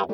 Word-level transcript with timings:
Hey, 0.00 0.06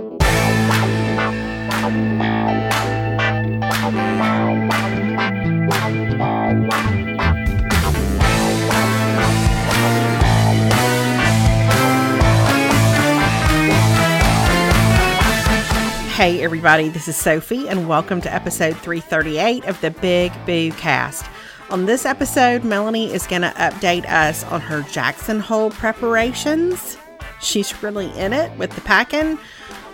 everybody, 16.42 16.88
this 16.88 17.06
is 17.06 17.14
Sophie, 17.14 17.68
and 17.68 17.88
welcome 17.88 18.20
to 18.22 18.34
episode 18.34 18.76
338 18.78 19.66
of 19.66 19.80
the 19.80 19.92
Big 19.92 20.32
Boo 20.46 20.72
Cast. 20.72 21.26
On 21.70 21.86
this 21.86 22.04
episode, 22.04 22.64
Melanie 22.64 23.12
is 23.12 23.28
going 23.28 23.42
to 23.42 23.50
update 23.50 24.04
us 24.10 24.42
on 24.46 24.60
her 24.62 24.82
Jackson 24.90 25.38
Hole 25.38 25.70
preparations. 25.70 26.98
She's 27.40 27.82
really 27.82 28.10
in 28.18 28.32
it 28.32 28.56
with 28.58 28.72
the 28.72 28.80
packing. 28.80 29.38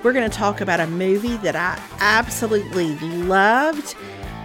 We're 0.03 0.13
going 0.13 0.29
to 0.29 0.37
talk 0.37 0.61
about 0.61 0.81
a 0.81 0.87
movie 0.87 1.37
that 1.39 1.55
I 1.55 1.81
absolutely 2.01 2.97
loved, 2.97 3.95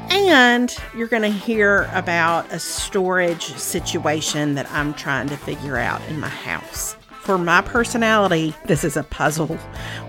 and 0.10 0.76
you're 0.96 1.08
going 1.08 1.24
to 1.24 1.30
hear 1.30 1.90
about 1.94 2.52
a 2.52 2.60
storage 2.60 3.46
situation 3.56 4.56
that 4.56 4.70
I'm 4.72 4.94
trying 4.94 5.30
to 5.30 5.38
figure 5.38 5.78
out 5.78 6.02
in 6.10 6.20
my 6.20 6.30
house. 6.30 6.96
For 7.28 7.38
my 7.38 7.60
personality, 7.60 8.56
this 8.68 8.86
is 8.86 8.96
a 8.96 9.04
puzzle. 9.04 9.60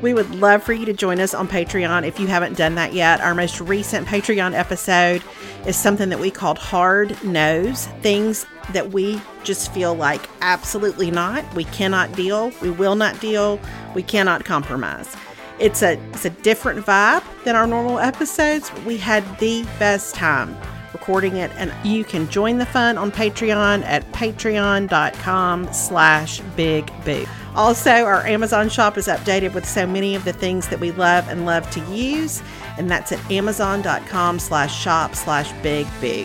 We 0.00 0.14
would 0.14 0.32
love 0.36 0.62
for 0.62 0.72
you 0.72 0.86
to 0.86 0.92
join 0.92 1.18
us 1.18 1.34
on 1.34 1.48
Patreon 1.48 2.06
if 2.06 2.20
you 2.20 2.28
haven't 2.28 2.56
done 2.56 2.77
that 2.77 2.92
yet. 2.92 3.20
Our 3.20 3.34
most 3.34 3.60
recent 3.60 4.06
Patreon 4.06 4.54
episode 4.54 5.24
is 5.66 5.77
something 5.77 6.10
that 6.10 6.20
we 6.20 6.30
called 6.30 6.58
Hard 6.58 7.20
Nose 7.24 7.86
things 8.02 8.46
that 8.72 8.92
we 8.92 9.20
just 9.42 9.74
feel 9.74 9.96
like 9.96 10.30
absolutely 10.42 11.10
not. 11.10 11.44
We 11.56 11.64
cannot 11.64 12.12
deal. 12.12 12.52
We 12.62 12.70
will 12.70 12.94
not 12.94 13.19
deal. 13.20 13.58
We 13.96 14.05
cannot 14.05 14.44
compromise. 14.44 15.16
It's 15.58 15.82
a 15.82 15.94
it's 16.12 16.24
a 16.24 16.30
different 16.30 16.86
vibe 16.86 17.24
than 17.42 17.56
our 17.56 17.66
normal 17.66 17.98
episodes. 17.98 18.70
We 18.86 18.96
had 18.96 19.24
the 19.41 19.64
best 19.80 20.14
time 20.14 20.56
recording 20.92 21.36
it 21.36 21.50
and 21.56 21.72
you 21.86 22.05
can 22.05 22.28
join 22.28 22.58
the 22.58 22.67
fun 22.67 22.97
on 22.97 23.11
patreon 23.11 23.83
at 23.84 24.05
patreon.com 24.12 25.72
slash 25.72 26.41
big 26.56 26.91
boo 27.05 27.25
also 27.55 27.91
our 27.91 28.27
amazon 28.27 28.69
shop 28.69 28.97
is 28.97 29.06
updated 29.06 29.53
with 29.55 29.67
so 29.67 29.86
many 29.86 30.14
of 30.14 30.25
the 30.25 30.33
things 30.33 30.69
that 30.69 30.80
we 30.80 30.91
love 30.92 31.28
and 31.28 31.47
love 31.47 31.69
to 31.70 31.80
use 31.92 32.42
and 32.78 32.91
that's 32.91 33.12
at 33.12 33.30
amazon.com 33.30 34.39
slash 34.39 34.75
shop 34.75 35.14
slash 35.14 35.53
big 35.62 35.86
boo 36.00 36.25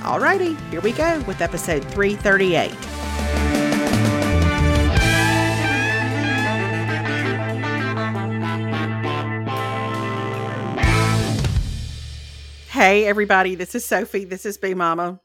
alrighty 0.00 0.58
here 0.70 0.80
we 0.80 0.92
go 0.92 1.20
with 1.26 1.40
episode 1.40 1.84
338 1.92 3.27
Hey, 12.78 13.06
everybody, 13.06 13.56
this 13.56 13.74
is 13.74 13.84
Sophie. 13.84 14.24
This 14.24 14.46
is 14.46 14.56
Big 14.56 14.76
Mama. 14.76 15.18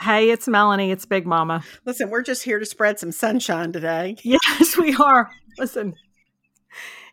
Hey, 0.00 0.30
it's 0.30 0.46
Melanie. 0.46 0.92
It's 0.92 1.04
Big 1.06 1.26
Mama. 1.26 1.64
Listen, 1.84 2.08
we're 2.08 2.22
just 2.22 2.44
here 2.44 2.60
to 2.60 2.64
spread 2.64 3.00
some 3.00 3.10
sunshine 3.10 3.72
today. 3.72 4.14
Yes, 4.22 4.76
we 4.76 4.94
are. 4.94 5.28
Listen, 5.58 5.94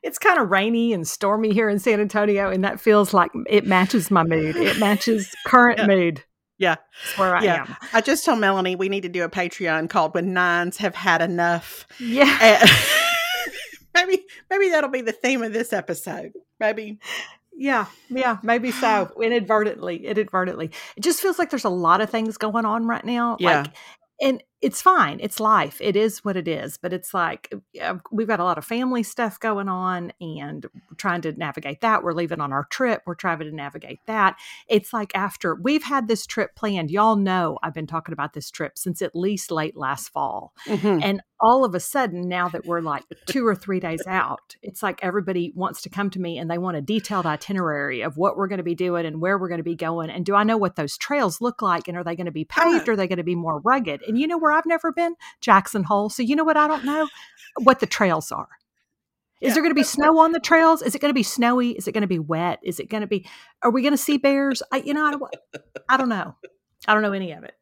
it's 0.03 0.19
kind 0.19 0.39
of 0.39 0.51
rainy 0.51 0.93
and 0.93 1.07
stormy 1.07 1.51
here 1.51 1.67
in 1.67 1.79
San 1.79 1.99
Antonio, 1.99 2.51
and 2.51 2.63
that 2.63 2.79
feels 2.79 3.11
like 3.11 3.31
it 3.49 3.65
matches 3.65 4.11
my 4.11 4.21
mood. 4.21 4.55
It 4.55 4.77
matches 4.77 5.33
current 5.47 5.79
Yeah. 5.79 5.87
mood. 5.87 6.23
Yeah. 6.59 6.75
That's 7.03 7.17
where 7.17 7.35
I 7.35 7.43
yeah. 7.43 7.65
am. 7.67 7.75
I 7.91 8.01
just 8.01 8.23
told 8.23 8.37
Melanie 8.37 8.75
we 8.75 8.89
need 8.89 9.01
to 9.01 9.09
do 9.09 9.23
a 9.23 9.29
Patreon 9.29 9.89
called 9.89 10.13
When 10.13 10.31
Nines 10.31 10.77
Have 10.77 10.93
Had 10.93 11.23
Enough. 11.23 11.87
Yeah. 11.99 12.37
And 12.39 12.69
maybe 13.95 14.25
maybe 14.51 14.69
that'll 14.69 14.91
be 14.91 15.01
the 15.01 15.11
theme 15.11 15.41
of 15.41 15.53
this 15.53 15.73
episode. 15.73 16.33
Maybe. 16.59 16.99
Yeah, 17.59 17.87
yeah, 18.09 18.37
maybe 18.43 18.71
so. 18.71 19.11
Inadvertently, 19.21 20.05
inadvertently. 20.05 20.69
It 20.95 21.01
just 21.01 21.21
feels 21.21 21.39
like 21.39 21.49
there's 21.49 21.65
a 21.65 21.69
lot 21.69 22.01
of 22.01 22.09
things 22.09 22.37
going 22.37 22.65
on 22.65 22.85
right 22.85 23.03
now. 23.03 23.35
Yeah. 23.39 23.61
Like, 23.61 23.73
and 24.21 24.43
it's 24.59 24.81
fine. 24.81 25.19
It's 25.21 25.39
life. 25.39 25.77
It 25.79 25.95
is 25.95 26.25
what 26.25 26.35
it 26.35 26.47
is. 26.47 26.77
But 26.77 26.91
it's 26.91 27.13
like 27.13 27.53
we've 28.11 28.27
got 28.27 28.39
a 28.39 28.43
lot 28.43 28.57
of 28.57 28.65
family 28.65 29.03
stuff 29.03 29.39
going 29.39 29.69
on 29.69 30.11
and 30.19 30.65
trying 30.97 31.21
to 31.21 31.31
navigate 31.33 31.81
that. 31.81 32.03
We're 32.03 32.13
leaving 32.13 32.41
on 32.41 32.51
our 32.51 32.65
trip. 32.65 33.03
We're 33.05 33.15
trying 33.15 33.39
to 33.39 33.51
navigate 33.51 33.99
that. 34.07 34.35
It's 34.67 34.93
like 34.93 35.11
after 35.15 35.55
we've 35.55 35.83
had 35.83 36.07
this 36.07 36.25
trip 36.25 36.55
planned, 36.55 36.89
y'all 36.89 37.15
know 37.15 37.59
I've 37.61 37.73
been 37.73 37.87
talking 37.87 38.13
about 38.13 38.33
this 38.33 38.49
trip 38.49 38.77
since 38.77 39.01
at 39.01 39.15
least 39.15 39.51
late 39.51 39.77
last 39.77 40.09
fall. 40.09 40.53
Mhm. 40.65 41.03
And 41.03 41.21
all 41.39 41.63
of 41.63 41.75
a 41.75 41.79
sudden, 41.79 42.27
now 42.27 42.49
that 42.49 42.65
we're 42.65 42.81
like 42.81 43.03
two 43.27 43.45
or 43.45 43.53
three 43.53 43.79
days 43.79 44.01
out, 44.07 44.55
it's 44.63 44.81
like 44.81 44.99
everybody 45.03 45.53
wants 45.55 45.83
to 45.83 45.89
come 45.89 46.09
to 46.09 46.19
me 46.19 46.39
and 46.39 46.49
they 46.49 46.57
want 46.57 46.77
a 46.77 46.81
detailed 46.81 47.27
itinerary 47.27 48.01
of 48.01 48.17
what 48.17 48.35
we're 48.37 48.47
going 48.47 48.57
to 48.57 48.63
be 48.63 48.73
doing 48.73 49.05
and 49.05 49.21
where 49.21 49.37
we're 49.37 49.47
going 49.47 49.59
to 49.59 49.63
be 49.63 49.75
going. 49.75 50.09
And 50.09 50.25
do 50.25 50.33
I 50.33 50.43
know 50.43 50.57
what 50.57 50.77
those 50.77 50.97
trails 50.97 51.39
look 51.39 51.61
like? 51.61 51.87
And 51.87 51.95
are 51.95 52.03
they 52.03 52.15
going 52.15 52.25
to 52.25 52.31
be 52.31 52.45
paved? 52.45 52.89
Or 52.89 52.93
are 52.93 52.95
they 52.95 53.07
going 53.07 53.17
to 53.17 53.23
be 53.23 53.35
more 53.35 53.59
rugged? 53.59 54.01
And 54.07 54.17
you 54.17 54.25
know 54.25 54.39
where 54.47 54.57
I've 54.57 54.65
never 54.65 54.91
been? 54.91 55.15
Jackson 55.41 55.83
Hole. 55.83 56.09
So 56.09 56.23
you 56.23 56.35
know 56.35 56.43
what 56.43 56.57
I 56.57 56.67
don't 56.67 56.85
know? 56.85 57.07
What 57.63 57.79
the 57.79 57.85
trails 57.85 58.31
are. 58.31 58.47
Is 59.41 59.49
Yeah. 59.49 59.53
there 59.55 59.63
going 59.63 59.71
to 59.71 59.75
be 59.79 59.83
snow 59.83 60.17
on 60.19 60.31
the 60.31 60.39
trails? 60.39 60.81
Is 60.81 60.95
it 60.95 60.99
going 60.99 61.09
to 61.11 61.13
be 61.15 61.23
snowy? 61.23 61.71
Is 61.71 61.87
it 61.87 61.91
going 61.91 62.01
to 62.01 62.07
be 62.07 62.19
wet? 62.19 62.59
Is 62.63 62.79
it 62.79 62.89
going 62.89 63.01
to 63.01 63.07
be? 63.07 63.27
Are 63.61 63.69
we 63.71 63.81
going 63.81 63.93
to 63.93 63.97
see 63.97 64.17
bears? 64.17 64.63
I, 64.71 64.77
you 64.77 64.93
know, 64.93 65.05
I 65.05 65.11
don't, 65.11 65.23
I 65.89 65.97
don't 65.97 66.09
know. 66.09 66.35
I 66.87 66.93
don't 66.93 67.03
know 67.03 67.11
any 67.13 67.31
of 67.33 67.43
it. 67.43 67.53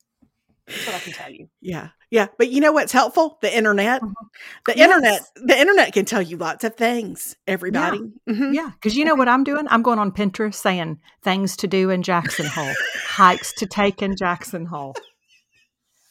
That's 0.67 0.85
what 0.87 0.95
I 0.95 0.99
can 0.99 1.13
tell 1.13 1.31
you. 1.31 1.47
Yeah. 1.61 1.89
Yeah. 2.09 2.27
But 2.37 2.49
you 2.49 2.59
know 2.61 2.71
what's 2.71 2.91
helpful? 2.93 3.37
The 3.41 3.55
internet. 3.55 4.01
Mhm. 4.01 4.13
The 4.65 4.73
Yes. 4.77 4.85
internet. 4.89 5.21
The 5.35 5.59
internet 5.59 5.93
can 5.93 6.05
tell 6.05 6.21
you 6.21 6.37
lots 6.37 6.63
of 6.63 6.75
things, 6.75 7.35
everybody. 7.45 7.99
Mhm. 8.27 8.53
Yeah, 8.53 8.71
because 8.73 8.95
you 8.97 9.05
know 9.05 9.13
what 9.15 9.27
I'm 9.27 9.43
doing? 9.43 9.67
I'm 9.69 9.83
going 9.83 9.99
on 9.99 10.11
Pinterest 10.11 10.55
saying 10.55 10.99
things 11.23 11.55
to 11.57 11.67
do 11.67 11.89
in 11.91 12.01
Jackson 12.03 12.45
Hole, 12.47 12.73
hikes 13.05 13.53
to 13.57 13.65
take 13.67 14.01
in 14.01 14.15
Jackson 14.15 14.65
Hole. 14.65 14.95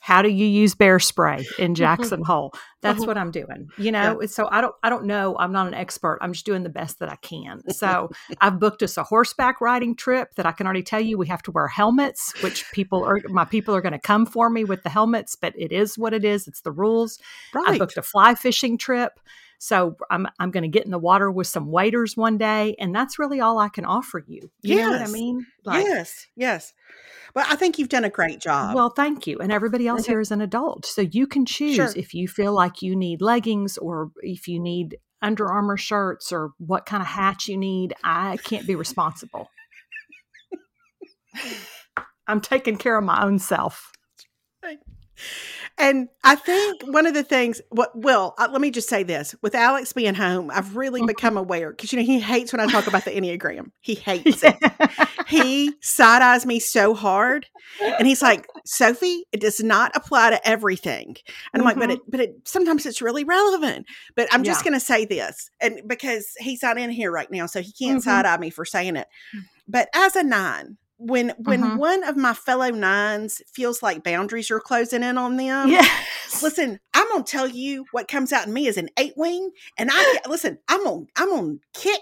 How 0.04 0.20
do 0.20 0.28
you 0.28 0.44
use 0.44 0.74
bear 0.74 0.98
spray 1.00 1.46
in 1.58 1.74
Jackson 1.82 2.22
Hole? 2.22 2.52
That's 2.82 3.02
Mhm. 3.02 3.06
what 3.06 3.16
I'm 3.16 3.30
doing. 3.30 3.70
You 3.78 3.90
know, 3.90 4.20
so 4.26 4.46
I 4.52 4.60
don't 4.60 4.74
I 4.82 4.90
don't 4.90 5.06
know. 5.06 5.34
I'm 5.38 5.50
not 5.50 5.66
an 5.66 5.72
expert. 5.72 6.18
I'm 6.20 6.34
just 6.34 6.44
doing 6.44 6.62
the 6.62 6.68
best 6.68 6.98
that 6.98 7.08
I 7.08 7.16
can. 7.16 7.62
So 7.72 8.10
I've 8.42 8.60
booked 8.60 8.82
us 8.82 8.98
a 8.98 9.02
horseback 9.02 9.62
riding 9.62 9.96
trip 9.96 10.34
that 10.34 10.44
I 10.44 10.52
can 10.52 10.66
already 10.66 10.82
tell 10.82 11.00
you 11.00 11.16
we 11.16 11.26
have 11.28 11.42
to 11.44 11.50
wear 11.50 11.68
helmets, 11.68 12.34
which 12.42 12.66
people 12.74 13.02
are 13.02 13.18
my 13.30 13.46
people 13.46 13.74
are 13.74 13.80
going 13.80 13.92
to 13.94 13.98
come 13.98 14.26
for 14.26 14.50
me 14.50 14.64
with 14.64 14.82
the 14.82 14.90
helmets, 14.90 15.36
but 15.36 15.54
it 15.56 15.72
is 15.72 15.96
what 15.96 16.12
it 16.12 16.22
is. 16.22 16.46
It's 16.46 16.60
the 16.60 16.72
rules. 16.72 17.18
I 17.66 17.78
booked 17.78 17.96
a 17.96 18.02
fly 18.02 18.34
fishing 18.34 18.76
trip. 18.76 19.18
So 19.58 19.96
I'm 20.10 20.26
I'm 20.38 20.50
going 20.50 20.62
to 20.64 20.68
get 20.68 20.84
in 20.84 20.90
the 20.90 20.98
water 20.98 21.30
with 21.30 21.46
some 21.46 21.70
waders 21.70 22.16
one 22.16 22.36
day, 22.38 22.76
and 22.78 22.94
that's 22.94 23.18
really 23.18 23.40
all 23.40 23.58
I 23.58 23.68
can 23.68 23.84
offer 23.84 24.22
you. 24.26 24.50
You 24.62 24.76
know 24.76 24.90
what 24.90 25.02
I 25.02 25.06
mean? 25.06 25.46
Like, 25.64 25.84
yes. 25.84 26.26
Yes. 26.36 26.72
Well, 27.34 27.46
I 27.48 27.56
think 27.56 27.78
you've 27.78 27.88
done 27.88 28.04
a 28.04 28.10
great 28.10 28.40
job. 28.40 28.74
well, 28.74 28.90
thank 28.90 29.26
you. 29.26 29.38
And 29.38 29.50
everybody 29.50 29.88
else 29.88 30.02
Mhm. 30.02 30.06
here 30.08 30.20
is 30.20 30.30
an 30.30 30.40
adult, 30.40 30.86
so 30.86 31.00
you 31.02 31.26
can 31.26 31.46
choose 31.46 31.74
Sure. 31.76 31.92
if 31.96 32.14
you 32.14 32.28
feel 32.28 32.52
like 32.52 32.82
you 32.82 32.94
need 32.94 33.20
leggings 33.22 33.76
or 33.78 34.10
if 34.22 34.46
you 34.48 34.60
need 34.60 34.98
Under 35.22 35.48
Armour 35.50 35.78
shirts 35.78 36.30
or 36.32 36.52
what 36.58 36.84
kind 36.84 37.00
of 37.00 37.06
hat 37.06 37.48
you 37.48 37.56
need. 37.56 37.94
I 38.04 38.36
can't 38.44 38.66
be 38.66 38.74
responsible. 38.74 39.48
I'm 42.26 42.40
taking 42.40 42.76
care 42.76 42.96
of 42.98 43.04
my 43.04 43.22
own 43.24 43.38
self. 43.38 43.90
And 45.78 46.08
I 46.22 46.36
think 46.36 46.82
one 46.82 47.06
of 47.06 47.14
the 47.14 47.22
things, 47.24 47.60
what, 47.70 47.90
well, 47.94 48.34
uh, 48.38 48.48
let 48.50 48.60
me 48.60 48.70
just 48.70 48.88
say 48.88 49.02
this: 49.02 49.34
with 49.42 49.54
Alex 49.54 49.92
being 49.92 50.14
home, 50.14 50.50
I've 50.52 50.76
really 50.76 51.02
Mhm. 51.02 51.06
become 51.08 51.36
aware 51.36 51.70
because 51.70 51.92
you 51.92 51.98
know 51.98 52.04
he 52.04 52.20
hates 52.20 52.52
when 52.52 52.60
I 52.60 52.66
talk 52.66 52.86
about 52.86 53.04
the 53.04 53.10
enneagram. 53.10 53.70
He 53.80 53.94
hates 54.06 54.42
it. 54.42 54.56
He 55.26 55.76
side 55.80 56.22
eyes 56.22 56.46
me 56.46 56.60
so 56.60 56.94
hard, 56.94 57.46
and 57.98 58.06
he's 58.06 58.22
like, 58.22 58.46
"Sophie, 58.64 59.24
it 59.32 59.40
does 59.40 59.62
not 59.62 59.92
apply 59.96 60.30
to 60.30 60.48
everything." 60.48 61.16
And 61.52 61.60
I'm 61.60 61.64
like, 61.64 61.78
"But 61.78 61.90
Mhm. 61.90 61.92
it, 61.94 62.00
but 62.08 62.20
it 62.20 62.34
sometimes 62.44 62.86
it's 62.86 63.02
really 63.02 63.24
relevant." 63.24 63.86
But 64.16 64.28
I'm 64.32 64.44
just 64.44 64.60
Yeah. 64.60 64.70
going 64.70 64.80
to 64.80 64.84
say 64.84 65.04
this, 65.04 65.50
and 65.60 65.80
because 65.86 66.26
he's 66.38 66.62
not 66.62 66.78
in 66.78 66.90
here 66.90 67.10
right 67.10 67.30
now, 67.30 67.46
so 67.46 67.60
he 67.62 67.72
can't 67.72 67.98
Mhm. 67.98 68.02
side 68.02 68.26
eye 68.26 68.36
me 68.38 68.50
for 68.50 68.64
saying 68.64 68.96
it. 68.96 69.08
But 69.66 69.88
as 69.94 70.14
a 70.16 70.22
nine, 70.22 70.76
when 70.98 71.34
when 71.38 71.60
Mhm. 71.62 71.76
one 71.78 72.04
of 72.04 72.16
my 72.16 72.32
fellow 72.34 72.70
nines 72.70 73.42
feels 73.52 73.82
like 73.82 74.04
boundaries 74.04 74.50
are 74.50 74.60
closing 74.60 75.02
in 75.02 75.18
on 75.18 75.36
them, 75.36 75.68
yes. 75.70 76.42
listen, 76.42 76.78
I'm 76.94 77.08
gonna 77.10 77.24
tell 77.24 77.48
you 77.48 77.84
what 77.90 78.08
comes 78.08 78.32
out 78.32 78.46
in 78.46 78.52
me 78.52 78.66
is 78.68 78.76
an 78.76 78.88
eight 78.98 79.14
wing, 79.16 79.50
and 79.76 79.90
I 79.92 80.18
listen. 80.28 80.58
I'm 80.68 80.84
gonna 80.84 81.06
I'm 81.16 81.30
gonna 81.30 81.54
kick 81.74 82.00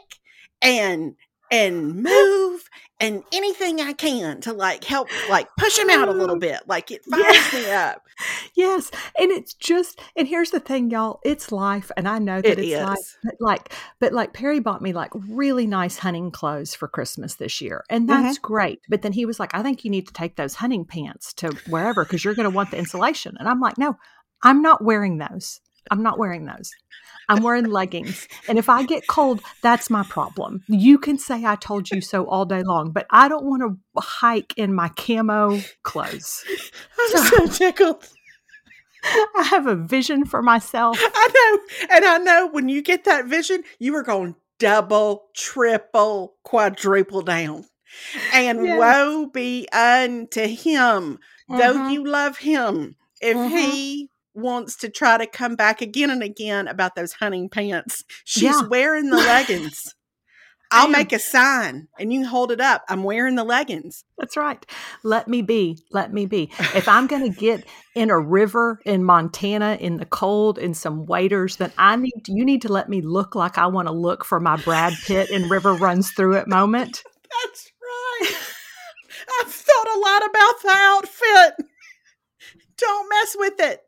and 0.60 1.14
and 1.52 2.02
move 2.02 2.68
and 2.98 3.22
anything 3.30 3.80
I 3.80 3.92
can 3.92 4.40
to 4.40 4.52
like 4.52 4.84
help 4.84 5.08
like 5.28 5.48
push 5.58 5.78
him 5.78 5.90
out 5.90 6.08
a 6.08 6.12
little 6.12 6.36
ah. 6.36 6.38
bit. 6.38 6.60
Like 6.66 6.90
it 6.90 7.04
fires 7.04 7.52
me 7.52 7.70
up. 7.70 8.02
Yes. 8.54 8.90
And 9.18 9.32
it's 9.32 9.54
just 9.54 10.00
and 10.14 10.28
here's 10.28 10.50
the 10.50 10.60
thing, 10.60 10.90
y'all. 10.90 11.18
It's 11.24 11.50
life. 11.50 11.90
And 11.96 12.06
I 12.06 12.18
know 12.20 12.40
that 12.40 12.58
It 12.58 12.58
it's 12.60 12.80
life. 12.80 13.18
But 13.24 13.34
like 13.40 13.72
but 13.98 14.12
like 14.12 14.32
Perry 14.32 14.60
bought 14.60 14.80
me 14.80 14.92
like 14.92 15.10
really 15.28 15.66
nice 15.66 15.98
hunting 15.98 16.30
clothes 16.30 16.72
for 16.72 16.86
Christmas 16.86 17.34
this 17.34 17.60
year. 17.60 17.84
And 17.90 18.08
that's 18.08 18.38
mm-hmm. 18.38 18.46
great. 18.46 18.80
But 18.88 19.02
then 19.02 19.12
he 19.12 19.26
was 19.26 19.40
like, 19.40 19.54
I 19.54 19.62
think 19.62 19.84
you 19.84 19.90
need 19.90 20.06
to 20.06 20.12
take 20.12 20.36
those 20.36 20.54
hunting 20.54 20.84
pants 20.84 21.32
to 21.34 21.48
wherever 21.68 22.04
because 22.04 22.24
you're 22.24 22.34
gonna 22.34 22.50
want 22.50 22.70
the 22.70 22.78
insulation. 22.78 23.36
And 23.40 23.48
I'm 23.48 23.60
like, 23.60 23.76
no, 23.76 23.96
I'm 24.42 24.62
not 24.62 24.84
wearing 24.84 25.18
those. 25.18 25.60
I'm 25.90 26.02
not 26.02 26.18
wearing 26.18 26.46
those. 26.46 26.70
I'm 27.28 27.42
wearing 27.42 27.66
leggings. 27.66 28.26
And 28.48 28.58
if 28.58 28.68
I 28.68 28.84
get 28.84 29.06
cold, 29.06 29.40
that's 29.62 29.88
my 29.90 30.02
problem. 30.04 30.62
You 30.68 30.98
can 30.98 31.18
say 31.18 31.44
I 31.44 31.56
told 31.56 31.90
you 31.90 32.00
so 32.00 32.26
all 32.26 32.44
day 32.44 32.62
long, 32.62 32.90
but 32.90 33.06
I 33.10 33.28
don't 33.28 33.44
want 33.44 33.62
to 33.62 34.00
hike 34.00 34.54
in 34.56 34.74
my 34.74 34.88
camo 34.90 35.60
clothes. 35.82 36.44
I'm 36.98 37.22
so 37.24 37.46
tickled. 37.46 38.08
I 39.04 39.42
have 39.50 39.66
a 39.66 39.74
vision 39.76 40.24
for 40.24 40.42
myself. 40.42 40.98
I 41.00 41.28
know. 41.34 41.86
And 41.96 42.04
I 42.04 42.18
know 42.18 42.46
when 42.48 42.68
you 42.68 42.82
get 42.82 43.04
that 43.04 43.26
vision, 43.26 43.64
you 43.78 43.94
are 43.96 44.02
going 44.02 44.36
double, 44.58 45.24
triple, 45.34 46.34
quadruple 46.44 47.22
down. 47.22 47.64
And 48.32 48.64
Yes. 48.64 48.78
woe 48.78 49.26
be 49.26 49.68
unto 49.72 50.46
him, 50.46 51.18
though 51.48 51.78
Mhm. 51.78 51.90
you 51.92 52.06
love 52.06 52.38
him, 52.38 52.96
if 53.20 53.36
Mhm. 53.36 53.50
he 53.50 54.10
wants 54.34 54.76
to 54.76 54.88
try 54.88 55.18
to 55.18 55.26
come 55.26 55.56
back 55.56 55.80
again 55.82 56.10
and 56.10 56.22
again 56.22 56.68
about 56.68 56.94
those 56.94 57.12
hunting 57.12 57.48
pants. 57.48 58.04
She's 58.24 58.42
Yeah. 58.44 58.62
wearing 58.68 59.10
the 59.10 59.16
leggings. 59.18 59.94
I'll 60.74 60.88
make 60.88 61.12
a 61.12 61.18
sign 61.18 61.88
and 61.98 62.10
you 62.10 62.26
hold 62.26 62.50
it 62.50 62.60
up. 62.60 62.82
I'm 62.88 63.02
wearing 63.02 63.34
the 63.34 63.44
leggings. 63.44 64.04
That's 64.16 64.38
right. 64.38 64.64
Let 65.02 65.28
me 65.28 65.42
be. 65.42 65.78
Let 65.90 66.14
me 66.14 66.24
be. 66.24 66.50
If 66.74 66.88
I'm 66.88 67.06
going 67.06 67.22
to 67.30 67.38
get 67.38 67.66
in 67.94 68.08
a 68.08 68.18
river 68.18 68.80
in 68.86 69.04
Montana 69.04 69.76
in 69.78 69.98
the 69.98 70.06
cold 70.06 70.58
in 70.58 70.72
some 70.72 71.04
waders, 71.04 71.56
then 71.56 71.72
I 71.76 71.96
need 71.96 72.26
you 72.26 72.42
need 72.46 72.62
to 72.62 72.72
let 72.72 72.88
me 72.88 73.02
look 73.02 73.34
like 73.34 73.58
I 73.58 73.66
want 73.66 73.88
to 73.88 73.92
look 73.92 74.24
for 74.24 74.40
my 74.40 74.56
Brad 74.56 74.94
Pitt 75.04 75.28
and 75.30 75.50
River 75.50 75.74
runs 75.74 76.10
through 76.12 76.36
it 76.36 76.48
moment. 76.48 77.02
That's 77.44 77.70
right. 77.82 78.34
I've 79.42 79.52
thought 79.52 79.88
a 79.94 79.98
lot 79.98 80.24
about 80.30 80.62
the 80.62 80.72
outfit. 80.72 81.66
Don't 82.78 83.08
mess 83.10 83.36
with 83.38 83.60
it. 83.60 83.80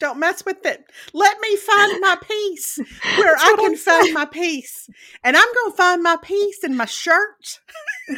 Don't 0.00 0.18
mess 0.18 0.44
with 0.44 0.64
it. 0.66 0.82
Let 1.12 1.38
me 1.40 1.56
find 1.56 2.00
my 2.00 2.16
peace 2.26 2.78
where 3.18 3.36
I 3.36 3.54
can 3.56 3.66
I'm 3.72 3.76
find 3.76 4.02
saying. 4.04 4.14
my 4.14 4.24
peace. 4.24 4.88
And 5.22 5.36
I'm 5.36 5.54
going 5.54 5.70
to 5.72 5.76
find 5.76 6.02
my 6.02 6.16
peace 6.22 6.64
in 6.64 6.76
my 6.76 6.86
shirt. 6.86 7.60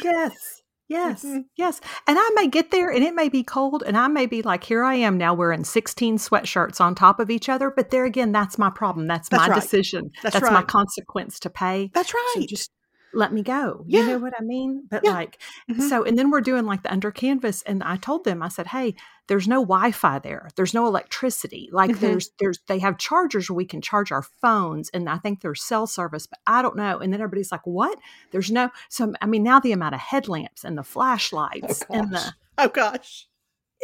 Yes. 0.01 0.61
Yes. 0.89 1.23
Mhm. 1.23 1.45
Yes. 1.55 1.81
And 2.07 2.17
I 2.19 2.29
may 2.35 2.47
get 2.47 2.71
there 2.71 2.89
and 2.89 3.03
it 3.03 3.15
may 3.15 3.27
be 3.29 3.43
cold 3.43 3.83
and 3.85 3.97
I 3.97 4.07
may 4.07 4.25
be 4.25 4.41
like, 4.41 4.63
here 4.63 4.83
I 4.83 4.95
am 4.95 5.17
now 5.17 5.33
wearing 5.33 5.63
16 5.63 6.17
sweatshirts 6.17 6.79
on 6.81 6.93
top 6.95 7.19
of 7.19 7.29
each 7.31 7.49
other. 7.49 7.71
But 7.75 7.89
there 7.89 8.05
again, 8.05 8.31
that's 8.31 8.57
my 8.57 8.69
problem. 8.69 9.07
That's, 9.07 9.29
That's 9.29 9.47
my 9.47 9.53
right. 9.53 9.61
decision. 9.61 10.11
That's 10.21 10.39
That's, 10.39 10.51
my 10.51 10.61
consequence 10.61 11.39
to 11.41 11.49
pay. 11.49 11.89
That's 11.93 12.11
So 12.11 12.17
right. 12.37 12.47
just 12.47 12.69
let 13.13 13.31
me 13.33 13.43
go. 13.43 13.83
Yeah. 13.87 14.01
You 14.01 14.07
know 14.07 14.17
what 14.19 14.33
I 14.39 14.43
mean? 14.43 14.87
But 14.89 15.03
Yeah. 15.03 15.11
like, 15.11 15.39
Mhm. 15.69 15.87
so, 15.89 16.03
and 16.03 16.17
then 16.17 16.31
we're 16.31 16.41
doing 16.41 16.65
like 16.65 16.83
the 16.83 16.91
under 16.91 17.11
canvas. 17.11 17.61
And 17.63 17.83
I 17.83 17.95
told 17.97 18.23
them, 18.23 18.41
I 18.41 18.47
said, 18.47 18.67
hey, 18.67 18.95
there's 19.27 19.47
no 19.47 19.61
Wi 19.61 19.91
Fi 19.91 20.19
there. 20.19 20.49
There's 20.55 20.73
no 20.73 20.85
electricity. 20.87 21.69
Like 21.71 21.91
Mhm. 21.91 21.99
there's, 21.99 22.31
there's, 22.39 22.59
they 22.67 22.79
have 22.79 22.97
chargers 22.97 23.49
where 23.49 23.55
we 23.57 23.65
can 23.65 23.81
charge 23.81 24.11
our 24.11 24.23
phones. 24.41 24.89
And 24.89 25.09
I 25.09 25.17
think 25.17 25.41
there's 25.41 25.63
cell 25.63 25.87
service, 25.87 26.27
but 26.27 26.39
I 26.47 26.61
don't 26.61 26.75
know. 26.75 26.99
And 26.99 27.13
then 27.13 27.21
everybody's 27.21 27.51
like, 27.51 27.65
what? 27.65 27.97
There's 28.31 28.51
no, 28.51 28.69
so, 28.89 29.13
I 29.21 29.25
mean, 29.25 29.43
now 29.43 29.59
the 29.59 29.71
amount 29.71 29.95
of 29.95 30.01
headlamps 30.01 30.63
and 30.63 30.77
the 30.77 30.83
flashlights 30.83 31.83
and 31.89 32.11
the, 32.11 32.33
Oh, 32.57 32.67
gosh. 32.67 33.27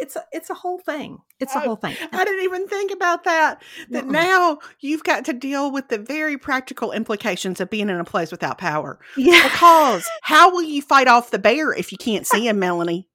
It's 0.00 0.16
a, 0.16 0.24
it's 0.32 0.50
a 0.50 0.54
whole 0.54 0.78
thing. 0.78 1.18
It's 1.38 1.54
a 1.54 1.60
whole 1.60 1.76
thing. 1.76 1.94
I 2.12 2.24
didn't 2.24 2.44
even 2.44 2.66
think 2.66 2.90
about 2.90 3.24
that. 3.24 3.62
That 3.90 4.04
Mm-mm. 4.04 4.10
now 4.10 4.58
you've 4.80 5.04
got 5.04 5.24
to 5.26 5.32
deal 5.32 5.70
with 5.70 5.88
the 5.88 5.98
very 5.98 6.38
practical 6.38 6.92
implications 6.92 7.60
of 7.60 7.70
being 7.70 7.88
in 7.88 7.96
a 7.96 8.04
place 8.04 8.30
without 8.30 8.58
power. 8.58 8.98
Yeah. 9.16 9.42
Because 9.44 10.08
how 10.22 10.50
will 10.50 10.62
you 10.62 10.82
fight 10.82 11.08
off 11.08 11.30
the 11.30 11.38
bear 11.38 11.72
if 11.72 11.92
you 11.92 11.98
can't 11.98 12.26
see 12.26 12.48
him, 12.48 12.58
Melanie? 12.58 13.09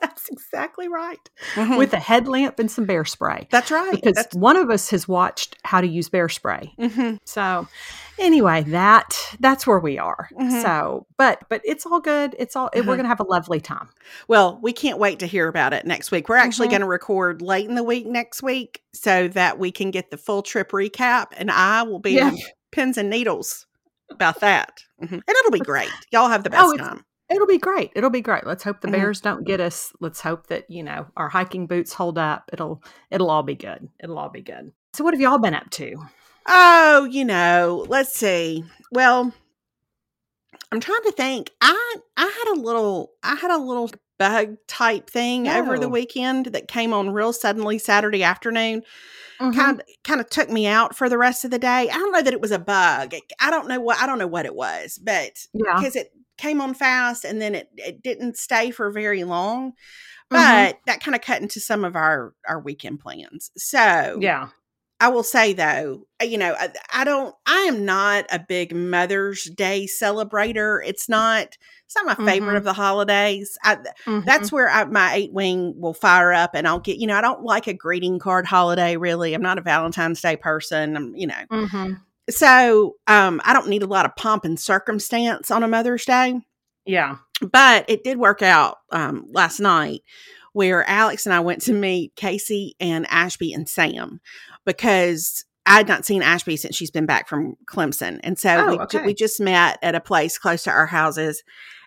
That's 0.02 0.28
exactly 0.28 0.88
right. 0.88 1.18
Mhm. 1.54 1.78
With 1.78 1.92
a 1.92 1.98
headlamp 2.00 2.58
and 2.58 2.70
some 2.70 2.84
bear 2.86 3.04
spray. 3.04 3.48
That's 3.50 3.70
right. 3.70 3.92
Because 3.92 4.14
That's, 4.14 4.34
one 4.36 4.56
of 4.56 4.70
us 4.70 4.90
has 4.90 5.06
watched 5.08 5.56
how 5.64 5.80
to 5.80 5.86
use 5.86 6.08
bear 6.08 6.28
spray. 6.28 6.72
Mhm. 6.78 7.18
So 7.24 7.68
anyway, 8.18 8.62
that 8.64 9.16
that's 9.40 9.66
where 9.66 9.78
we 9.78 9.98
are. 9.98 10.28
Mhm. 10.38 10.62
So, 10.62 11.06
but 11.18 11.42
but 11.48 11.60
it's 11.64 11.86
all 11.86 12.00
good. 12.00 12.34
It's 12.38 12.56
all 12.56 12.70
we're 12.74 12.82
going 12.84 13.02
to 13.02 13.08
have 13.08 13.20
a 13.20 13.24
lovely 13.24 13.60
time. 13.60 13.88
Well, 14.28 14.58
we 14.62 14.72
can't 14.72 14.98
wait 14.98 15.18
to 15.20 15.26
hear 15.26 15.48
about 15.48 15.72
it 15.72 15.86
next 15.86 16.10
week. 16.10 16.28
We're 16.28 16.36
actually 16.36 16.68
Mhm. 16.68 16.70
going 16.72 16.80
to 16.82 16.86
record 16.88 17.42
late 17.42 17.68
in 17.68 17.74
the 17.74 17.84
week 17.84 18.06
next 18.06 18.42
week 18.42 18.82
so 18.94 19.28
that 19.28 19.58
we 19.58 19.70
can 19.70 19.90
get 19.90 20.10
the 20.10 20.16
full 20.16 20.42
trip 20.42 20.70
recap, 20.72 21.26
and 21.36 21.50
I 21.50 21.82
will 21.82 22.00
be 22.00 22.12
Yeah. 22.12 22.28
in 22.30 22.38
pins 22.72 22.96
and 22.98 23.10
needles 23.10 23.66
about 24.10 24.40
that. 24.40 24.82
Mhm. 25.02 25.12
And 25.12 25.22
it'll 25.28 25.50
be 25.52 25.60
great. 25.60 25.90
Y'all 26.10 26.28
have 26.28 26.42
the 26.44 26.50
best 26.50 26.64
Oh, 26.64 26.76
time. 26.76 27.04
It'll 27.30 27.46
be 27.46 27.58
great. 27.58 27.92
It'll 27.94 28.10
be 28.10 28.20
great. 28.20 28.44
Let's 28.46 28.64
hope 28.64 28.80
the 28.80 28.88
Mhm. 28.88 28.92
bears 28.92 29.20
don't 29.20 29.44
get 29.44 29.60
us. 29.60 29.92
Let's 30.00 30.20
hope 30.20 30.48
that, 30.48 30.68
you 30.68 30.82
know, 30.82 31.06
our 31.16 31.28
hiking 31.28 31.66
boots 31.66 31.92
hold 31.92 32.18
up. 32.18 32.50
It'll 32.52 32.82
it'll 33.10 33.30
all 33.30 33.42
be 33.44 33.54
good. 33.54 33.88
It'll 34.02 34.18
all 34.18 34.30
be 34.30 34.42
good. 34.42 34.72
So 34.94 35.04
what 35.04 35.14
have 35.14 35.20
y'all 35.20 35.38
been 35.38 35.54
up 35.54 35.70
to? 35.70 35.94
Oh, 36.48 37.04
you 37.04 37.24
know, 37.24 37.84
let's 37.88 38.12
see. 38.14 38.64
Well, 38.92 39.32
I'm 40.72 40.80
trying 40.80 41.02
to 41.04 41.12
think. 41.12 41.50
I 41.60 41.96
I 42.16 42.22
had 42.24 42.56
a 42.56 42.60
little 42.60 43.12
I 43.22 43.36
had 43.36 43.50
a 43.50 43.58
little 43.58 43.90
bug 44.18 44.56
type 44.68 45.08
thing 45.08 45.48
over 45.48 45.78
the 45.78 45.86
Oh. 45.86 45.90
weekend 45.90 46.46
that 46.46 46.68
came 46.68 46.92
on 46.92 47.10
real 47.10 47.32
suddenly 47.32 47.78
Saturday 47.78 48.22
afternoon. 48.22 48.82
Mhm. 49.40 49.54
kind 49.54 49.82
kind 50.04 50.20
of 50.20 50.28
took 50.28 50.50
me 50.50 50.66
out 50.66 50.94
for 50.94 51.08
the 51.08 51.16
rest 51.16 51.44
of 51.46 51.50
the 51.50 51.58
day. 51.58 51.88
I 51.88 51.94
don't 51.96 52.12
know 52.12 52.20
that 52.20 52.34
it 52.34 52.42
was 52.42 52.50
a 52.50 52.58
bug. 52.58 53.14
I 53.40 53.50
don't 53.50 53.68
know 53.68 53.80
what 53.80 53.98
I 54.02 54.06
don't 54.06 54.18
know 54.18 54.26
what 54.26 54.44
it 54.46 54.54
was, 54.54 54.98
but 55.02 55.46
Yeah. 55.54 55.76
because 55.78 55.96
it 55.96 56.12
came 56.40 56.60
on 56.60 56.74
fast 56.74 57.24
and 57.24 57.40
then 57.40 57.54
it, 57.54 57.68
it 57.76 58.02
didn't 58.02 58.36
stay 58.38 58.70
for 58.70 58.90
very 58.90 59.24
long. 59.24 59.72
Mhm. 59.72 59.74
But 60.30 60.78
that 60.86 61.02
kind 61.02 61.14
of 61.14 61.20
cut 61.20 61.42
into 61.42 61.60
some 61.60 61.84
of 61.84 61.96
our 61.96 62.34
our 62.48 62.60
weekend 62.60 63.00
plans. 63.00 63.50
So 63.56 64.18
Yeah. 64.20 64.48
I 65.02 65.08
will 65.08 65.22
say 65.22 65.54
though, 65.54 66.06
uh, 66.20 66.26
you 66.26 66.36
know, 66.36 66.54
I, 66.58 66.68
I 66.92 67.04
don't. 67.04 67.34
I 67.46 67.60
am 67.62 67.86
not 67.86 68.26
a 68.30 68.38
big 68.38 68.74
Mother's 68.76 69.44
Day 69.44 69.86
celebrator. 69.86 70.80
It's 70.84 71.08
not. 71.08 71.56
It's 71.86 71.96
not 71.96 72.18
my 72.18 72.26
favorite 72.26 72.52
Mhm. 72.52 72.58
of 72.58 72.64
the 72.64 72.74
holidays. 72.74 73.56
I, 73.64 73.78
Mhm. 74.06 74.24
that's 74.26 74.52
where 74.52 74.68
I, 74.68 74.84
my 74.84 75.14
eight 75.14 75.32
wing 75.32 75.72
will 75.80 75.94
fire 75.94 76.32
up, 76.34 76.50
and 76.54 76.68
I'll 76.68 76.80
get. 76.80 76.98
You 76.98 77.06
know, 77.06 77.16
I 77.16 77.22
don't 77.22 77.42
like 77.42 77.66
a 77.66 77.72
greeting 77.72 78.18
card 78.18 78.44
holiday. 78.46 78.96
Really, 78.98 79.32
I'm 79.32 79.40
not 79.42 79.56
a 79.58 79.62
Valentine's 79.62 80.20
Day 80.20 80.36
person. 80.36 80.96
I'm, 80.96 81.16
you 81.16 81.26
know, 81.26 81.44
Mhm. 81.50 82.00
So 82.30 82.94
um, 83.06 83.40
I 83.44 83.52
don't 83.52 83.68
need 83.68 83.82
a 83.82 83.86
lot 83.86 84.06
of 84.06 84.16
pomp 84.16 84.44
and 84.44 84.58
circumstance 84.58 85.50
on 85.50 85.62
a 85.62 85.68
Mother's 85.68 86.04
Day. 86.04 86.40
Yeah. 86.86 87.16
But 87.40 87.84
it 87.88 88.04
did 88.04 88.18
work 88.18 88.42
out 88.42 88.78
um, 88.90 89.26
last 89.32 89.60
night 89.60 90.00
where 90.52 90.88
Alex 90.88 91.26
and 91.26 91.32
I 91.34 91.40
went 91.40 91.62
to 91.62 91.72
meet 91.72 92.14
Casey 92.16 92.74
and 92.80 93.06
Ashby 93.08 93.52
and 93.52 93.68
Sam 93.68 94.20
because 94.66 95.44
I 95.66 95.76
had 95.76 95.88
not 95.88 96.04
seen 96.04 96.22
Ashby 96.22 96.56
since 96.56 96.74
she's 96.76 96.90
been 96.90 97.06
back 97.06 97.28
from 97.28 97.54
Clemson. 97.66 98.18
And 98.24 98.38
so 98.38 98.56
Oh, 98.66 98.70
we, 98.72 98.78
okay. 98.80 99.02
we 99.06 99.14
just 99.14 99.40
met 99.40 99.78
at 99.82 99.94
a 99.94 100.00
place 100.00 100.38
close 100.38 100.64
to 100.64 100.70
our 100.70 100.86
houses. 100.86 101.42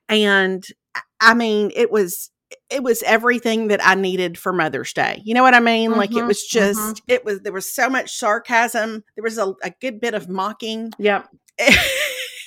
And 0.09 0.65
I- 0.95 1.01
I 1.21 1.33
mean, 1.33 1.71
it 1.75 1.89
was. 1.91 2.29
It 2.69 2.83
was 2.83 3.03
everything 3.03 3.67
that 3.67 3.85
I 3.85 3.95
needed 3.95 4.37
for 4.37 4.53
Mother's 4.53 4.93
Day. 4.93 5.21
You 5.25 5.33
know 5.33 5.43
what 5.43 5.53
I 5.53 5.59
mean? 5.59 5.91
like 5.91 6.11
it 6.11 6.23
Mhm, 6.23 6.27
was 6.27 6.43
just, 6.43 6.79
mhm. 6.79 7.01
it 7.07 7.23
was, 7.25 7.41
there 7.41 7.53
was 7.53 7.73
so 7.73 7.89
much 7.89 8.13
sarcasm. 8.15 9.03
There 9.15 9.23
was 9.23 9.37
a, 9.37 9.53
a 9.63 9.71
good 9.81 9.99
bit 9.99 10.13
of 10.13 10.29
mocking. 10.29 10.91
Yep. 10.97 11.27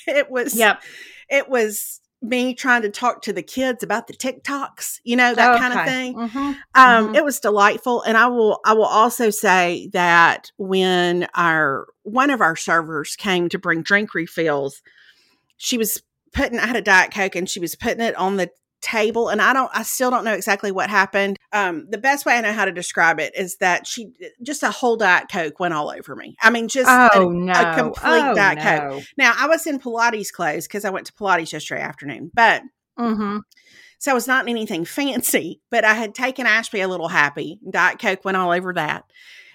it 0.07 0.29
was, 0.31 0.55
Yep. 0.55 0.81
it 1.29 1.49
was 1.49 2.01
me 2.21 2.53
trying 2.55 2.81
to 2.81 2.89
talk 2.89 3.21
to 3.21 3.31
the 3.31 3.43
kids 3.43 3.83
about 3.83 4.07
the 4.07 4.13
TikToks, 4.13 4.99
you 5.03 5.15
know, 5.15 5.35
that 5.35 5.59
kind 5.59 5.73
of 5.73 5.79
Okay. 5.79 5.89
thing. 5.89 6.15
Mhm. 6.15 6.55
Um, 6.73 7.09
Mhm. 7.09 7.15
it 7.15 7.23
was 7.23 7.39
delightful. 7.39 8.01
And 8.01 8.17
I 8.17 8.25
will 8.27 8.59
I 8.65 8.73
will 8.73 8.85
also 8.85 9.29
say 9.29 9.89
that 9.93 10.51
when 10.57 11.27
our 11.35 11.85
one 12.01 12.31
of 12.31 12.41
our 12.41 12.55
servers 12.55 13.15
came 13.15 13.49
to 13.49 13.59
bring 13.59 13.83
drink 13.83 14.15
refills, 14.15 14.81
she 15.57 15.77
was 15.77 16.01
putting 16.33 16.57
I 16.59 16.65
had 16.65 16.75
a 16.75 16.81
Diet 16.81 17.13
Coke 17.13 17.35
and 17.35 17.47
she 17.47 17.59
was 17.59 17.75
putting 17.75 18.01
it 18.01 18.15
on 18.15 18.37
the 18.37 18.49
table 18.81 19.29
and 19.29 19.41
I 19.41 19.53
don't 19.53 19.71
I 19.73 19.83
still 19.83 20.11
don't 20.11 20.23
know 20.23 20.33
exactly 20.33 20.71
what 20.71 20.89
happened. 20.89 21.37
Um 21.51 21.87
the 21.89 21.97
best 21.97 22.25
way 22.25 22.35
I 22.35 22.41
know 22.41 22.53
how 22.53 22.65
to 22.65 22.71
describe 22.71 23.19
it 23.19 23.35
is 23.35 23.57
that 23.57 23.87
she 23.87 24.11
just 24.41 24.63
a 24.63 24.71
whole 24.71 24.97
Diet 24.97 25.27
Coke 25.31 25.59
went 25.59 25.73
all 25.73 25.89
over 25.89 26.15
me. 26.15 26.35
I 26.41 26.49
mean 26.49 26.67
just 26.67 26.89
a- 26.89 27.09
Oh 27.17 27.29
no! 27.29 27.53
complete 27.75 28.23
oh, 28.23 28.35
Diet 28.35 28.59
Coke. 28.59 29.03
now 29.17 29.33
I 29.37 29.47
was 29.47 29.65
in 29.65 29.79
Pilates 29.79 30.31
clothes 30.31 30.67
because 30.67 30.85
I 30.85 30.89
went 30.89 31.07
to 31.07 31.13
Pilates 31.13 31.51
yesterday 31.51 31.81
afternoon, 31.81 32.31
but 32.33 32.61
mm-hmm. 32.99 33.39
so 33.97 34.11
it 34.11 34.13
was 34.13 34.27
not 34.27 34.47
anything 34.47 34.85
fancy, 34.85 35.61
but 35.71 35.83
I 35.83 35.93
had 35.95 36.13
taken 36.13 36.45
Ashby 36.45 36.81
a 36.81 36.87
little 36.87 37.07
happy. 37.07 37.59
Diet 37.69 37.99
Coke 37.99 38.23
went 38.25 38.37
all 38.37 38.51
over 38.51 38.73
that. 38.73 39.05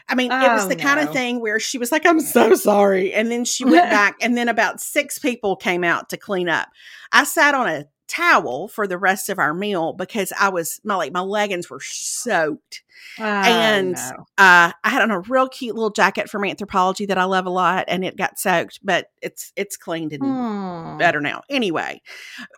I 0.09 0.15
mean, 0.15 0.33
it 0.33 0.53
was 0.53 0.65
Oh, 0.65 0.69
the 0.69 0.77
kind 0.77 1.01
of 1.01 1.13
thing 1.13 1.41
where 1.41 1.61
she 1.61 1.79
was 1.79 1.93
like, 1.93 2.05
I'm 2.05 2.21
so 2.21 2.55
sorry. 2.55 3.15
And 3.15 3.31
then 3.31 3.45
she 3.45 3.65
went 3.65 3.91
back, 3.91 4.17
and 4.21 4.37
then 4.37 4.49
about 4.49 4.81
six 4.81 5.19
people 5.19 5.57
came 5.57 5.85
out 5.85 6.11
to 6.11 6.17
clean 6.17 6.49
up. 6.49 6.69
I 7.13 7.25
sat 7.25 7.55
on 7.55 7.69
a 7.69 7.87
towel 8.13 8.69
for 8.69 8.87
the 8.87 8.99
rest 8.99 9.29
of 9.29 9.39
our 9.39 9.55
meal 9.55 9.93
because 9.93 10.33
I 10.39 10.51
was 10.51 10.81
my 10.85 10.97
like 10.97 11.13
my 11.13 11.21
leggings 11.21 11.71
were 11.71 11.81
soaked. 11.83 12.83
Oh, 13.19 13.25
And 13.45 13.95
no. 13.95 14.27
Uh, 14.39 14.73
I 14.85 14.91
had 14.91 15.03
on 15.03 15.11
a 15.11 15.21
real 15.21 15.49
cute 15.49 15.75
little 15.75 15.91
jacket 15.91 16.31
from 16.31 16.43
Anthropologie 16.43 17.09
that 17.09 17.19
I 17.19 17.25
love 17.25 17.47
a 17.47 17.51
lot, 17.51 17.85
and 17.89 18.05
it 18.05 18.17
got 18.17 18.39
soaked, 18.39 18.81
but 18.83 19.09
it's 19.23 19.53
it's 19.57 19.77
cleaned 19.77 20.13
and 20.13 20.25
Hmm. 20.25 20.97
better 20.99 21.21
now. 21.21 21.43
Anyway, 21.51 22.01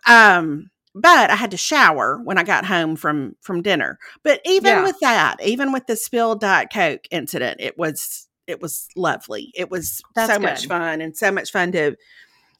um, 0.07 0.69
but 0.93 1.29
I 1.29 1.35
had 1.35 1.51
to 1.51 1.57
shower 1.57 2.19
when 2.23 2.37
I 2.37 2.43
got 2.43 2.65
home 2.65 2.95
from 2.95 3.35
from 3.41 3.61
dinner. 3.61 3.99
But 4.23 4.41
even 4.45 4.75
Yeah. 4.75 4.83
with 4.83 4.99
that, 5.01 5.37
even 5.43 5.71
with 5.71 5.87
the 5.87 5.95
spilled 5.95 6.41
Diet 6.41 6.69
Coke 6.73 7.07
incident, 7.11 7.59
it 7.61 7.77
was 7.77 8.27
it 8.47 8.61
was 8.61 8.87
lovely. 8.95 9.51
It 9.55 9.69
was 9.71 10.01
That's 10.15 10.33
so 10.33 10.39
much 10.39 10.67
fun 10.67 11.01
and 11.01 11.17
so 11.17 11.31
much 11.31 11.51
fun 11.51 11.71
to 11.73 11.95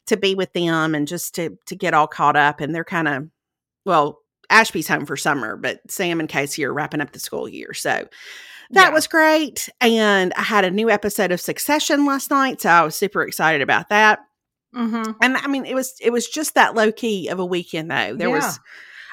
to 0.06 0.16
be 0.16 0.34
with 0.34 0.52
them 0.52 0.94
and 0.94 1.06
just 1.08 1.34
to 1.36 1.58
to 1.66 1.76
get 1.76 1.94
all 1.94 2.06
caught 2.06 2.36
up. 2.36 2.60
And 2.60 2.74
they're 2.74 2.84
kind 2.84 3.08
of 3.08 3.28
well, 3.84 4.20
Ashby's 4.50 4.88
home 4.88 5.06
for 5.06 5.16
summer, 5.16 5.56
but 5.56 5.80
Sam 5.90 6.20
and 6.20 6.28
Casey 6.28 6.64
are 6.64 6.72
wrapping 6.72 7.00
up 7.00 7.12
the 7.12 7.18
school 7.20 7.48
year, 7.48 7.72
so 7.74 8.06
that 8.70 8.88
Yeah. 8.88 8.90
was 8.90 9.06
great. 9.06 9.68
And 9.80 10.32
I 10.34 10.42
had 10.42 10.64
a 10.64 10.70
new 10.70 10.90
episode 10.90 11.30
of 11.32 11.40
Succession 11.40 12.04
last 12.04 12.30
night, 12.30 12.60
so 12.60 12.70
I 12.70 12.82
was 12.82 12.96
super 12.96 13.22
excited 13.22 13.62
about 13.62 13.88
that. 13.90 14.20
Mm-hmm. 14.74 15.12
And 15.22 15.36
I 15.36 15.46
mean, 15.46 15.64
it 15.66 15.74
was 15.74 15.94
it 16.00 16.10
was 16.10 16.28
just 16.28 16.54
that 16.54 16.74
low 16.74 16.92
key 16.92 17.28
of 17.28 17.38
a 17.38 17.46
weekend 17.46 17.90
though. 17.90 18.14
There 18.16 18.28
Yeah. 18.28 18.34
was 18.34 18.60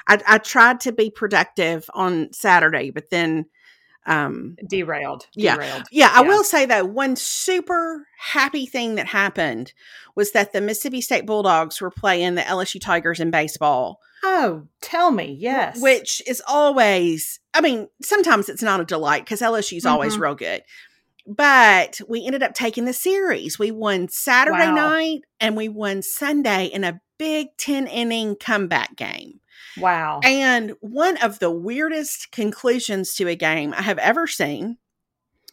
I, 0.06 0.20
I 0.26 0.38
tried 0.38 0.80
to 0.80 0.92
be 0.92 1.10
productive 1.10 1.88
on 1.94 2.32
Saturday, 2.32 2.90
but 2.90 3.10
then 3.10 3.46
um 4.06 4.56
Derailed. 4.68 5.26
Yeah. 5.34 5.54
Derailed. 5.56 5.84
yeah, 5.90 6.10
I 6.12 6.22
Yeah. 6.22 6.28
will 6.28 6.44
say 6.44 6.66
though, 6.66 6.84
one 6.84 7.16
super 7.16 8.06
happy 8.18 8.66
thing 8.66 8.94
that 8.96 9.06
happened 9.06 9.72
was 10.14 10.32
that 10.32 10.52
the 10.52 10.60
Mississippi 10.60 11.00
State 11.00 11.26
Bulldogs 11.26 11.80
were 11.80 11.90
playing 11.90 12.34
the 12.34 12.42
LSU 12.42 12.80
Tigers 12.80 13.18
in 13.20 13.30
baseball, 13.30 14.00
Oh, 14.22 14.66
tell 14.80 15.10
me. 15.10 15.36
Yes. 15.38 15.80
which 15.80 16.22
is 16.26 16.42
always, 16.46 17.40
I 17.52 17.60
mean, 17.60 17.88
sometimes 18.02 18.48
it's 18.48 18.62
not 18.62 18.80
a 18.80 18.84
delight 18.84 19.24
because 19.24 19.40
LSU's 19.42 19.84
always 19.86 20.16
Mhm. 20.16 20.20
real 20.20 20.34
good. 20.34 20.62
But 21.26 22.00
we 22.08 22.24
ended 22.26 22.42
up 22.42 22.54
taking 22.54 22.84
the 22.84 22.92
series. 22.92 23.58
We 23.58 23.70
won 23.70 24.08
Saturday 24.08 24.68
Wow. 24.68 24.74
night 24.74 25.20
and 25.40 25.56
we 25.56 25.68
won 25.68 26.02
Sunday 26.02 26.66
in 26.66 26.84
a 26.84 27.00
big 27.18 27.48
10 27.56 27.86
inning 27.86 28.36
comeback 28.36 28.96
game. 28.96 29.40
Wow. 29.78 30.20
And 30.22 30.74
one 30.80 31.16
of 31.18 31.38
the 31.38 31.50
weirdest 31.50 32.30
conclusions 32.32 33.14
to 33.14 33.28
a 33.28 33.34
game 33.36 33.74
I 33.74 33.82
have 33.82 33.98
ever 33.98 34.26
seen 34.26 34.78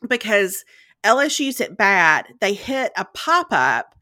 because 0.07 0.63
LSU's 1.03 1.59
at 1.61 1.77
bat, 1.77 2.27
they 2.39 2.53
hit 2.53 2.91
a 2.97 3.05
pop 3.05 3.47
up. 3.51 3.95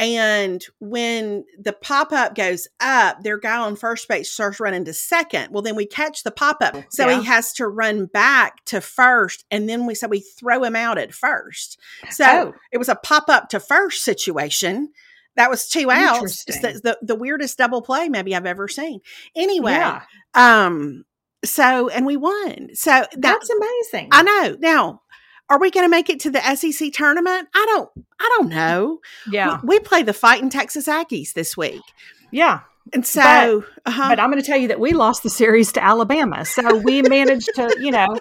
And 0.00 0.64
when 0.78 1.44
the 1.58 1.72
pop 1.72 2.12
up 2.12 2.36
goes 2.36 2.68
up, 2.78 3.24
their 3.24 3.36
guy 3.36 3.56
on 3.58 3.74
first 3.74 4.06
base 4.06 4.30
starts 4.30 4.60
running 4.60 4.84
to 4.84 4.92
second. 4.94 5.52
Well, 5.52 5.62
then 5.62 5.74
we 5.74 5.86
catch 5.86 6.22
the 6.22 6.30
pop 6.30 6.58
up. 6.60 6.74
Oh, 6.76 6.84
so 6.88 7.08
Yeah. 7.08 7.18
he 7.18 7.26
has 7.26 7.52
to 7.54 7.66
run 7.66 8.06
back 8.06 8.64
to 8.66 8.80
first. 8.80 9.44
And 9.50 9.68
then 9.68 9.86
we 9.86 9.96
so 9.96 10.06
we 10.06 10.20
throw 10.20 10.62
him 10.62 10.76
out 10.76 10.98
at 10.98 11.12
first. 11.12 11.80
So 12.10 12.24
Oh. 12.24 12.54
it 12.70 12.78
was 12.78 12.88
a 12.88 12.94
pop 12.94 13.24
up 13.28 13.48
to 13.48 13.58
first 13.58 14.04
situation. 14.04 14.92
That 15.38 15.48
was 15.50 15.66
two 15.68 15.90
outs. 15.90 16.44
The, 16.44 16.80
the, 16.84 16.98
the 17.00 17.14
weirdest 17.14 17.56
double 17.56 17.80
play 17.80 18.08
maybe 18.10 18.34
I've 18.36 18.44
ever 18.44 18.68
seen. 18.68 19.00
Anyway, 19.34 19.72
Yeah. 19.72 20.02
um, 20.34 21.04
so 21.44 21.88
and 21.88 22.04
we 22.04 22.16
won. 22.16 22.70
So 22.74 22.90
that, 22.90 23.08
That's 23.16 23.48
amazing. 23.48 24.08
I 24.12 24.22
know. 24.22 24.56
Now, 24.60 25.02
are 25.48 25.58
we 25.58 25.70
going 25.70 25.84
to 25.86 25.90
make 25.90 26.10
it 26.10 26.20
to 26.20 26.30
the 26.30 26.40
SEC 26.56 26.92
tournament? 26.92 27.48
I 27.54 27.64
don't. 27.68 27.88
I 28.20 28.34
don't 28.36 28.48
know. 28.50 28.98
yeah. 29.30 29.60
We, 29.62 29.78
we 29.78 29.80
play 29.80 30.02
the 30.02 30.12
fighting 30.12 30.50
Texas 30.50 30.86
Aggies 30.88 31.32
this 31.32 31.56
week, 31.56 31.80
Yeah. 32.32 32.60
and 32.92 33.06
so 33.06 33.64
uh-huh. 33.86 34.08
But 34.10 34.18
I'm 34.20 34.30
going 34.30 34.42
to 34.42 34.46
tell 34.46 34.58
you 34.58 34.68
that 34.68 34.80
we 34.80 34.92
lost 34.92 35.22
the 35.22 35.30
series 35.30 35.72
to 35.72 35.82
Alabama. 35.84 36.44
So 36.44 36.76
we 36.78 37.00
managed 37.02 37.48
to, 37.54 37.74
you 37.80 37.90
know, 37.92 38.18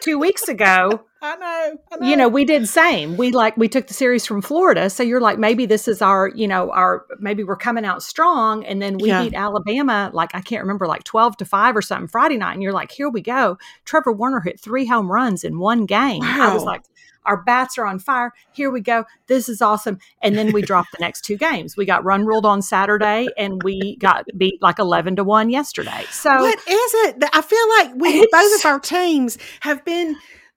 two 0.00 0.18
weeks 0.18 0.48
ago, 0.48 1.06
I 1.22 1.36
know. 1.36 1.78
I 1.92 2.08
you 2.10 2.16
know, 2.16 2.28
we 2.28 2.44
did 2.44 2.68
same. 2.68 3.16
We 3.16 3.32
like 3.32 3.56
we 3.56 3.68
took 3.68 3.86
the 3.86 3.94
series 3.94 4.26
from 4.26 4.42
Florida. 4.42 4.90
So 4.90 5.02
you're 5.02 5.20
like, 5.20 5.38
maybe 5.38 5.64
this 5.64 5.88
is 5.88 6.02
our, 6.02 6.28
you 6.34 6.46
know, 6.46 6.70
our 6.70 7.06
maybe 7.18 7.42
we're 7.44 7.56
coming 7.56 7.84
out 7.84 8.02
strong. 8.02 8.64
And 8.64 8.82
then 8.82 8.98
we 8.98 9.08
Yeah. 9.08 9.22
beat 9.22 9.34
Alabama, 9.34 10.10
like 10.12 10.34
I 10.34 10.40
can't 10.42 10.62
remember, 10.62 10.86
like 10.86 11.04
12 11.04 11.38
to 11.38 11.44
5 11.44 11.76
or 11.76 11.82
something 11.82 12.08
Friday 12.08 12.36
night. 12.36 12.52
And 12.52 12.62
you're 12.62 12.72
like, 12.72 12.90
here 12.90 13.08
we 13.08 13.22
go. 13.22 13.56
Trevor 13.84 14.12
Werner 14.12 14.40
hit 14.40 14.60
three 14.60 14.86
home 14.86 15.10
runs 15.10 15.44
in 15.44 15.58
one 15.58 15.86
game. 15.86 16.22
I 16.22 16.52
was 16.52 16.64
like, 16.64 16.82
our 17.24 17.36
bats 17.42 17.78
are 17.78 17.86
on 17.86 17.98
fire. 17.98 18.32
Here 18.52 18.70
we 18.70 18.80
go. 18.80 19.04
This 19.26 19.48
is 19.48 19.60
awesome. 19.62 19.98
And 20.22 20.36
then 20.36 20.52
we 20.52 20.62
dropped 20.62 20.92
the 20.92 20.98
next 21.00 21.22
two 21.22 21.36
games. 21.36 21.76
We 21.76 21.84
got 21.86 22.04
run 22.04 22.24
ruled 22.26 22.46
on 22.46 22.62
Saturday 22.62 23.28
and 23.36 23.62
we 23.62 23.96
got 23.96 24.26
beat 24.36 24.60
like 24.62 24.78
11 24.78 25.16
to 25.16 25.24
1 25.24 25.50
yesterday. 25.50 26.04
So 26.10 26.30
What 26.30 26.58
is 26.58 26.94
it? 26.94 27.20
that 27.20 27.30
I 27.32 27.42
feel 27.42 27.68
like 27.78 27.94
we 28.00 28.26
both 28.30 28.58
of 28.60 28.66
our 28.66 28.80
teams 28.80 29.38
have 29.60 29.84
been 29.84 30.16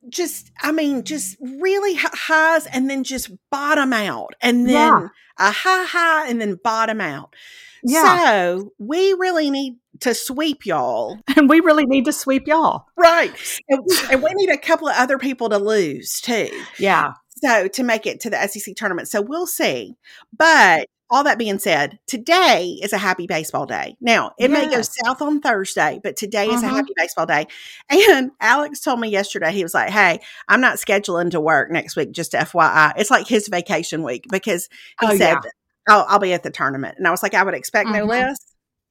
just. 0.09 0.51
I 0.62 0.71
mean, 0.71 1.03
just 1.03 1.38
really 1.41 1.95
hi- 1.95 2.09
highs 2.13 2.65
and 2.67 2.89
then 2.89 3.03
just 3.03 3.29
bottom 3.51 3.91
out, 3.93 4.33
and 4.41 4.65
then 4.67 4.74
Yeah. 4.74 5.07
a 5.38 5.51
high 5.51 5.83
high 5.86 6.27
and 6.29 6.39
then 6.39 6.59
bottom 6.63 7.01
out. 7.01 7.36
Yeah. 7.83 8.24
So 8.24 8.71
we 8.79 9.13
really 9.13 9.50
need 9.50 9.77
to 10.01 10.13
sweep 10.13 10.66
y'all. 10.66 11.18
and 11.36 11.50
we 11.50 11.60
really 11.60 11.86
need 11.86 12.06
to 12.06 12.13
sweep 12.13 12.48
y'all. 12.48 12.86
Right. 12.98 13.34
And, 13.70 13.82
and 14.12 14.22
we 14.24 14.30
need 14.36 14.50
a 14.50 14.58
couple 14.58 14.88
of 14.88 14.96
other 14.98 15.18
people 15.18 15.50
to 15.50 15.58
lose 15.58 16.22
too. 16.22 16.50
Yeah. 16.80 17.13
So 17.44 17.68
to 17.68 17.84
make 17.84 18.06
it 18.06 18.20
to 18.22 18.30
the 18.30 18.48
SEC 18.48 18.75
tournament. 18.75 19.08
So 19.08 19.22
we'll 19.22 19.46
see. 19.48 19.96
But 20.36 20.88
all 21.10 21.24
that 21.24 21.38
being 21.38 21.60
said, 21.60 22.00
today 22.08 22.77
is 22.82 22.92
a 22.92 22.98
happy 22.98 23.27
baseball 23.27 23.66
day. 23.66 23.96
Now, 24.01 24.32
it 24.38 24.51
may 24.51 24.68
go 24.70 24.82
south 24.82 25.22
on 25.22 25.39
Thursday, 25.39 26.01
but 26.04 26.18
today 26.18 26.50
is 26.50 26.63
a 26.63 26.66
Mhm. 26.66 26.72
happy 26.72 26.94
baseball 26.98 27.25
day. 27.25 27.48
And 28.10 28.32
Alex 28.42 28.82
told 28.82 29.00
me 29.00 29.08
yesterday, 29.08 29.51
he 29.54 29.63
was 29.63 29.74
like, 29.74 29.89
Hey, 29.92 30.20
I'm 30.50 30.60
not 30.60 30.77
scheduling 30.77 31.32
to 31.32 31.39
work 31.39 31.72
next 31.72 31.96
week, 31.96 32.12
just 32.12 32.34
FYI. 32.34 32.94
It's 32.98 33.10
like 33.12 33.27
his 33.27 33.48
vacation 33.48 34.04
week 34.04 34.25
because 34.30 34.68
he 35.00 35.08
Oh, 35.08 35.16
said, 35.16 35.36
yeah. 35.36 35.39
I'll, 35.88 36.06
I'll 36.10 36.20
be 36.20 36.34
at 36.34 36.44
the 36.44 36.50
tournament. 36.51 36.96
And 36.98 37.08
I 37.08 37.12
was 37.12 37.24
like, 37.24 37.34
I 37.34 37.44
would 37.44 37.54
expect 37.54 37.89
no 37.89 38.06
Mhm. 38.06 38.10
less. 38.10 38.38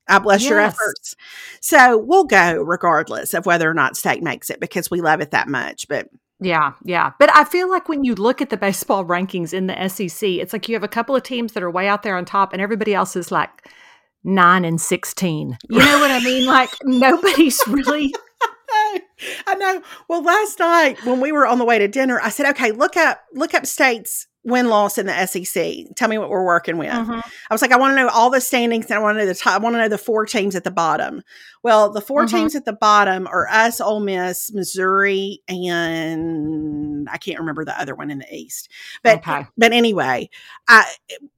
I 0.08 0.18
bless 0.18 0.48
your 0.48 0.60
efforts. 0.60 1.16
So 1.60 1.98
we'll 1.98 2.24
go 2.24 2.62
regardless 2.62 3.34
of 3.34 3.46
whether 3.46 3.68
or 3.68 3.74
not 3.74 3.96
state 3.96 4.22
makes 4.22 4.50
it 4.50 4.60
because 4.60 4.90
we 4.90 5.00
love 5.00 5.20
it 5.20 5.32
that 5.32 5.48
much. 5.48 5.88
But 5.88 6.08
Yeah, 6.40 6.72
yeah. 6.84 7.12
But 7.18 7.34
I 7.34 7.44
feel 7.44 7.68
like 7.68 7.88
when 7.88 8.04
you 8.04 8.14
look 8.14 8.40
at 8.40 8.50
the 8.50 8.56
baseball 8.56 9.04
rankings 9.04 9.52
in 9.52 9.66
the 9.66 9.88
SEC, 9.88 10.28
it's 10.28 10.52
like 10.52 10.68
you 10.68 10.74
have 10.74 10.84
a 10.84 10.88
couple 10.88 11.16
of 11.16 11.22
teams 11.22 11.52
that 11.52 11.62
are 11.62 11.70
way 11.70 11.88
out 11.88 12.02
there 12.02 12.16
on 12.16 12.24
top 12.24 12.52
and 12.52 12.62
everybody 12.62 12.94
else 12.94 13.16
is 13.16 13.32
like 13.32 13.68
9 14.24 14.64
and 14.64 14.80
16. 14.80 15.58
You 15.68 15.78
know 15.78 15.98
what 15.98 16.10
I 16.10 16.20
mean? 16.20 16.46
Like 16.46 16.70
nobody's 16.84 17.60
really 17.66 18.12
I 19.46 19.54
know. 19.54 19.82
Well, 20.08 20.22
last 20.22 20.58
night 20.58 21.04
when 21.04 21.20
we 21.20 21.32
were 21.32 21.46
on 21.46 21.58
the 21.58 21.64
way 21.64 21.78
to 21.78 21.88
dinner, 21.88 22.20
I 22.20 22.28
said, 22.28 22.46
"Okay, 22.50 22.72
look 22.72 22.96
up 22.96 23.22
look 23.32 23.54
up 23.54 23.66
states 23.66 24.26
win 24.46 24.68
loss 24.68 24.96
in 24.96 25.06
the 25.06 25.12
SEC. 25.26 25.84
Tell 25.96 26.08
me 26.08 26.16
what 26.16 26.30
we're 26.30 26.44
working 26.44 26.78
with." 26.78 26.90
Mhm. 26.90 27.22
I 27.50 27.54
was 27.54 27.60
like, 27.60 27.72
"I 27.72 27.76
want 27.76 27.92
to 27.92 27.96
know 28.02 28.08
all 28.08 28.30
the 28.30 28.40
standings 28.40 28.86
and 28.86 28.94
I 28.94 28.98
want 28.98 29.16
to 29.16 29.20
know 29.20 29.26
the 29.26 29.34
top. 29.34 29.54
I 29.54 29.58
want 29.58 29.74
to 29.74 29.78
know 29.78 29.88
the 29.88 29.98
four 29.98 30.24
teams 30.24 30.56
at 30.56 30.64
the 30.64 30.70
bottom." 30.70 31.22
Well, 31.62 31.90
the 31.90 32.00
4 32.00 32.26
Mhm. 32.26 32.30
teams 32.30 32.54
at 32.54 32.64
the 32.64 32.72
bottom 32.72 33.26
are 33.26 33.48
us, 33.50 33.80
Ole 33.80 33.98
Miss, 33.98 34.52
Missouri, 34.52 35.40
and 35.48 37.08
I 37.10 37.18
can't 37.18 37.40
remember 37.40 37.64
the 37.64 37.78
other 37.80 37.94
one 37.94 38.08
in 38.10 38.18
the 38.20 38.32
East. 38.34 38.70
But 39.02 39.18
Okay. 39.18 39.46
but 39.58 39.72
anyway, 39.72 40.30
I 40.68 40.84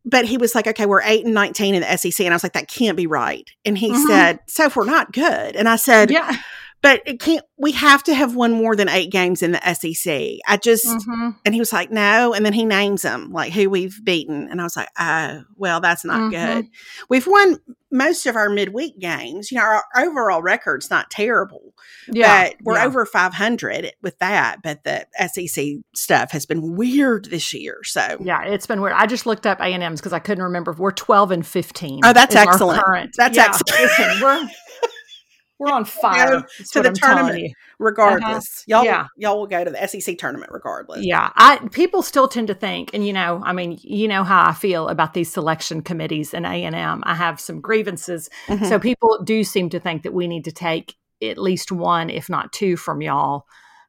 but 0.04 0.24
he 0.26 0.36
was 0.38 0.54
like, 0.54 0.66
"Okay, 0.66 0.86
we're 0.86 1.02
eight 1.02 1.24
and 1.24 1.34
nineteen 1.34 1.74
in 1.74 1.80
the 1.82 1.90
SEC," 1.90 2.24
and 2.26 2.32
I 2.32 2.36
was 2.36 2.42
like, 2.42 2.52
"That 2.54 2.68
can't 2.68 2.96
be 2.96 3.06
right." 3.06 3.48
And 3.64 3.76
he 3.78 3.90
Mhm. 3.90 4.06
said, 4.06 4.38
"So 4.46 4.64
if 4.66 4.76
we're 4.76 4.84
not 4.84 5.12
good," 5.12 5.56
and 5.56 5.68
I 5.68 5.76
said, 5.76 6.10
Yeah. 6.10 6.34
But 6.82 7.02
it 7.06 7.20
can't 7.20 7.44
we 7.60 7.72
have 7.72 8.04
to 8.04 8.14
have 8.14 8.36
won 8.36 8.52
more 8.52 8.76
than 8.76 8.88
eight 8.88 9.10
games 9.10 9.42
in 9.42 9.50
the 9.52 9.68
SEC. 9.68 10.38
I 10.46 10.56
just 10.56 10.86
Mhm. 10.86 11.34
and 11.44 11.54
he 11.54 11.60
was 11.60 11.72
like, 11.72 11.90
no, 11.90 12.32
and 12.34 12.44
then 12.46 12.52
he 12.52 12.64
names 12.64 13.02
them 13.02 13.32
like 13.32 13.52
who 13.52 13.68
we've 13.68 13.98
beaten, 14.04 14.48
and 14.50 14.60
I 14.60 14.64
was 14.64 14.76
like, 14.76 14.88
oh, 14.98 15.42
well, 15.56 15.80
that's 15.80 16.04
not 16.04 16.20
Mhm. 16.20 16.30
good. 16.30 16.66
We've 17.08 17.26
won 17.26 17.58
most 17.90 18.26
of 18.26 18.36
our 18.36 18.48
midweek 18.50 18.98
games. 19.00 19.50
You 19.50 19.58
know, 19.58 19.64
our 19.64 19.82
overall 19.96 20.42
record's 20.42 20.90
not 20.90 21.10
terrible, 21.10 21.74
Yeah. 22.06 22.44
but 22.50 22.56
we're 22.62 22.74
yeah. 22.76 22.84
over 22.84 23.04
five 23.06 23.34
hundred 23.34 23.92
with 24.02 24.18
that. 24.20 24.58
But 24.62 24.84
the 24.84 25.06
SEC 25.18 25.78
stuff 25.96 26.30
has 26.32 26.46
been 26.46 26.76
weird 26.76 27.24
this 27.30 27.52
year. 27.54 27.78
So 27.84 28.18
Yeah, 28.20 28.42
it's 28.44 28.66
been 28.66 28.80
weird. 28.80 28.92
I 28.94 29.06
just 29.06 29.26
looked 29.26 29.46
up 29.46 29.60
A&M's 29.60 30.00
because 30.00 30.12
I 30.12 30.18
couldn't 30.20 30.44
remember. 30.44 30.72
We're 30.78 30.92
12 30.92 31.30
and 31.32 31.46
15. 31.46 32.00
Oh, 32.04 32.12
that's 32.12 32.36
excellent. 32.36 32.82
That's 33.16 33.36
Yeah, 33.36 33.46
excellent. 33.46 33.80
listen, 33.82 34.50
we're, 35.58 35.72
on 35.72 35.84
fire. 35.84 36.42
To 36.72 36.82
the 36.82 36.88
I'm 36.88 36.94
tournament. 36.94 37.38
you. 37.40 37.52
regardless, 37.78 38.64
y'all 38.66 38.84
Yeah. 38.84 39.06
y'all 39.16 39.38
will 39.38 39.46
go 39.46 39.64
to 39.64 39.70
the 39.70 39.86
SEC 39.88 40.16
tournament 40.18 40.50
regardless. 40.52 41.04
Yeah, 41.04 41.30
I 41.34 41.58
people 41.72 42.02
still 42.02 42.28
tend 42.28 42.48
to 42.48 42.54
think, 42.54 42.90
and 42.94 43.06
you 43.06 43.12
know, 43.12 43.42
I 43.44 43.52
mean, 43.52 43.78
you 43.82 44.08
know 44.08 44.24
how 44.24 44.48
I 44.48 44.52
feel 44.52 44.88
about 44.88 45.14
these 45.14 45.30
selection 45.32 45.82
committees 45.82 46.32
and 46.34 46.46
A 46.46 46.50
and 46.64 46.74
M. 46.74 47.02
I 47.06 47.14
have 47.14 47.40
some 47.40 47.60
grievances, 47.60 48.28
Mhm. 48.48 48.68
so 48.68 48.78
people 48.78 49.22
do 49.24 49.44
seem 49.44 49.68
to 49.70 49.80
think 49.80 50.02
that 50.04 50.12
we 50.14 50.28
need 50.28 50.44
to 50.44 50.52
take 50.52 50.94
at 51.22 51.38
least 51.38 51.72
one, 51.72 52.10
if 52.10 52.28
not 52.30 52.52
two, 52.52 52.76
from 52.76 53.02
y'all, 53.02 53.44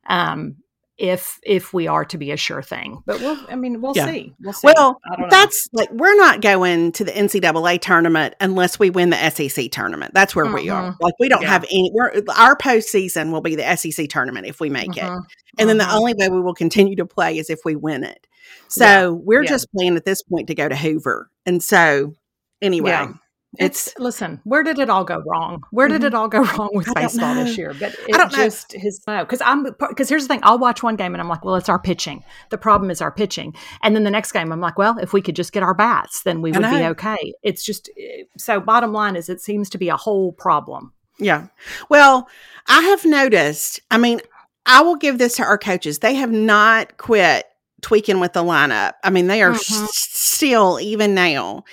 um, 0.07 0.55
if 0.99 1.39
if 1.43 1.73
we 1.73 1.87
are 1.87 2.03
to 2.03 2.17
be 2.17 2.31
a 2.31 2.37
sure 2.37 2.61
thing. 2.61 3.01
But 3.05 3.21
we'll, 3.21 3.37
I 3.49 3.55
mean, 3.55 3.81
we'll 3.81 3.93
Yeah. 3.95 4.05
see. 4.05 4.35
We'll 4.41 4.53
see. 4.53 4.67
Well, 4.67 4.99
I 5.09 5.21
know. 5.21 5.27
that's 5.29 5.67
like 5.71 5.89
we're 5.91 6.15
not 6.17 6.41
going 6.41 6.91
to 6.93 7.05
the 7.05 7.11
NCAA 7.11 7.79
tournament 7.79 8.35
unless 8.41 8.77
we 8.77 8.89
win 8.89 9.09
the 9.09 9.29
SEC 9.31 9.71
tournament. 9.71 10.13
That's 10.13 10.35
where 10.35 10.45
we 10.45 10.69
are. 10.69 10.95
Like 10.99 11.13
we 11.19 11.29
don't 11.29 11.41
Yeah. 11.41 11.47
have 11.49 11.63
any. 11.71 11.89
We're 11.93 12.11
our 12.37 12.55
postseason 12.57 13.31
will 13.31 13.41
be 13.41 13.55
the 13.55 13.63
SEC 13.77 14.07
tournament 14.07 14.45
if 14.45 14.59
we 14.59 14.69
make 14.69 14.97
it, 14.97 15.03
Mhm. 15.03 15.21
and 15.57 15.69
then 15.69 15.77
the 15.77 15.85
Mhm. 15.85 15.95
only 15.95 16.13
way 16.15 16.27
we 16.27 16.41
will 16.41 16.53
continue 16.53 16.97
to 16.97 17.05
play 17.05 17.37
is 17.37 17.49
if 17.49 17.59
we 17.63 17.75
win 17.77 18.03
it. 18.03 18.27
So 18.67 18.83
Yeah. 18.85 19.07
we're 19.07 19.43
Yeah. 19.43 19.49
just 19.49 19.67
playing 19.75 19.95
at 19.95 20.03
this 20.05 20.21
point 20.21 20.47
to 20.47 20.55
go 20.55 20.67
to 20.67 20.75
Hoover, 20.75 21.29
and 21.45 21.63
so 21.63 22.13
anyway, 22.61 22.91
Yeah. 22.91 23.13
It's, 23.57 23.87
it's, 23.87 23.99
listen. 23.99 24.41
Where 24.43 24.61
did 24.61 24.77
it 24.77 24.91
all 24.91 25.03
go 25.03 25.23
wrong? 25.25 25.63
Where 25.71 25.87
did 25.87 26.01
mm-hmm. 26.01 26.07
it 26.07 26.13
all 26.13 26.27
go 26.27 26.43
wrong 26.57 26.69
with 26.73 26.93
baseball 26.93 27.33
this 27.33 27.57
year? 27.57 27.73
But 27.79 27.93
it 27.93 28.13
I 28.13 28.17
don't 28.17 28.31
just 28.31 28.73
know. 28.73 28.79
his 28.79 29.01
no 29.07 29.23
because 29.23 29.41
I'm 29.41 29.63
because 29.63 30.07
here's 30.07 30.23
the 30.23 30.27
thing. 30.27 30.41
I'll 30.43 30.59
watch 30.59 30.83
one 30.83 30.95
game 30.95 31.15
and 31.15 31.21
I'm 31.21 31.27
like, 31.27 31.43
well, 31.43 31.55
it's 31.55 31.69
our 31.69 31.79
pitching. 31.79 32.23
The 32.51 32.59
problem 32.59 32.91
is 32.91 33.01
our 33.01 33.11
pitching. 33.11 33.55
And 33.81 33.95
then 33.95 34.03
the 34.03 34.11
next 34.11 34.33
game, 34.33 34.51
I'm 34.51 34.61
like, 34.61 34.77
well, 34.77 34.99
if 34.99 35.13
we 35.13 35.21
could 35.21 35.35
just 35.35 35.51
get 35.51 35.63
our 35.63 35.73
bats, 35.73 36.21
then 36.23 36.41
we 36.41 36.51
would 36.51 36.61
be 36.61 36.85
okay. 36.85 37.33
It's 37.41 37.63
just 37.65 37.89
eh, 37.97 38.23
so. 38.37 38.59
Bottom 38.59 38.93
line 38.93 39.15
is, 39.15 39.29
it 39.29 39.41
seems 39.41 39.69
to 39.71 39.79
be 39.79 39.89
a 39.89 39.97
whole 39.97 40.33
problem. 40.33 40.93
Yeah. 41.17 41.47
Well, 41.89 42.29
I 42.67 42.81
have 42.81 43.03
noticed. 43.03 43.79
I 43.89 43.97
mean, 43.97 44.21
I 44.67 44.81
will 44.81 44.95
give 44.95 45.17
this 45.17 45.37
to 45.37 45.43
our 45.43 45.57
coaches. 45.57 45.99
They 45.99 46.13
have 46.15 46.31
not 46.31 46.97
quit 46.97 47.45
tweaking 47.81 48.19
with 48.19 48.33
the 48.33 48.43
lineup. 48.43 48.93
I 49.03 49.09
mean, 49.09 49.27
they 49.27 49.41
are 49.41 49.53
mm-hmm. 49.53 49.85
still 49.89 50.79
even 50.79 51.15
now. 51.15 51.63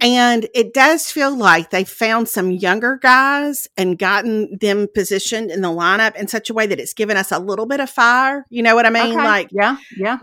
And 0.00 0.48
it 0.54 0.72
does 0.72 1.10
feel 1.10 1.36
like 1.36 1.70
they 1.70 1.84
found 1.84 2.28
some 2.28 2.50
younger 2.50 2.96
guys 2.96 3.68
and 3.76 3.98
gotten 3.98 4.56
them 4.58 4.88
positioned 4.94 5.50
in 5.50 5.60
the 5.60 5.68
lineup 5.68 6.16
in 6.16 6.26
such 6.26 6.48
a 6.48 6.54
way 6.54 6.66
that 6.66 6.80
it's 6.80 6.94
given 6.94 7.18
us 7.18 7.30
a 7.30 7.38
little 7.38 7.66
bit 7.66 7.80
of 7.80 7.90
fire. 7.90 8.46
You 8.48 8.62
know 8.62 8.74
what 8.74 8.86
I 8.86 8.90
mean? 8.90 9.12
Okay. 9.12 9.24
Like, 9.24 9.48
yeah, 9.52 9.76
yeah. 9.96 10.18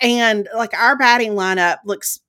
And 0.00 0.48
like 0.54 0.74
our 0.74 0.96
batting 0.96 1.32
lineup 1.32 1.78
looks 1.84 2.20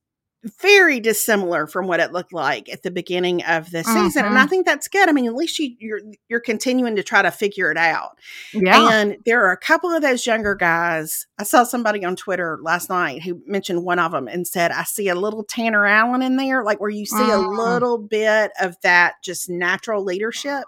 very 0.62 1.00
dissimilar 1.00 1.68
from 1.68 1.88
what 1.88 2.00
it 2.00 2.12
looked 2.12 2.34
like 2.34 2.70
at 2.70 2.84
the 2.84 2.92
beginning 2.92 3.44
of 3.46 3.72
the 3.72 3.84
season. 3.84 4.26
And 4.26 4.36
I 4.36 4.42
mm-hmm. 4.42 4.50
think 4.50 4.66
that's 4.66 4.88
good. 4.88 5.08
I 5.08 5.14
mean, 5.14 5.26
at 5.26 5.36
least 5.36 5.58
you, 5.58 5.76
you're 5.80 6.02
you're 6.28 6.40
continuing 6.42 6.96
to 6.98 7.04
try 7.04 7.22
to 7.22 7.32
figure 7.32 7.72
it 7.72 7.78
out. 7.78 8.18
Yeah. 8.54 8.90
And 8.92 9.18
there 9.26 9.46
are 9.46 9.52
a 9.52 9.58
couple 9.58 9.90
of 9.92 10.02
those 10.02 10.26
younger 10.26 10.56
guys. 10.56 11.28
I 11.40 11.44
saw 11.44 11.64
somebody 11.64 12.04
on 12.04 12.16
Twitter 12.16 12.60
last 12.62 12.90
night 12.90 13.24
who 13.24 13.42
mentioned 13.46 13.84
one 13.84 14.00
of 14.00 14.12
them 14.12 14.28
and 14.28 14.46
said, 14.46 14.72
I 14.72 14.84
see 14.84 15.08
a 15.08 15.16
little 15.16 15.44
Tanner 15.44 15.86
Allen 15.86 16.22
in 16.22 16.36
there, 16.36 16.64
like 16.64 16.82
where 16.82 16.90
you 16.90 17.06
see 17.06 17.16
a 17.16 17.38
mm. 17.38 17.58
little 17.58 17.98
bit 17.98 18.52
of 18.60 18.76
that 18.82 19.16
just 19.24 19.50
natural 19.50 20.04
leadership. 20.04 20.66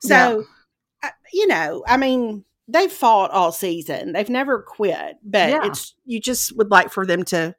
So, 0.00 0.44
yeah. 1.02 1.10
you 1.32 1.46
know, 1.46 1.84
I 1.86 1.96
mean, 1.96 2.44
they've 2.66 2.92
fought 2.92 3.30
all 3.30 3.52
season. 3.52 4.12
They've 4.12 4.28
never 4.28 4.62
quit, 4.62 5.18
but 5.22 5.50
yeah. 5.50 5.66
it's 5.66 5.94
you 6.04 6.20
just 6.20 6.56
would 6.56 6.70
like 6.70 6.90
for 6.90 7.06
them 7.06 7.24
to 7.26 7.54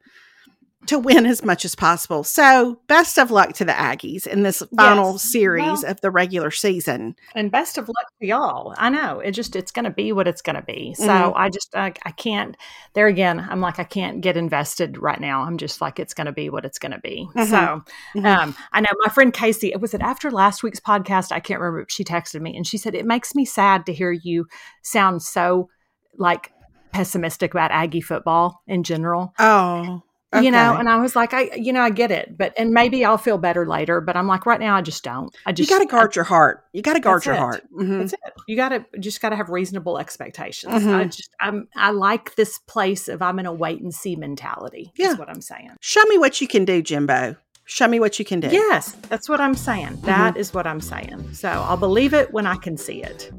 to 0.86 0.98
win 0.98 1.26
as 1.26 1.44
much 1.44 1.64
as 1.64 1.74
possible. 1.74 2.24
So, 2.24 2.80
best 2.86 3.18
of 3.18 3.30
luck 3.30 3.52
to 3.54 3.64
the 3.64 3.72
Aggies 3.72 4.26
in 4.26 4.42
this 4.42 4.62
final 4.76 5.12
yes. 5.12 5.32
series 5.32 5.82
well, 5.82 5.86
of 5.86 6.00
the 6.00 6.10
regular 6.10 6.50
season. 6.50 7.16
And 7.34 7.50
best 7.50 7.78
of 7.78 7.88
luck 7.88 8.06
to 8.20 8.26
y'all. 8.26 8.74
I 8.76 8.90
know 8.90 9.20
it 9.20 9.32
just 9.32 9.56
it's 9.56 9.70
going 9.70 9.84
to 9.84 9.90
be 9.90 10.12
what 10.12 10.28
it's 10.28 10.42
going 10.42 10.56
to 10.56 10.62
be. 10.62 10.94
So, 10.94 11.06
mm-hmm. 11.06 11.38
I 11.38 11.50
just 11.50 11.74
I, 11.74 11.92
I 12.04 12.10
can't. 12.12 12.56
There 12.94 13.06
again, 13.06 13.46
I'm 13.48 13.60
like 13.60 13.78
I 13.78 13.84
can't 13.84 14.20
get 14.20 14.36
invested 14.36 14.98
right 14.98 15.20
now. 15.20 15.42
I'm 15.42 15.58
just 15.58 15.80
like 15.80 15.98
it's 15.98 16.14
going 16.14 16.26
to 16.26 16.32
be 16.32 16.50
what 16.50 16.64
it's 16.64 16.78
going 16.78 16.92
to 16.92 17.00
be. 17.00 17.28
Mm-hmm. 17.34 17.50
So, 17.50 17.56
mm-hmm. 17.56 18.26
um, 18.26 18.56
I 18.72 18.80
know 18.80 18.90
my 19.04 19.10
friend 19.10 19.32
Casey. 19.32 19.72
It 19.72 19.80
was 19.80 19.94
it 19.94 20.02
after 20.02 20.30
last 20.30 20.62
week's 20.62 20.80
podcast. 20.80 21.32
I 21.32 21.40
can't 21.40 21.60
remember. 21.60 21.86
She 21.88 22.04
texted 22.04 22.40
me 22.40 22.56
and 22.56 22.66
she 22.66 22.78
said 22.78 22.94
it 22.94 23.06
makes 23.06 23.34
me 23.34 23.44
sad 23.44 23.86
to 23.86 23.92
hear 23.92 24.12
you 24.12 24.46
sound 24.82 25.22
so 25.22 25.68
like 26.16 26.52
pessimistic 26.92 27.52
about 27.52 27.72
Aggie 27.72 28.00
football 28.00 28.62
in 28.66 28.84
general. 28.84 29.34
Oh 29.38 30.02
Okay. 30.34 30.44
You 30.44 30.50
know, 30.50 30.74
and 30.74 30.88
I 30.88 30.96
was 30.96 31.14
like, 31.14 31.32
I, 31.32 31.50
you 31.54 31.72
know, 31.72 31.80
I 31.80 31.90
get 31.90 32.10
it, 32.10 32.36
but 32.36 32.52
and 32.58 32.72
maybe 32.72 33.04
I'll 33.04 33.18
feel 33.18 33.38
better 33.38 33.66
later. 33.66 34.00
But 34.00 34.16
I'm 34.16 34.26
like, 34.26 34.46
right 34.46 34.58
now, 34.58 34.74
I 34.74 34.82
just 34.82 35.04
don't. 35.04 35.34
I 35.46 35.52
just 35.52 35.70
you 35.70 35.76
got 35.76 35.82
to 35.82 35.88
guard 35.88 36.10
I, 36.10 36.14
your 36.16 36.24
heart. 36.24 36.64
You 36.72 36.82
got 36.82 36.94
to 36.94 37.00
guard 37.00 37.24
your 37.24 37.34
it. 37.34 37.38
heart. 37.38 37.62
Mm-hmm. 37.72 37.98
That's 37.98 38.12
it. 38.14 38.20
You 38.48 38.56
got 38.56 38.70
to 38.70 38.84
just 38.98 39.20
got 39.20 39.30
to 39.30 39.36
have 39.36 39.48
reasonable 39.48 39.98
expectations. 39.98 40.74
Mm-hmm. 40.74 40.94
I 40.94 41.04
just, 41.04 41.30
I'm, 41.40 41.68
I 41.76 41.90
like 41.90 42.34
this 42.34 42.58
place 42.58 43.06
of 43.08 43.22
I'm 43.22 43.38
in 43.38 43.46
a 43.46 43.52
wait 43.52 43.80
and 43.80 43.94
see 43.94 44.16
mentality. 44.16 44.92
Yeah, 44.96 45.12
is 45.12 45.18
what 45.18 45.28
I'm 45.28 45.40
saying. 45.40 45.70
Show 45.80 46.02
me 46.04 46.18
what 46.18 46.40
you 46.40 46.48
can 46.48 46.64
do, 46.64 46.82
Jimbo. 46.82 47.36
Show 47.66 47.88
me 47.88 48.00
what 48.00 48.18
you 48.18 48.24
can 48.24 48.40
do. 48.40 48.48
Yes, 48.48 48.92
that's 49.08 49.28
what 49.28 49.40
I'm 49.40 49.54
saying. 49.54 49.86
Mm-hmm. 49.86 50.06
That 50.06 50.36
is 50.36 50.52
what 50.52 50.66
I'm 50.66 50.80
saying. 50.80 51.32
So 51.32 51.48
I'll 51.48 51.76
believe 51.76 52.12
it 52.12 52.32
when 52.32 52.46
I 52.46 52.56
can 52.56 52.76
see 52.76 53.02
it. 53.02 53.30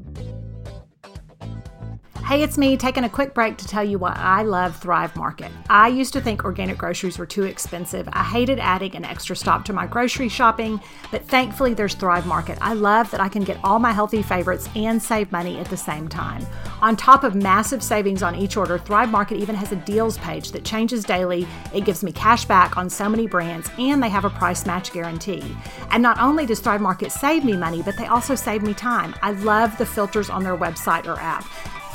Hey, 2.26 2.42
it's 2.42 2.58
me 2.58 2.76
taking 2.76 3.04
a 3.04 3.08
quick 3.08 3.34
break 3.34 3.56
to 3.58 3.68
tell 3.68 3.84
you 3.84 4.00
why 4.00 4.12
I 4.16 4.42
love 4.42 4.74
Thrive 4.74 5.14
Market. 5.14 5.52
I 5.70 5.86
used 5.86 6.12
to 6.14 6.20
think 6.20 6.42
organic 6.44 6.76
groceries 6.76 7.18
were 7.18 7.24
too 7.24 7.44
expensive. 7.44 8.08
I 8.12 8.24
hated 8.24 8.58
adding 8.58 8.96
an 8.96 9.04
extra 9.04 9.36
stop 9.36 9.64
to 9.66 9.72
my 9.72 9.86
grocery 9.86 10.28
shopping, 10.28 10.80
but 11.12 11.24
thankfully 11.24 11.72
there's 11.72 11.94
Thrive 11.94 12.26
Market. 12.26 12.58
I 12.60 12.72
love 12.72 13.12
that 13.12 13.20
I 13.20 13.28
can 13.28 13.44
get 13.44 13.60
all 13.62 13.78
my 13.78 13.92
healthy 13.92 14.22
favorites 14.22 14.68
and 14.74 15.00
save 15.00 15.30
money 15.30 15.60
at 15.60 15.68
the 15.70 15.76
same 15.76 16.08
time. 16.08 16.44
On 16.82 16.96
top 16.96 17.22
of 17.22 17.36
massive 17.36 17.80
savings 17.80 18.24
on 18.24 18.34
each 18.34 18.56
order, 18.56 18.76
Thrive 18.76 19.08
Market 19.08 19.36
even 19.36 19.54
has 19.54 19.70
a 19.70 19.76
deals 19.76 20.18
page 20.18 20.50
that 20.50 20.64
changes 20.64 21.04
daily. 21.04 21.46
It 21.72 21.84
gives 21.84 22.02
me 22.02 22.10
cash 22.10 22.44
back 22.44 22.76
on 22.76 22.90
so 22.90 23.08
many 23.08 23.28
brands, 23.28 23.70
and 23.78 24.02
they 24.02 24.08
have 24.08 24.24
a 24.24 24.30
price 24.30 24.66
match 24.66 24.92
guarantee. 24.92 25.56
And 25.92 26.02
not 26.02 26.18
only 26.18 26.44
does 26.44 26.58
Thrive 26.58 26.80
Market 26.80 27.12
save 27.12 27.44
me 27.44 27.56
money, 27.56 27.82
but 27.82 27.96
they 27.96 28.06
also 28.06 28.34
save 28.34 28.64
me 28.64 28.74
time. 28.74 29.14
I 29.22 29.30
love 29.30 29.78
the 29.78 29.86
filters 29.86 30.28
on 30.28 30.42
their 30.42 30.56
website 30.56 31.06
or 31.06 31.20
app. 31.20 31.46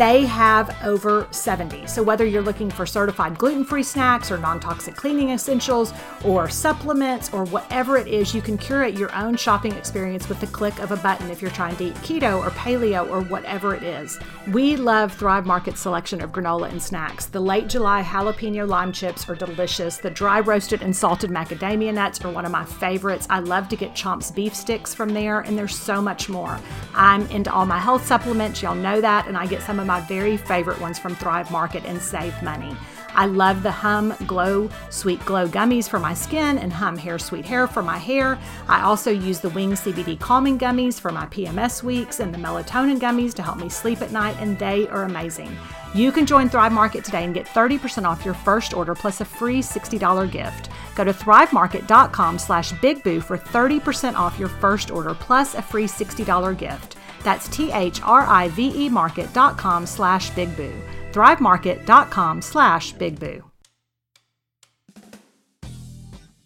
They 0.02 0.26
have 0.26 0.76
over 0.84 1.28
70. 1.30 1.86
So, 1.86 2.02
whether 2.02 2.26
you're 2.26 2.42
looking 2.42 2.72
for 2.72 2.88
certified 2.88 3.38
gluten 3.38 3.64
free 3.64 3.84
snacks 3.84 4.32
or 4.32 4.38
non 4.40 4.60
toxic 4.60 4.96
cleaning 4.96 5.30
essentials 5.30 5.94
or 6.26 6.50
supplements 6.50 7.32
or 7.32 7.44
whatever 7.44 7.98
it 7.98 8.08
is, 8.08 8.34
you 8.34 8.42
can 8.42 8.58
curate 8.58 8.98
your 8.98 9.16
own 9.16 9.36
shopping 9.36 9.74
experience 9.74 10.28
with 10.28 10.40
the 10.40 10.48
click 10.48 10.80
of 10.80 10.92
a 10.92 10.98
button 10.98 11.30
if 11.30 11.40
you're 11.40 11.52
trying 11.52 11.76
to 11.76 11.84
eat 11.84 11.94
keto 11.98 12.44
or 12.44 12.50
paleo 12.50 13.08
or 13.12 13.22
whatever 13.22 13.76
it 13.76 13.84
is. 13.84 14.18
We 14.48 14.76
love 14.76 15.14
Thrive 15.14 15.46
Market's 15.46 15.82
selection 15.82 16.20
of 16.22 16.32
granola 16.32 16.72
and 16.72 16.82
snacks. 16.82 17.28
The 17.28 17.40
late 17.40 17.68
July 17.68 18.02
jalapeno 18.02 18.68
lime 18.68 18.94
chips 18.94 19.30
are 19.30 19.36
delicious. 19.36 19.98
The 19.98 20.10
dry 20.10 20.40
roasted 20.40 20.82
and 20.82 20.96
salted 20.96 21.30
macadamia 21.30 21.94
nuts 21.94 22.26
are 22.26 22.32
one 22.32 22.46
of 22.46 22.52
my 22.52 22.66
favorites. 22.66 23.28
I 23.30 23.38
love 23.38 23.70
to 23.70 23.76
get 23.76 23.94
Chomps 23.94 24.34
beef 24.34 24.56
sticks 24.56 24.96
from 24.96 25.14
there, 25.14 25.42
and 25.42 25.56
there's 25.56 25.78
so 25.78 26.02
much 26.02 26.28
more. 26.28 26.60
I'm 26.96 27.28
into 27.28 27.54
all 27.54 27.68
my 27.68 27.78
health 27.78 28.04
supplements, 28.04 28.64
y'all 28.64 28.74
know 28.74 29.00
that, 29.00 29.28
and 29.28 29.38
I 29.38 29.46
get 29.46 29.62
some 29.62 29.80
of 29.80 29.91
my 29.91 29.91
very 30.00 30.38
favorite 30.38 30.80
ones 30.80 30.98
from 30.98 31.16
Thrive 31.16 31.52
Market 31.52 31.84
and 31.86 32.02
save 32.02 32.42
money. 32.42 32.74
I 33.14 33.26
love 33.26 33.62
the 33.62 33.72
Hum 33.72 34.14
Glow 34.26 34.70
Sweet 34.90 35.24
Glow 35.26 35.48
gummies 35.48 35.90
for 35.90 36.00
my 36.00 36.14
skin 36.14 36.58
and 36.58 36.72
Hum 36.72 36.98
Hair 36.98 37.20
Sweet 37.20 37.46
Hair 37.46 37.68
for 37.68 37.84
my 37.84 37.98
hair. 37.98 38.40
I 38.70 38.82
also 38.84 39.12
use 39.12 39.40
the 39.40 39.50
Wing 39.50 39.74
CBD 39.74 40.18
calming 40.20 40.58
gummies 40.58 41.00
for 41.00 41.12
my 41.12 41.26
PMS 41.26 41.84
weeks 41.84 42.20
and 42.20 42.34
the 42.34 42.38
melatonin 42.38 43.00
gummies 43.00 43.34
to 43.34 43.42
help 43.42 43.58
me 43.58 43.68
sleep 43.68 44.02
at 44.02 44.12
night, 44.12 44.38
and 44.40 44.58
they 44.58 44.88
are 44.88 45.04
amazing. 45.04 45.56
You 45.94 46.12
can 46.14 46.26
join 46.26 46.48
Thrive 46.48 46.72
Market 46.72 47.04
today 47.04 47.26
and 47.26 47.34
get 47.34 47.46
30% 47.46 48.06
off 48.06 48.24
your 48.24 48.34
first 48.34 48.74
order 48.74 48.96
plus 48.96 49.20
a 49.20 49.26
free 49.26 49.62
$60 49.62 50.32
gift. 50.32 50.70
Go 50.96 51.04
to 51.04 51.12
thrivemarket.com 51.12 52.40
slash 52.40 52.72
bigboo 52.74 53.22
for 53.22 53.38
30% 53.38 54.16
off 54.16 54.40
your 54.40 54.48
first 54.48 54.90
order 54.90 55.14
plus 55.14 55.56
a 55.56 55.62
free 55.62 55.86
$60 55.86 56.58
gift. 56.58 56.96
That's 57.24 57.48
T-H-R-I-V-E 57.50 58.90
market.com 58.90 59.86
slash 59.86 60.30
Big 60.32 60.56
Boo. 60.56 60.74
ThriveMarket.com 61.12 62.42
slash 62.42 62.92
Big 62.94 63.20
Boo. 63.20 63.44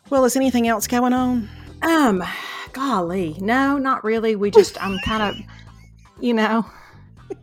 Well, 0.10 0.26
is 0.26 0.36
anything 0.36 0.68
else 0.68 0.88
going 0.88 1.14
on? 1.14 1.50
Um, 1.82 2.24
golly, 2.74 3.36
no, 3.40 3.78
not 3.78 4.04
really. 4.04 4.36
We 4.36 4.52
just, 4.52 4.82
I'm 4.84 5.00
kind 5.00 5.24
of, 5.24 5.36
you 6.20 6.34
know. 6.34 6.66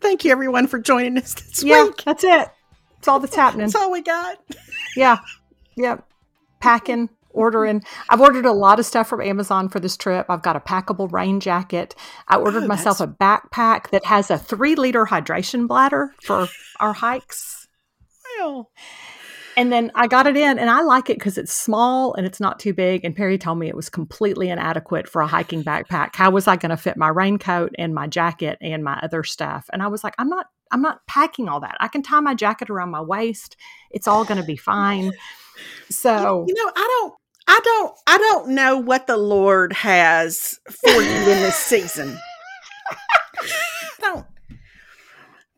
Thank 0.00 0.24
you, 0.24 0.32
everyone, 0.32 0.66
for 0.66 0.78
joining 0.78 1.18
us 1.18 1.34
this 1.34 1.62
yeah, 1.62 1.84
week. 1.84 2.02
That's 2.04 2.24
it. 2.24 2.48
That's 2.96 3.08
all 3.08 3.20
that's 3.20 3.36
happening. 3.36 3.66
That's 3.66 3.74
all 3.76 3.90
we 3.92 4.02
got. 4.02 4.38
yeah. 4.96 5.18
Yep. 5.76 6.04
Packing, 6.60 7.08
ordering. 7.32 7.82
I've 8.08 8.20
ordered 8.20 8.46
a 8.46 8.52
lot 8.52 8.78
of 8.78 8.86
stuff 8.86 9.08
from 9.08 9.20
Amazon 9.20 9.68
for 9.68 9.80
this 9.80 9.96
trip. 9.96 10.26
I've 10.28 10.42
got 10.42 10.56
a 10.56 10.60
packable 10.60 11.10
rain 11.10 11.40
jacket. 11.40 11.94
I 12.28 12.36
ordered 12.36 12.64
oh, 12.64 12.66
myself 12.66 13.00
a 13.00 13.06
backpack 13.06 13.90
that 13.90 14.04
has 14.04 14.30
a 14.30 14.38
three 14.38 14.74
liter 14.74 15.06
hydration 15.06 15.66
bladder 15.66 16.14
for 16.22 16.48
our 16.78 16.92
hikes. 16.92 17.68
Well. 18.38 18.70
And 19.56 19.72
then 19.72 19.90
I 19.94 20.06
got 20.06 20.26
it 20.26 20.36
in, 20.36 20.58
and 20.58 20.70
I 20.70 20.80
like 20.82 21.10
it 21.10 21.18
because 21.18 21.36
it's 21.36 21.52
small 21.52 22.14
and 22.14 22.24
it's 22.24 22.40
not 22.40 22.60
too 22.60 22.72
big. 22.72 23.04
And 23.04 23.14
Perry 23.14 23.36
told 23.36 23.58
me 23.58 23.68
it 23.68 23.76
was 23.76 23.90
completely 23.90 24.48
inadequate 24.48 25.08
for 25.08 25.20
a 25.20 25.26
hiking 25.26 25.64
backpack. 25.64 26.14
How 26.14 26.30
was 26.30 26.46
I 26.46 26.56
going 26.56 26.70
to 26.70 26.76
fit 26.76 26.96
my 26.96 27.08
raincoat 27.08 27.74
and 27.76 27.94
my 27.94 28.06
jacket 28.06 28.58
and 28.60 28.84
my 28.84 28.98
other 29.02 29.24
stuff? 29.24 29.68
And 29.72 29.82
I 29.82 29.88
was 29.88 30.04
like, 30.04 30.14
I'm 30.18 30.28
not, 30.28 30.46
I'm 30.70 30.82
not 30.82 31.00
packing 31.08 31.48
all 31.48 31.60
that. 31.60 31.76
I 31.80 31.88
can 31.88 32.02
tie 32.02 32.20
my 32.20 32.34
jacket 32.34 32.70
around 32.70 32.90
my 32.90 33.02
waist. 33.02 33.56
It's 33.90 34.06
all 34.06 34.24
going 34.24 34.40
to 34.40 34.46
be 34.46 34.56
fine. 34.56 35.12
So 35.90 36.46
you 36.48 36.54
know, 36.54 36.72
I 36.74 37.00
don't 37.00 37.14
I 37.52 37.60
don't 37.64 37.98
I 38.06 38.18
don't 38.18 38.50
know 38.50 38.78
what 38.78 39.08
the 39.08 39.16
Lord 39.16 39.72
has 39.72 40.60
for 40.70 41.02
you 41.02 41.10
in 41.10 41.24
this 41.24 41.56
season. 41.56 42.16
don't. 44.00 44.24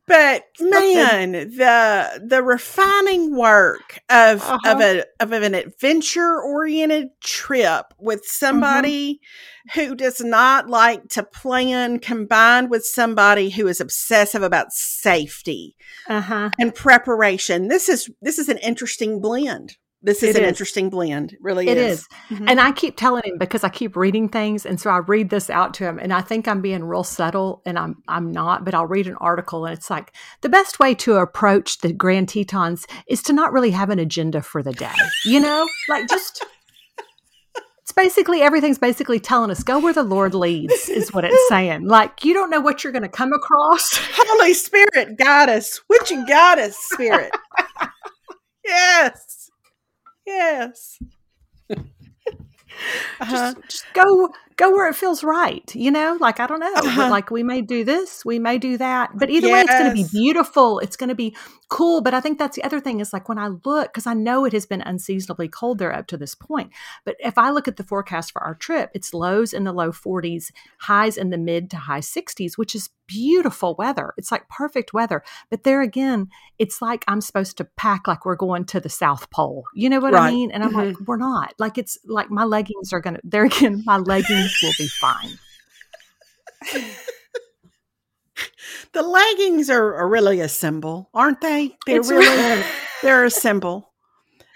But 0.06 0.44
man, 0.58 1.32
the 1.32 2.24
the 2.26 2.42
refining 2.42 3.36
work 3.36 4.00
of 4.08 4.40
uh-huh. 4.40 4.58
of 4.64 4.80
a 4.80 5.04
of 5.20 5.32
an 5.32 5.54
adventure 5.54 6.40
oriented 6.40 7.08
trip 7.22 7.92
with 7.98 8.20
mm-hmm. 8.20 8.46
somebody 8.46 9.20
mm-hmm. 9.68 9.80
who 9.80 9.94
does 9.94 10.22
not 10.22 10.70
like 10.70 11.08
to 11.10 11.22
plan 11.22 11.98
combined 11.98 12.70
with 12.70 12.86
somebody 12.86 13.50
who 13.50 13.68
is 13.68 13.82
obsessive 13.82 14.42
about 14.42 14.72
safety 14.72 15.76
uh-huh. 16.08 16.48
and 16.58 16.74
preparation. 16.74 17.68
This 17.68 17.90
is 17.90 18.10
this 18.22 18.38
is 18.38 18.48
an 18.48 18.58
interesting 18.58 19.20
blend 19.20 19.76
this 20.02 20.22
is 20.22 20.30
It 20.30 20.38
an 20.38 20.44
is. 20.44 20.48
interesting 20.48 20.90
blend. 20.90 21.32
It 21.32 21.38
really 21.40 21.68
It 21.68 21.78
is. 21.78 22.00
is. 22.00 22.08
Mhm. 22.38 22.44
And 22.50 22.60
I 22.60 22.72
keep 22.72 22.96
telling 22.96 23.22
him 23.24 23.38
because 23.38 23.62
I 23.64 23.68
keep 23.68 23.94
reading 23.96 24.28
things, 24.28 24.66
and 24.66 24.80
so 24.80 24.90
I 24.90 24.98
read 24.98 25.30
this 25.30 25.48
out 25.48 25.74
to 25.74 25.84
him, 25.84 25.98
and 25.98 26.12
I 26.12 26.20
think 26.20 26.48
I'm 26.48 26.60
being 26.60 26.84
real 26.84 27.04
subtle, 27.04 27.62
and 27.64 27.78
I'm 27.78 27.96
I'm 28.08 28.30
not. 28.32 28.64
But 28.64 28.74
I'll 28.74 28.86
read 28.86 29.06
an 29.06 29.16
article, 29.16 29.64
and 29.64 29.76
it's 29.76 29.90
like 29.90 30.12
the 30.40 30.48
best 30.48 30.78
way 30.80 30.94
to 30.96 31.16
approach 31.16 31.78
the 31.78 31.92
Grand 31.92 32.28
Tetons 32.30 32.86
is 33.06 33.22
to 33.22 33.32
not 33.32 33.52
really 33.52 33.70
have 33.70 33.90
an 33.90 33.98
agenda 33.98 34.42
for 34.42 34.62
the 34.62 34.72
day. 34.72 34.90
You 35.24 35.40
know, 35.40 35.68
like 35.88 36.08
just 36.08 36.44
it's 37.82 37.92
basically 37.92 38.42
everything's 38.42 38.78
basically 38.78 39.20
telling 39.20 39.50
us 39.50 39.62
go 39.62 39.78
where 39.78 39.92
the 39.92 40.02
Lord 40.02 40.34
leads 40.34 40.88
is 40.88 41.12
what 41.12 41.24
it's 41.24 41.48
saying. 41.48 41.86
Like 41.86 42.24
you 42.24 42.32
don't 42.34 42.50
know 42.50 42.60
what 42.60 42.82
you're 42.82 42.92
going 42.92 43.02
to 43.02 43.08
come 43.08 43.32
across. 43.32 43.96
Holy 44.14 44.54
Spirit, 44.54 45.16
guide 45.18 45.48
us. 45.48 45.80
Would 45.88 46.10
you 46.10 46.24
us, 46.58 46.76
Spirit? 46.76 47.30
yes. 48.64 49.41
Yes. 50.26 50.98
uh-huh. 51.70 51.84
Just, 53.30 53.56
just 53.68 53.92
go 53.92 54.32
go 54.56 54.70
where 54.70 54.88
it 54.88 54.94
feels 54.94 55.22
right. 55.24 55.74
You 55.74 55.90
know, 55.90 56.16
like 56.20 56.40
I 56.40 56.46
don't 56.46 56.60
know, 56.60 56.72
Uh-huh. 56.74 57.08
like 57.10 57.30
we 57.30 57.42
may 57.42 57.62
do 57.62 57.84
this, 57.84 58.24
we 58.24 58.38
may 58.38 58.58
do 58.58 58.76
that, 58.78 59.10
but 59.14 59.30
either 59.30 59.48
way, 59.50 59.60
it's 59.60 59.70
going 59.72 59.88
to 59.88 59.94
be 59.94 60.06
beautiful. 60.10 60.78
It's 60.80 60.96
going 60.96 61.08
to 61.08 61.14
be 61.14 61.36
cool. 61.68 62.00
But 62.02 62.14
I 62.14 62.20
think 62.20 62.38
that's 62.38 62.56
the 62.56 62.64
other 62.64 62.80
thing 62.80 63.00
is 63.00 63.12
like 63.12 63.28
when 63.28 63.38
I 63.38 63.48
look, 63.64 63.92
because 63.92 64.06
I 64.06 64.14
know 64.14 64.44
it 64.44 64.52
has 64.52 64.66
been 64.66 64.82
unseasonably 64.82 65.48
cold 65.48 65.78
there 65.78 65.94
up 65.94 66.06
to 66.08 66.16
this 66.16 66.34
point. 66.34 66.70
But 67.04 67.16
if 67.18 67.38
I 67.38 67.50
look 67.50 67.68
at 67.68 67.76
the 67.76 67.84
forecast 67.84 68.32
for 68.32 68.42
our 68.42 68.54
trip, 68.54 68.90
it's 68.94 69.14
lows 69.14 69.52
in 69.52 69.64
the 69.64 69.72
low 69.72 69.90
40s, 69.92 70.50
highs 70.80 71.16
in 71.16 71.30
the 71.30 71.38
mid 71.38 71.70
to 71.70 71.76
high 71.76 72.00
60s, 72.00 72.58
which 72.58 72.74
is 72.74 72.90
beautiful 73.06 73.74
weather. 73.78 74.14
It's 74.16 74.32
like 74.32 74.48
perfect 74.48 74.92
weather. 74.94 75.22
But 75.50 75.64
there 75.64 75.82
again, 75.82 76.28
it's 76.58 76.80
like 76.80 77.04
I'm 77.08 77.20
supposed 77.20 77.56
to 77.58 77.64
pack 77.76 78.06
like 78.08 78.24
we're 78.24 78.36
going 78.36 78.64
to 78.66 78.80
the 78.80 78.88
South 78.88 79.28
Pole. 79.30 79.64
You 79.74 79.90
know 79.90 80.00
what 80.00 80.14
I 80.14 80.30
mean? 80.30 80.50
And 80.50 80.62
I'm 80.64 80.72
like, 80.72 80.96
we're 81.06 81.16
not. 81.16 81.54
Like 81.58 81.76
it's 81.78 81.98
like 82.06 82.30
my 82.30 82.44
leggings 82.44 82.92
are 82.92 83.00
gonna 83.00 83.20
there 83.22 83.44
again, 83.44 83.82
my 83.84 83.98
leggings 83.98 84.41
will 84.62 84.72
be 84.78 84.88
fine. 84.88 85.38
The 88.92 89.02
leggings 89.02 89.70
are, 89.70 89.94
are 89.94 90.08
really 90.08 90.40
a 90.40 90.48
symbol, 90.48 91.08
aren't 91.14 91.40
they? 91.40 91.76
They're 91.86 91.98
It's 92.00 92.10
really 92.10 92.62
they're 93.02 93.24
a 93.24 93.30
symbol. 93.30 93.92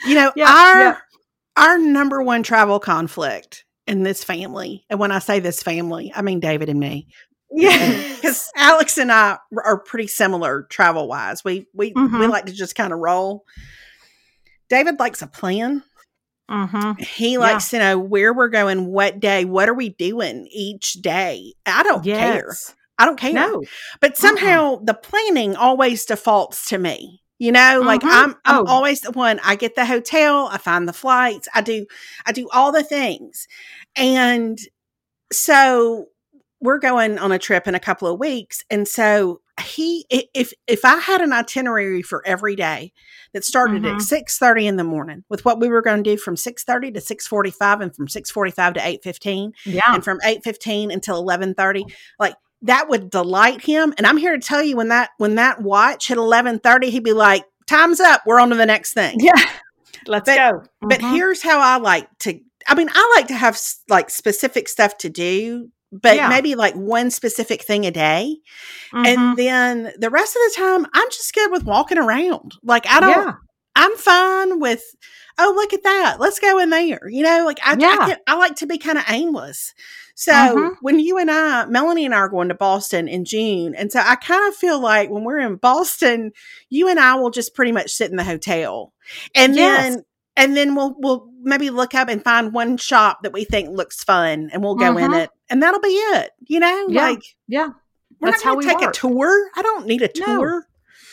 You 0.07 0.15
know, 0.15 0.33
Yeah, 0.37 0.47
our 0.51 0.79
yeah. 0.81 0.97
our 1.57 1.79
number 1.79 2.23
one 2.23 2.43
travel 2.43 2.79
conflict 2.79 3.65
in 3.87 4.03
this 4.03 4.23
family, 4.25 4.85
and 4.91 4.99
when 5.01 5.11
I 5.13 5.21
say 5.21 5.41
this 5.41 5.63
family, 5.63 6.13
I 6.15 6.23
mean 6.23 6.41
David 6.41 6.69
and 6.69 6.79
me. 6.81 7.09
Yeah, 7.51 8.03
because 8.17 8.49
Alex 8.57 8.99
and 8.99 9.11
I 9.13 9.39
are 9.65 9.79
pretty 9.81 10.07
similar 10.07 10.65
travel 10.65 11.09
wise. 11.09 11.43
We 11.45 11.67
we 11.75 11.93
we 11.95 12.03
Mhm. 12.03 12.31
like 12.31 12.47
to 12.47 12.53
just 12.53 12.75
kind 12.75 12.93
of 12.93 12.99
roll. 12.99 13.45
David 14.69 14.99
likes 14.99 15.23
a 15.23 15.27
plan. 15.27 15.83
Mm-hmm. 16.51 17.03
He 17.03 17.39
likes 17.39 17.71
to 17.71 17.79
know 17.79 17.99
where 17.99 18.33
we're 18.33 18.49
going, 18.49 18.87
what 18.87 19.19
day, 19.21 19.45
what 19.45 19.69
are 19.69 19.75
we 19.75 19.89
doing 19.91 20.49
each 20.53 20.95
day. 20.95 21.55
I 21.67 21.83
don't 21.83 22.05
care. 22.05 22.55
I 22.99 23.05
don't 23.05 23.19
care. 23.19 23.33
No. 23.33 23.63
But 24.01 24.17
somehow 24.17 24.77
the 24.83 24.95
planning 24.95 25.57
always 25.57 26.05
defaults 26.07 26.69
to 26.71 26.79
me. 26.79 27.23
You 27.39 27.53
know, 27.53 27.83
like 27.85 28.01
Mhm. 28.01 28.11
I'm 28.11 28.31
I'm 28.47 28.63
Oh. 28.63 28.67
always 28.67 29.03
the 29.03 29.11
one. 29.13 29.41
I 29.45 29.57
get 29.57 29.75
the 29.75 29.85
hotel, 29.85 30.49
I 30.51 30.57
find 30.57 30.89
the 30.89 30.95
flights, 30.95 31.49
I 31.55 31.61
do 31.61 31.85
I 32.25 32.33
do 32.33 32.49
all 32.51 32.73
the 32.73 32.83
things. 32.83 33.47
And 33.95 34.59
so 35.33 36.07
we're 36.61 36.79
going 36.79 37.19
on 37.19 37.33
a 37.33 37.39
trip 37.39 37.67
in 37.69 37.75
a 37.75 37.81
couple 37.81 38.09
of 38.09 38.19
weeks 38.19 38.65
and 38.71 38.89
so 38.89 39.41
he 39.65 40.05
if 40.11 40.53
if 40.67 40.85
I 40.85 40.97
had 40.99 41.21
an 41.21 41.33
itinerary 41.33 42.03
for 42.03 42.23
every 42.27 42.57
day 42.57 42.93
that 43.33 43.45
started 43.45 43.83
Mhm. 43.83 43.95
at 43.97 44.03
6:30 44.03 44.67
in 44.67 44.77
the 44.77 44.85
morning 44.85 45.25
with 45.29 45.45
what 45.45 45.61
we 45.61 45.69
were 45.69 45.83
going 45.83 46.03
to 46.03 46.11
do 46.11 46.17
from 46.19 46.37
6:30 46.37 46.91
to 46.93 47.01
6:45 47.01 47.81
and 47.81 47.95
from 47.97 48.07
6:45 48.09 48.75
to 48.75 48.81
8:15 48.87 49.53
Yeah. 49.65 49.81
and 49.87 50.05
from 50.05 50.19
8:15 50.25 50.91
until 50.91 51.17
11:30 51.19 51.85
like 52.19 52.35
that 52.63 52.89
would 52.89 53.11
delight 53.11 53.63
him 53.63 53.93
and 53.99 54.07
i'm 54.07 54.17
here 54.17 54.33
to 54.33 54.39
tell 54.47 54.63
you 54.63 54.77
when 54.77 54.89
that 54.89 55.11
when 55.19 55.35
that 55.37 55.61
watch 55.63 56.09
hit 56.09 56.17
11:30 56.19 56.91
he'd 56.91 57.05
be 57.05 57.13
like 57.13 57.45
time's 57.67 58.01
up 58.01 58.23
we're 58.27 58.41
on 58.41 58.51
to 58.51 58.57
the 58.57 58.67
next 58.67 58.93
thing 58.95 59.17
Yeah. 59.21 59.33
Let's 60.07 60.29
But- 60.29 60.37
go. 60.37 60.63
but 60.83 61.01
Mhm. 61.01 61.15
here's 61.15 61.43
how 61.43 61.61
i 61.61 61.77
like 61.79 62.09
to 62.21 62.39
i 62.69 62.75
mean 62.75 62.89
i 62.95 63.13
like 63.17 63.27
to 63.29 63.35
have 63.35 63.59
like 63.89 64.09
specific 64.11 64.69
stuff 64.69 64.97
to 64.99 65.09
do 65.09 65.69
but 65.93 66.17
Yeah. 66.17 66.29
maybe 66.29 66.55
like 66.55 66.75
one 66.75 67.11
specific 67.11 67.63
thing 67.63 67.87
a 67.87 67.91
day 67.91 68.37
Mhm. 68.93 69.07
and 69.07 69.39
then 69.39 69.93
the 69.99 70.11
rest 70.11 70.37
of 70.37 70.43
the 70.43 70.55
time 70.57 70.87
i'm 70.93 71.09
just 71.11 71.35
good 71.35 71.51
with 71.51 71.65
walking 71.65 71.99
around 71.99 72.53
like 72.63 72.87
i 72.89 73.01
don't 73.01 73.11
yeah. 73.11 73.33
I'm 73.79 73.95
fine 73.99 74.59
with, 74.59 74.83
oh, 75.39 75.53
look 75.55 75.75
at 75.75 75.83
that. 75.83 76.17
Let's 76.19 76.41
go 76.41 76.59
in 76.61 76.71
there. 76.71 77.07
You 77.11 77.23
know, 77.23 77.45
like 77.45 77.59
I, 77.63 77.73
I, 77.75 77.77
Yeah. 77.79 77.97
can, 77.99 78.17
I 78.27 78.35
like 78.37 78.57
to 78.57 78.67
be 78.67 78.79
kind 78.79 78.97
of 78.97 79.05
aimless. 79.07 79.75
So 80.15 80.33
Mhm. 80.33 80.77
when 80.81 80.99
you 80.99 81.19
and 81.19 81.31
I, 81.31 81.67
Melanie 81.67 82.07
and 82.07 82.15
I 82.15 82.21
are 82.21 82.31
going 82.31 82.49
to 82.49 82.55
Boston 82.55 83.07
in 83.07 83.27
June. 83.27 83.75
And 83.75 83.93
so 83.93 84.01
I 84.03 84.17
kind 84.17 84.49
of 84.49 84.57
feel 84.57 84.81
like 84.81 85.11
when 85.11 85.25
we're 85.25 85.41
in 85.41 85.57
Boston, 85.57 86.33
you 86.71 86.89
and 86.89 86.99
I 86.99 87.17
will 87.17 87.29
just 87.29 87.55
pretty 87.55 87.71
much 87.71 87.91
sit 87.93 88.11
in 88.11 88.17
the 88.17 88.25
hotel. 88.25 88.95
And 89.35 89.55
Yes. 89.55 89.95
then 89.95 90.05
and 90.37 90.57
then 90.57 90.75
we'll 90.75 90.95
we'll 90.99 91.29
maybe 91.43 91.71
look 91.71 91.95
up 91.95 92.09
and 92.09 92.23
find 92.23 92.53
one 92.53 92.77
shop 92.77 93.21
that 93.23 93.33
we 93.33 93.45
think 93.45 93.71
looks 93.71 94.03
fun 94.05 94.51
and 94.53 94.63
we'll 94.63 94.75
go 94.75 94.97
in 94.99 95.11
Mhm. 95.13 95.23
it. 95.25 95.31
And 95.49 95.63
that'll 95.63 95.81
be 95.81 95.89
it. 95.89 96.31
You 96.47 96.61
know? 96.61 96.87
Yeah. 96.89 97.09
Like 97.11 97.23
Yeah. 97.49 97.69
we're 98.21 98.31
That's 98.31 98.45
not 98.45 98.51
how 98.51 98.55
gonna 98.55 98.67
we 98.67 98.73
take 98.73 98.81
work. 98.81 98.91
a 98.91 98.99
tour. 98.99 99.51
I 99.57 99.63
don't 99.63 99.87
need 99.87 100.03
a 100.03 100.09
tour. 100.09 100.66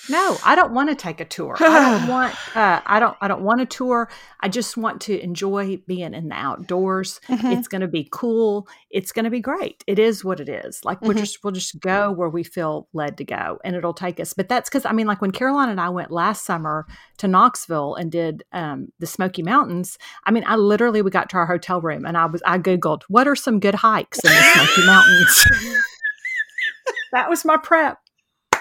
No, 0.10 0.38
I 0.44 0.56
don't 0.56 0.74
want 0.74 0.90
to 0.90 0.96
take 0.96 1.22
a 1.22 1.26
tour. 1.26 1.56
I 1.60 1.98
don't 2.00 2.08
want. 2.10 2.36
Uh, 2.58 2.82
I 2.86 3.00
don't. 3.00 3.16
I 3.22 3.28
don't 3.30 3.44
want 3.44 3.62
a 3.62 3.66
tour. 3.66 4.10
I 4.42 4.50
just 4.50 4.76
want 4.76 5.00
to 5.04 5.18
enjoy 5.22 5.78
being 5.88 6.14
in 6.14 6.28
the 6.28 6.36
outdoors. 6.36 7.22
Mhm. 7.30 7.58
It's 7.58 7.70
going 7.70 7.82
to 7.82 7.88
be 7.88 8.08
cool. 8.12 8.68
It's 8.90 9.14
going 9.14 9.24
to 9.24 9.32
be 9.32 9.40
great. 9.40 9.82
It 9.88 10.00
is 10.00 10.24
what 10.26 10.42
it 10.42 10.50
is. 10.50 10.84
Like 10.84 11.02
we'll 11.02 11.14
Mhm. 11.14 11.20
just 11.20 11.42
we'll 11.44 11.54
just 11.54 11.80
go 11.80 12.12
where 12.12 12.28
we 12.28 12.44
feel 12.44 12.90
led 12.92 13.18
to 13.20 13.24
go, 13.24 13.60
and 13.64 13.76
it'll 13.78 13.94
take 13.94 14.20
us. 14.20 14.34
But 14.34 14.50
that's 14.50 14.70
because 14.70 14.84
I 14.86 14.92
mean, 14.92 15.08
like 15.08 15.22
when 15.22 15.32
Caroline 15.32 15.70
and 15.70 15.80
I 15.80 15.88
went 15.90 16.12
last 16.12 16.44
summer 16.44 16.86
to 17.20 17.28
Knoxville 17.30 17.96
and 17.96 18.12
did 18.12 18.44
um, 18.52 18.90
the 19.00 19.08
Smoky 19.08 19.42
Mountains. 19.42 19.98
I 20.26 20.32
mean, 20.32 20.44
I 20.46 20.58
literally 20.58 21.02
we 21.02 21.12
got 21.12 21.30
to 21.30 21.38
our 21.38 21.46
hotel 21.46 21.80
room 21.80 22.06
and 22.06 22.18
I 22.18 22.26
was 22.26 22.42
I 22.46 22.58
googled 22.58 23.04
what 23.08 23.26
are 23.28 23.36
some 23.36 23.60
good 23.62 23.76
hikes 23.76 24.20
in 24.20 24.30
the 24.32 24.42
Smoky 24.54 24.86
Mountains. 24.86 25.46
that 27.14 27.30
was 27.30 27.46
my 27.46 27.56
prep. 27.58 28.00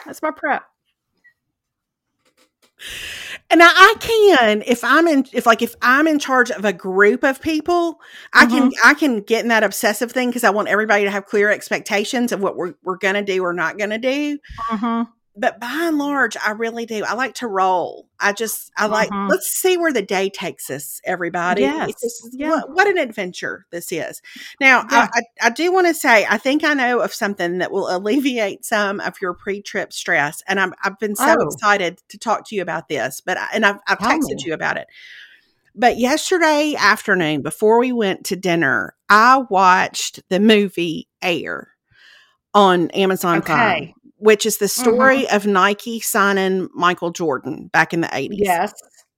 That's 0.07 0.23
my 0.23 0.31
prep. 0.31 0.63
And 3.51 3.63
I, 3.63 3.69
I 3.69 3.95
can 4.01 4.63
if 4.67 4.83
I'm 4.83 5.07
in 5.07 5.27
if 5.33 5.47
like 5.47 5.63
if 5.63 5.75
I'm 5.83 6.07
in 6.07 6.19
charge 6.19 6.51
of 6.51 6.65
a 6.65 6.73
group 6.73 7.23
of 7.23 7.41
people, 7.41 8.01
I 8.33 8.47
can 8.47 8.71
Mm-hmm. 8.71 8.89
I 8.89 8.95
can 8.95 9.21
get 9.21 9.43
in 9.43 9.49
that 9.49 9.63
obsessive 9.63 10.13
thing 10.13 10.29
because 10.31 10.45
I 10.45 10.51
want 10.51 10.69
everybody 10.69 11.05
to 11.05 11.11
have 11.11 11.27
clear 11.27 11.51
expectations 11.51 12.33
of 12.33 12.41
what 12.41 12.57
we're 12.57 12.75
we're 12.83 12.97
gonna 12.99 13.23
do 13.23 13.45
or 13.45 13.53
not 13.53 13.79
gonna 13.79 13.99
do. 13.99 14.39
Mhm. 14.71 15.09
But 15.35 15.59
by 15.59 15.85
and 15.89 15.97
large, 15.97 16.37
I 16.37 16.51
really 16.51 16.85
do. 16.85 17.05
I 17.05 17.15
like 17.15 17.35
to 17.37 17.47
roll. 17.47 18.07
I 18.21 18.35
just 18.35 18.71
I 18.77 18.85
like 18.87 19.09
Mhm. 19.09 19.31
let's 19.31 19.49
see 19.49 19.79
where 19.79 19.93
the 19.93 20.03
day 20.03 20.29
takes 20.29 20.69
us, 20.69 21.01
everybody. 21.05 21.63
Yes. 21.63 21.93
Just- 22.03 22.29
Yeah. 22.33 22.51
what, 22.51 22.71
what 22.75 22.87
an 22.87 22.99
adventure 22.99 23.65
this 23.71 23.91
is. 23.93 24.21
Now 24.61 24.85
Yeah. 24.91 25.09
I, 25.15 25.21
I, 25.41 25.47
I 25.47 25.51
do 25.51 25.73
want 25.73 25.87
to 25.87 25.95
say 25.95 26.27
I 26.29 26.37
think 26.37 26.65
I 26.65 26.75
know 26.75 27.01
of 27.01 27.15
something 27.15 27.59
that 27.59 27.73
will 27.73 27.89
alleviate 27.95 28.67
some 28.67 29.01
of 29.01 29.15
your 29.23 29.33
pre-trip 29.33 29.93
stress, 29.95 30.43
and 30.47 30.61
I'm 30.61 30.75
I've 30.85 30.99
been 30.99 31.17
so 31.17 31.37
Oh. 31.41 31.47
excited 31.49 32.03
to 32.11 32.19
talk 32.19 32.47
to 32.49 32.55
you 32.55 32.61
about 32.61 32.89
this. 32.89 33.23
But 33.23 33.39
I, 33.39 33.49
and 33.55 33.65
I've 33.65 33.79
I've 33.89 33.99
texted 33.99 34.37
me. 34.37 34.43
you 34.45 34.53
about 34.55 34.77
it. 34.77 34.87
But 35.75 35.97
yesterday 35.97 36.75
afternoon, 36.79 37.41
before 37.41 37.79
we 37.79 37.93
went 37.93 38.27
to 38.27 38.37
dinner, 38.37 38.95
I 39.09 39.39
watched 39.49 40.21
the 40.29 40.39
movie 40.41 41.09
Air 41.23 41.69
on 42.53 42.91
Amazon 42.91 43.41
Prime, 43.41 43.59
Okay. 43.77 43.81
Mm-hmm. 43.87 44.02
Which 44.23 44.47
is 44.47 44.59
the 44.59 44.69
story 44.69 45.25
mm-hmm. 45.25 45.35
of 45.35 45.47
Nike 45.47 45.99
signing 45.99 46.69
Michael 46.75 47.11
Jordan 47.11 47.69
back 47.73 47.93
in 47.93 48.03
the 48.03 48.07
80s. 48.07 48.29
Yes. 48.35 48.73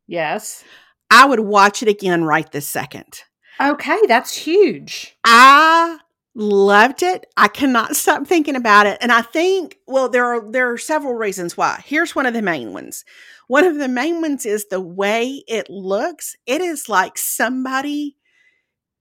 Yes. 0.06 0.64
I 1.10 1.26
would 1.26 1.40
watch 1.40 1.82
it 1.82 1.88
again 1.88 2.24
right 2.24 2.50
this 2.50 2.66
second. 2.66 3.22
Okay, 3.60 4.00
that's 4.08 4.34
huge. 4.34 5.14
I 5.22 5.98
loved 6.34 7.02
it. 7.02 7.26
I 7.36 7.48
cannot 7.48 7.96
stop 7.96 8.26
thinking 8.26 8.56
about 8.56 8.86
it. 8.86 8.96
And 9.02 9.12
I 9.12 9.20
think, 9.20 9.76
well, 9.86 10.08
there 10.08 10.24
are 10.24 10.50
there 10.50 10.72
are 10.72 10.78
several 10.78 11.14
reasons 11.14 11.54
why. 11.54 11.82
Here's 11.84 12.14
one 12.14 12.24
of 12.24 12.32
the 12.32 12.42
main 12.42 12.72
ones. 12.72 13.04
One 13.46 13.64
of 13.64 13.76
the 13.76 13.88
main 13.88 14.22
ones 14.22 14.46
is 14.46 14.66
the 14.70 14.80
way 14.80 15.44
it 15.46 15.68
looks. 15.68 16.34
It 16.46 16.62
is 16.62 16.88
like 16.88 17.18
somebody 17.18 18.16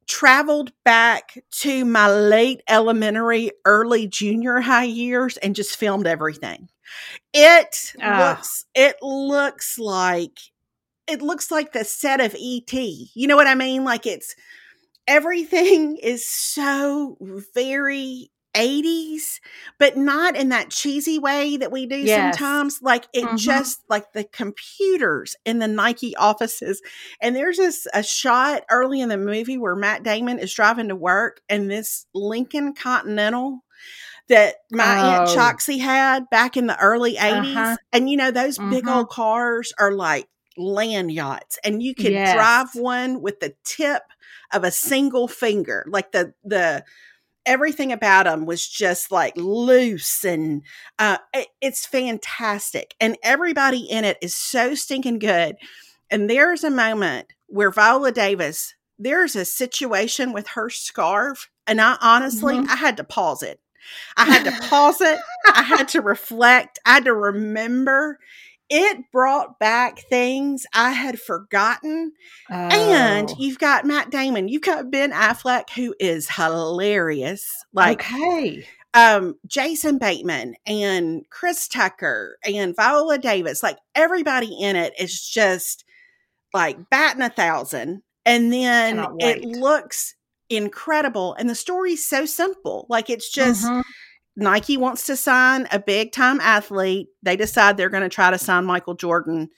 traveled 0.07 0.71
back 0.85 1.37
to 1.51 1.85
my 1.85 2.09
late 2.11 2.61
elementary, 2.67 3.51
early 3.65 4.07
junior 4.07 4.59
high 4.61 4.83
years 4.85 5.37
and 5.37 5.55
just 5.55 5.77
filmed 5.77 6.07
everything. 6.07 6.69
It 7.33 7.93
Ah. 8.01 8.35
looks 8.37 8.65
it 8.75 8.97
looks 9.01 9.79
like 9.79 10.39
it 11.07 11.21
looks 11.21 11.51
like 11.51 11.73
the 11.73 11.83
set 11.85 12.21
of 12.21 12.35
ET. 12.37 12.73
You 13.15 13.27
know 13.27 13.35
what 13.35 13.47
I 13.47 13.55
mean? 13.55 13.83
Like 13.85 14.05
it's 14.07 14.35
everything 15.07 15.97
is 15.97 16.27
so 16.27 17.17
very 17.55 18.31
80s, 18.55 19.39
but 19.79 19.97
not 19.97 20.35
in 20.35 20.49
that 20.49 20.69
cheesy 20.69 21.19
way 21.19 21.57
that 21.57 21.71
we 21.71 21.85
do 21.85 21.97
Yes. 21.97 22.37
sometimes. 22.37 22.81
Like 22.81 23.05
it 23.13 23.23
Mhm. 23.25 23.37
just 23.37 23.81
like 23.89 24.13
the 24.13 24.23
computers 24.23 25.35
in 25.45 25.59
the 25.59 25.67
Nike 25.67 26.15
offices. 26.15 26.81
And 27.21 27.35
there's 27.35 27.57
this 27.57 27.87
a 27.93 28.03
shot 28.03 28.63
early 28.69 29.01
in 29.01 29.09
the 29.09 29.17
movie 29.17 29.57
where 29.57 29.75
Matt 29.75 30.03
Damon 30.03 30.39
is 30.39 30.53
driving 30.53 30.89
to 30.89 30.95
work 30.95 31.41
and 31.49 31.69
this 31.69 32.05
Lincoln 32.13 32.73
Continental 32.73 33.63
that 34.29 34.55
my 34.71 34.83
Aunt 34.83 35.29
Oh. 35.29 35.35
Choxie 35.35 35.79
had 35.81 36.29
back 36.29 36.55
in 36.55 36.67
the 36.67 36.79
early 36.79 37.17
80s. 37.17 37.55
Uh-huh. 37.57 37.77
And 37.91 38.09
you 38.09 38.17
know, 38.17 38.31
those 38.31 38.57
big 38.57 38.85
Mhm. 38.85 38.95
old 38.95 39.09
cars 39.09 39.73
are 39.79 39.91
like 39.91 40.27
land 40.55 41.11
yachts. 41.11 41.57
And 41.63 41.81
you 41.83 41.95
could 41.95 42.11
Yes. 42.13 42.33
drive 42.33 42.75
one 42.75 43.21
with 43.21 43.39
the 43.39 43.55
tip 43.63 44.03
of 44.51 44.63
a 44.63 44.71
single 44.71 45.27
finger. 45.27 45.83
Like 45.89 46.11
the 46.11 46.33
the 46.43 46.85
everything 47.45 47.91
about 47.91 48.25
them 48.25 48.45
was 48.45 48.67
just 48.67 49.11
like 49.11 49.35
loose 49.37 50.23
and 50.23 50.63
uh 50.99 51.17
it- 51.33 51.47
it's 51.61 51.85
fantastic. 51.85 52.95
And 52.99 53.17
everybody 53.23 53.79
in 53.79 54.03
it 54.05 54.17
is 54.21 54.35
so 54.35 54.75
stinking 54.75 55.19
good. 55.19 55.55
And 56.09 56.29
there's 56.29 56.63
a 56.63 56.69
moment 56.69 57.27
where 57.47 57.71
Viola 57.71 58.11
Davis, 58.11 58.73
there's 58.99 59.35
a 59.35 59.45
situation 59.45 60.31
with 60.33 60.47
her 60.49 60.69
scarf. 60.69 61.49
And 61.67 61.79
I 61.81 61.97
honestly, 62.01 62.55
Mhm. 62.55 62.67
I 62.69 62.75
had 62.75 62.97
to 62.97 63.03
pause 63.03 63.41
it. 63.43 63.59
I 64.17 64.25
had 64.25 64.43
to 64.45 64.51
pause 64.69 65.01
it. 65.01 65.19
I 65.53 65.63
had 65.63 65.87
to 65.89 66.01
reflect. 66.01 66.79
I 66.85 66.93
had 66.93 67.05
to 67.05 67.13
remember. 67.13 68.19
It 68.75 69.11
brought 69.11 69.59
back 69.59 69.99
things 70.09 70.65
I 70.73 70.91
had 70.93 71.19
forgotten. 71.19 72.13
And 72.49 73.29
Oh. 73.29 73.35
you've 73.37 73.59
got 73.59 73.85
Matt 73.85 74.09
Damon. 74.09 74.47
You've 74.47 74.63
got 74.63 74.89
Ben 74.89 75.11
Affleck, 75.11 75.69
who 75.69 75.93
is 75.99 76.27
hilarious. 76.31 77.45
Like 77.71 78.01
okay. 78.01 78.65
um 78.95 79.35
Jason 79.45 79.99
Bateman 79.99 80.55
and 80.65 81.23
Chris 81.29 81.67
Tucker 81.67 82.37
and 82.45 82.75
Viola 82.75 83.19
Davis, 83.19 83.61
like 83.61 83.77
everybody 83.93 84.53
in 84.59 84.75
it 84.75 84.93
is 84.99 85.21
just 85.27 85.85
like 86.53 86.89
batting 86.89 87.21
a 87.21 87.29
thousand. 87.29 88.01
And 88.25 88.51
then 88.51 89.05
it 89.19 89.43
looks 89.43 90.15
incredible. 90.49 91.33
And 91.35 91.49
the 91.49 91.55
story's 91.55 92.03
so 92.05 92.25
simple. 92.25 92.85
Like 92.89 93.09
it's 93.09 93.29
just 93.29 93.65
Mhm. 93.65 93.83
Nike 94.35 94.77
wants 94.77 95.05
to 95.07 95.15
sign 95.15 95.67
a 95.71 95.79
big 95.79 96.11
time 96.11 96.39
athlete. 96.41 97.07
They 97.21 97.35
decide 97.35 97.77
they're 97.77 97.89
going 97.89 98.03
to 98.03 98.09
try 98.09 98.31
to 98.31 98.37
sign 98.37 98.65
Michael 98.65 98.95
Jordan. 98.95 99.49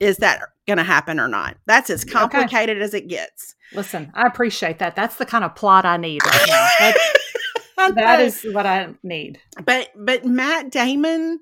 Is 0.00 0.16
that 0.18 0.40
going 0.66 0.78
to 0.78 0.82
happen 0.84 1.20
or 1.20 1.28
not? 1.28 1.56
That's 1.66 1.90
as 1.90 2.02
Okay. 2.02 2.12
complicated 2.12 2.80
as 2.82 2.94
it 2.94 3.08
gets. 3.08 3.54
Listen, 3.74 4.10
I 4.14 4.26
appreciate 4.26 4.78
that. 4.80 4.96
That's 4.96 5.16
the 5.16 5.26
kind 5.26 5.44
of 5.44 5.54
plot 5.54 5.84
I 5.84 5.96
need 5.96 6.24
right 6.24 6.44
now. 6.46 6.68
That 7.94 8.32
know. 8.44 8.52
what 8.52 8.66
I 8.66 8.94
need. 9.02 9.40
but 9.64 9.90
but 9.96 10.24
Matt 10.24 10.70
Damon 10.70 11.40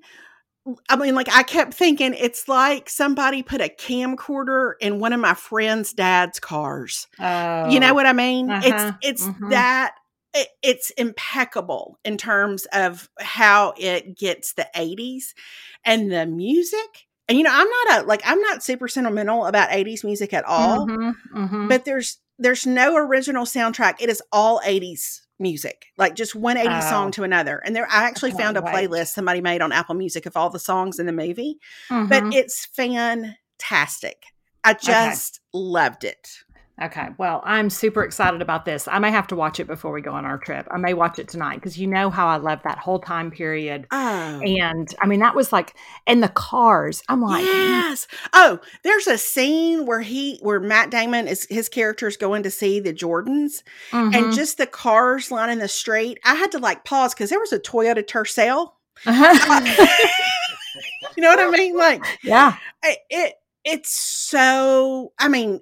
I 0.89 0.95
mean 0.95 1.15
like 1.15 1.27
I 1.35 1.43
kept 1.43 1.73
thinking 1.73 2.13
it's 2.13 2.47
like 2.47 2.89
somebody 2.89 3.41
put 3.43 3.61
a 3.61 3.69
camcorder 3.69 4.73
in 4.79 4.99
one 4.99 5.11
of 5.13 5.19
my 5.19 5.33
friend's 5.33 5.91
dad's 5.93 6.39
cars. 6.39 7.07
Oh, 7.19 7.69
You 7.69 7.79
know 7.79 7.93
what 7.93 8.05
I 8.05 8.13
mean? 8.13 8.49
Uh-huh. 8.49 8.61
It's 8.65 8.97
it's 9.01 9.27
Mhm. 9.27 9.49
that 9.49 9.95
it's 10.63 10.91
impeccable 10.91 11.99
in 12.05 12.17
terms 12.17 12.65
of 12.73 13.09
how 13.19 13.73
it 13.77 14.17
gets 14.17 14.53
the 14.53 14.67
80s 14.75 15.33
and 15.83 16.11
the 16.11 16.25
music. 16.25 17.07
And 17.27 17.37
you 17.37 17.43
know, 17.43 17.51
I'm 17.53 17.67
not 17.87 18.03
a 18.03 18.07
like 18.07 18.21
I'm 18.25 18.39
not 18.41 18.63
super 18.63 18.87
sentimental 18.87 19.45
about 19.45 19.69
80s 19.69 20.03
music 20.03 20.33
at 20.33 20.43
all, 20.45 20.87
Mhm, 20.87 21.13
mhm. 21.35 21.69
but 21.69 21.85
there's 21.85 22.17
there's 22.39 22.65
no 22.65 22.95
original 22.95 23.45
soundtrack. 23.45 23.95
It 24.01 24.09
is 24.09 24.21
all 24.31 24.59
80s 24.65 25.21
music. 25.39 25.87
Like 25.97 26.15
just 26.15 26.33
one 26.35 26.57
80s 26.57 26.85
Oh. 26.85 26.89
song 26.89 27.11
to 27.11 27.23
another. 27.23 27.57
And 27.65 27.75
there 27.75 27.87
I 27.89 28.03
actually 28.05 28.31
found 28.31 28.57
a 28.57 28.61
wait. 28.61 28.73
playlist 28.89 29.13
somebody 29.13 29.41
made 29.41 29.61
on 29.61 29.71
Apple 29.71 29.95
Music 29.95 30.25
of 30.25 30.35
all 30.37 30.49
the 30.49 30.59
songs 30.59 30.97
in 30.99 31.05
the 31.07 31.11
movie, 31.11 31.57
Mhm. 31.89 32.09
but 32.09 32.33
it's 32.33 32.65
fantastic. 32.65 34.23
I 34.63 34.73
just 34.73 35.39
loved 35.53 36.03
it. 36.03 36.29
Okay. 36.81 37.09
Well, 37.17 37.41
I'm 37.45 37.69
super 37.69 38.03
excited 38.03 38.41
about 38.41 38.65
this. 38.65 38.87
I 38.87 38.99
may 38.99 39.11
have 39.11 39.27
to 39.27 39.35
watch 39.35 39.59
it 39.59 39.67
before 39.67 39.91
we 39.91 40.01
go 40.01 40.13
on 40.13 40.25
our 40.25 40.37
trip. 40.37 40.67
I 40.71 40.77
may 40.77 40.93
watch 40.93 41.19
it 41.19 41.27
tonight 41.27 41.55
because 41.55 41.77
you 41.77 41.87
know 41.87 42.09
how 42.09 42.27
I 42.27 42.37
love 42.37 42.61
that 42.63 42.79
whole 42.79 42.99
time 42.99 43.29
period. 43.29 43.87
Oh. 43.91 44.41
And 44.41 44.93
I 44.99 45.07
mean, 45.07 45.19
that 45.19 45.35
was 45.35 45.51
like, 45.51 45.75
and 46.07 46.23
the 46.23 46.29
cars. 46.29 47.03
I'm 47.07 47.21
like, 47.21 47.45
yes. 47.45 48.07
Oh, 48.33 48.59
there's 48.83 49.07
a 49.07 49.17
scene 49.17 49.85
where 49.85 50.01
he, 50.01 50.39
where 50.41 50.59
Matt 50.59 50.89
Damon 50.89 51.27
is 51.27 51.45
his 51.49 51.69
character 51.69 52.07
is 52.07 52.17
going 52.17 52.43
to 52.43 52.51
see 52.51 52.79
the 52.79 52.93
Jordans, 52.93 53.63
and 53.91 54.13
mhm. 54.13 54.35
just 54.35 54.57
the 54.57 54.67
cars 54.67 55.31
lining 55.31 55.59
the 55.59 55.67
street. 55.67 56.19
I 56.25 56.35
had 56.35 56.51
to 56.51 56.59
like 56.59 56.83
pause 56.85 57.13
because 57.13 57.29
there 57.29 57.39
was 57.39 57.53
a 57.53 57.59
Toyota 57.59 58.03
Tercel. 58.03 58.73
You 61.17 61.23
know 61.23 61.29
what 61.29 61.39
I 61.39 61.49
mean? 61.49 61.77
Like 61.77 62.03
yeah. 62.23 62.55
It, 62.83 63.35
it's 63.63 63.91
so. 63.91 65.13
I 65.19 65.27
mean, 65.27 65.59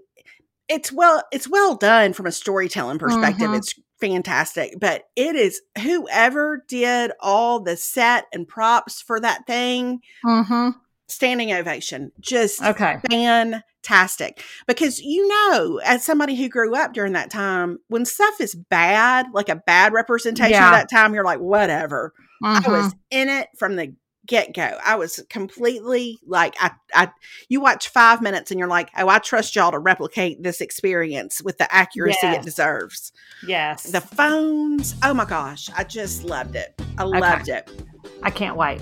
it's 0.70 0.92
well, 0.92 1.24
it's 1.32 1.50
well 1.50 1.76
done 1.76 2.14
from 2.14 2.26
a 2.28 2.32
storytelling 2.32 3.00
perspective. 3.00 3.50
Mhm. 3.50 3.58
It's 3.58 3.74
fantastic, 4.00 4.76
but 4.80 5.04
it 5.18 5.36
is 5.36 5.62
whoever 5.82 6.64
did 6.70 7.12
all 7.20 7.60
the 7.60 7.76
set 7.76 8.26
and 8.32 8.48
props 8.48 9.02
for 9.02 9.20
that 9.20 9.46
thing. 9.48 10.00
hmm 10.24 10.70
Standing 11.08 11.52
ovation. 11.52 12.12
Just 12.20 12.62
Okay. 12.64 13.00
fantastic 13.10 14.44
because 14.68 15.02
you 15.02 15.28
know 15.28 15.80
as 15.84 16.04
somebody 16.04 16.36
who 16.36 16.48
grew 16.50 16.76
up 16.76 16.94
during 16.94 17.14
that 17.14 17.32
time 17.32 17.80
when 17.88 18.06
stuff 18.06 18.40
is 18.40 18.54
bad 18.70 19.26
like 19.34 19.50
a 19.50 19.56
bad 19.56 19.94
representation 19.94 20.52
Yeah. 20.52 20.68
of 20.68 20.74
that 20.76 20.90
time 20.90 21.14
you're 21.14 21.24
like 21.24 21.40
whatever 21.40 22.14
i 22.44 22.60
Mhm. 22.60 22.72
was 22.72 22.96
in 23.10 23.30
it 23.30 23.48
from 23.58 23.76
the 23.78 23.94
get-go. 24.30 24.78
I 24.86 24.96
was 24.96 25.20
completely 25.30 26.20
like 26.26 26.56
I, 26.60 26.72
I 26.94 27.12
you 27.50 27.60
watch 27.60 27.90
five 27.90 28.22
minutes 28.22 28.52
and 28.52 28.60
you're 28.60 28.70
like 28.70 28.90
oh 28.98 29.10
i 29.10 29.18
trust 29.18 29.56
y'all 29.56 29.72
to 29.72 29.80
replicate 29.80 30.42
this 30.44 30.62
experience 30.62 31.42
with 31.42 31.58
the 31.58 31.74
accuracy 31.74 32.28
it 32.28 32.44
deserves. 32.44 33.12
Yes. 33.46 33.84
the 33.84 34.02
phones 34.02 34.96
oh 35.04 35.14
my 35.14 35.26
gosh 35.26 35.70
i 35.76 35.84
just 35.84 36.24
loved 36.24 36.56
it. 36.56 36.80
I 36.98 37.04
loved 37.04 37.50
it. 37.50 37.70
I 38.24 38.30
can't 38.30 38.56
wait. 38.56 38.82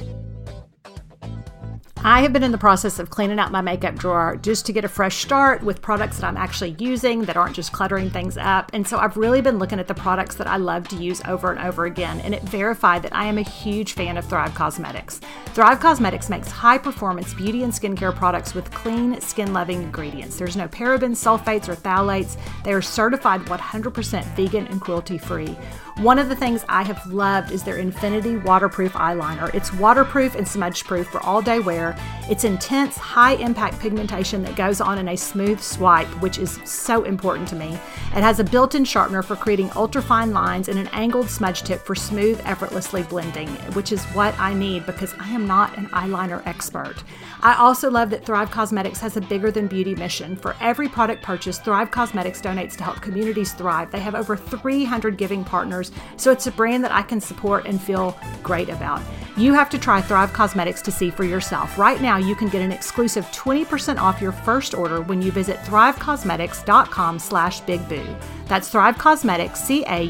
I 2.07 2.21
have 2.21 2.31
been 2.31 2.41
in 2.41 2.53
the 2.53 2.57
process 2.57 2.99
of 2.99 3.09
cleaning 3.09 3.37
out 3.37 3.51
my 3.51 3.59
makeup 3.59 3.95
drawer 3.95 4.37
just 4.37 4.65
to 4.65 4.71
get 4.71 4.85
a 4.85 4.87
fresh 4.87 5.17
start 5.17 5.61
with 5.61 5.81
products 5.81 6.19
that 6.19 6.25
I'm 6.25 6.37
actually 6.37 6.77
using 6.79 7.23
that 7.23 7.35
aren't 7.35 7.53
just 7.53 7.73
cluttering 7.73 8.09
things 8.09 8.37
up. 8.37 8.71
And 8.71 8.87
so 8.87 8.97
I've 8.97 9.17
really 9.17 9.41
been 9.41 9.59
looking 9.59 9.77
at 9.77 9.89
the 9.89 9.93
products 9.93 10.35
that 10.35 10.47
I 10.47 10.55
love 10.55 10.87
to 10.87 10.95
use 10.95 11.21
over 11.27 11.51
and 11.51 11.59
over 11.59 11.83
again, 11.83 12.21
and 12.21 12.33
it 12.33 12.43
verified 12.43 13.03
that 13.03 13.13
I 13.13 13.25
am 13.25 13.37
a 13.37 13.41
huge 13.41 13.91
fan 13.91 14.15
of 14.15 14.23
Thrive 14.23 14.51
Causemetics. 14.51 15.19
Thrive 15.47 15.81
Causemetics 15.81 16.29
makes 16.29 16.49
high 16.49 16.77
performance 16.77 17.33
beauty 17.33 17.63
and 17.63 17.73
skincare 17.73 18.15
products 18.15 18.53
with 18.53 18.71
clean, 18.71 19.19
skin 19.19 19.51
loving 19.51 19.83
ingredients. 19.83 20.37
There's 20.37 20.55
no 20.55 20.69
parabens, 20.69 21.17
sulfates, 21.17 21.67
or 21.67 21.75
phthalates. 21.75 22.37
They 22.63 22.71
are 22.71 22.81
certified 22.81 23.41
100% 23.41 24.23
vegan 24.37 24.67
and 24.67 24.79
cruelty 24.79 25.17
free. 25.17 25.57
One 25.99 26.19
of 26.19 26.29
the 26.29 26.35
things 26.35 26.63
I 26.69 26.83
have 26.83 27.11
loved 27.11 27.51
is 27.51 27.63
their 27.63 27.77
Infinity 27.77 28.37
Waterproof 28.37 28.93
Eyeliner. 28.93 29.51
It's 29.55 29.73
waterproof 29.73 30.35
and 30.35 30.47
smudge 30.47 30.83
proof 30.83 31.07
for 31.07 31.19
all 31.21 31.41
day 31.41 31.57
wear. 31.57 31.97
It's 32.29 32.43
intense, 32.43 32.97
high 32.97 33.33
impact 33.33 33.79
pigmentation 33.79 34.43
that 34.43 34.55
goes 34.55 34.79
on 34.79 34.99
in 34.99 35.07
a 35.07 35.17
smooth 35.17 35.59
swipe, 35.59 36.07
which 36.21 36.37
is 36.37 36.59
so 36.65 37.03
important 37.03 37.47
to 37.47 37.55
me. 37.55 37.79
It 38.15 38.21
has 38.21 38.39
a 38.39 38.43
built 38.43 38.75
in 38.75 38.85
sharpener 38.85 39.23
for 39.23 39.35
creating 39.35 39.71
ultra 39.75 40.03
fine 40.03 40.33
lines 40.33 40.69
and 40.69 40.77
an 40.77 40.87
angled 40.89 41.31
smudge 41.31 41.63
tip 41.63 41.81
for 41.81 41.95
smooth, 41.95 42.39
effortlessly 42.45 43.01
blending, 43.01 43.47
which 43.73 43.91
is 43.91 44.03
what 44.07 44.37
I 44.37 44.53
need 44.53 44.85
because 44.85 45.15
I 45.19 45.29
am 45.29 45.47
not 45.47 45.75
an 45.79 45.87
eyeliner 45.87 46.45
expert. 46.45 47.03
I 47.41 47.55
also 47.55 47.89
love 47.89 48.11
that 48.11 48.25
Thrive 48.25 48.51
Causemetics 48.51 48.99
has 48.99 49.17
a 49.17 49.21
bigger 49.21 49.49
than 49.49 49.67
beauty 49.67 49.95
mission. 49.95 50.35
For 50.35 50.55
every 50.59 50.89
product 50.89 51.23
purchase, 51.23 51.57
Thrive 51.59 51.89
Causemetics 51.89 52.41
donates 52.41 52.77
to 52.77 52.83
help 52.83 53.01
communities 53.01 53.53
thrive. 53.53 53.89
They 53.89 53.99
have 53.99 54.15
over 54.15 54.35
300 54.35 55.17
giving 55.17 55.43
partners, 55.43 55.86
so 56.15 56.31
it's 56.31 56.47
a 56.47 56.51
brand 56.51 56.83
that 56.83 56.91
I 56.91 57.01
can 57.01 57.19
support 57.21 57.65
and 57.65 57.81
feel 57.81 58.17
great 58.43 58.69
about. 58.69 59.01
You 59.37 59.53
have 59.53 59.69
to 59.69 59.77
try 59.77 60.01
Thrive 60.01 60.31
Causemetics 60.33 60.81
to 60.83 60.91
see 60.91 61.11
for 61.11 61.23
yourself. 61.23 61.77
Right 61.77 62.01
now, 62.01 62.17
you 62.17 62.35
can 62.35 62.49
get 62.49 62.63
an 62.63 62.71
exclusive 62.71 63.25
20% 63.27 63.99
off 63.99 64.19
your 64.19 64.31
first 64.31 64.73
order 64.73 65.01
when 65.01 65.21
you 65.21 65.31
visit 65.31 65.57
thrivecausemetics.com 65.57 67.19
slash 67.19 67.61
bigboo. 67.61 68.19
That's 68.47 68.69
Thrive 68.69 68.97
Causemetics, 68.97 69.57
C-A-U-S-E-M-E-T-I-C-S 69.57 70.07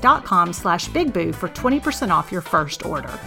dot 0.00 0.24
com 0.24 0.52
slash 0.52 0.88
bigboo 0.88 1.34
for 1.34 1.48
20% 1.50 2.10
off 2.10 2.32
your 2.32 2.40
first 2.40 2.84
order. 2.84 3.18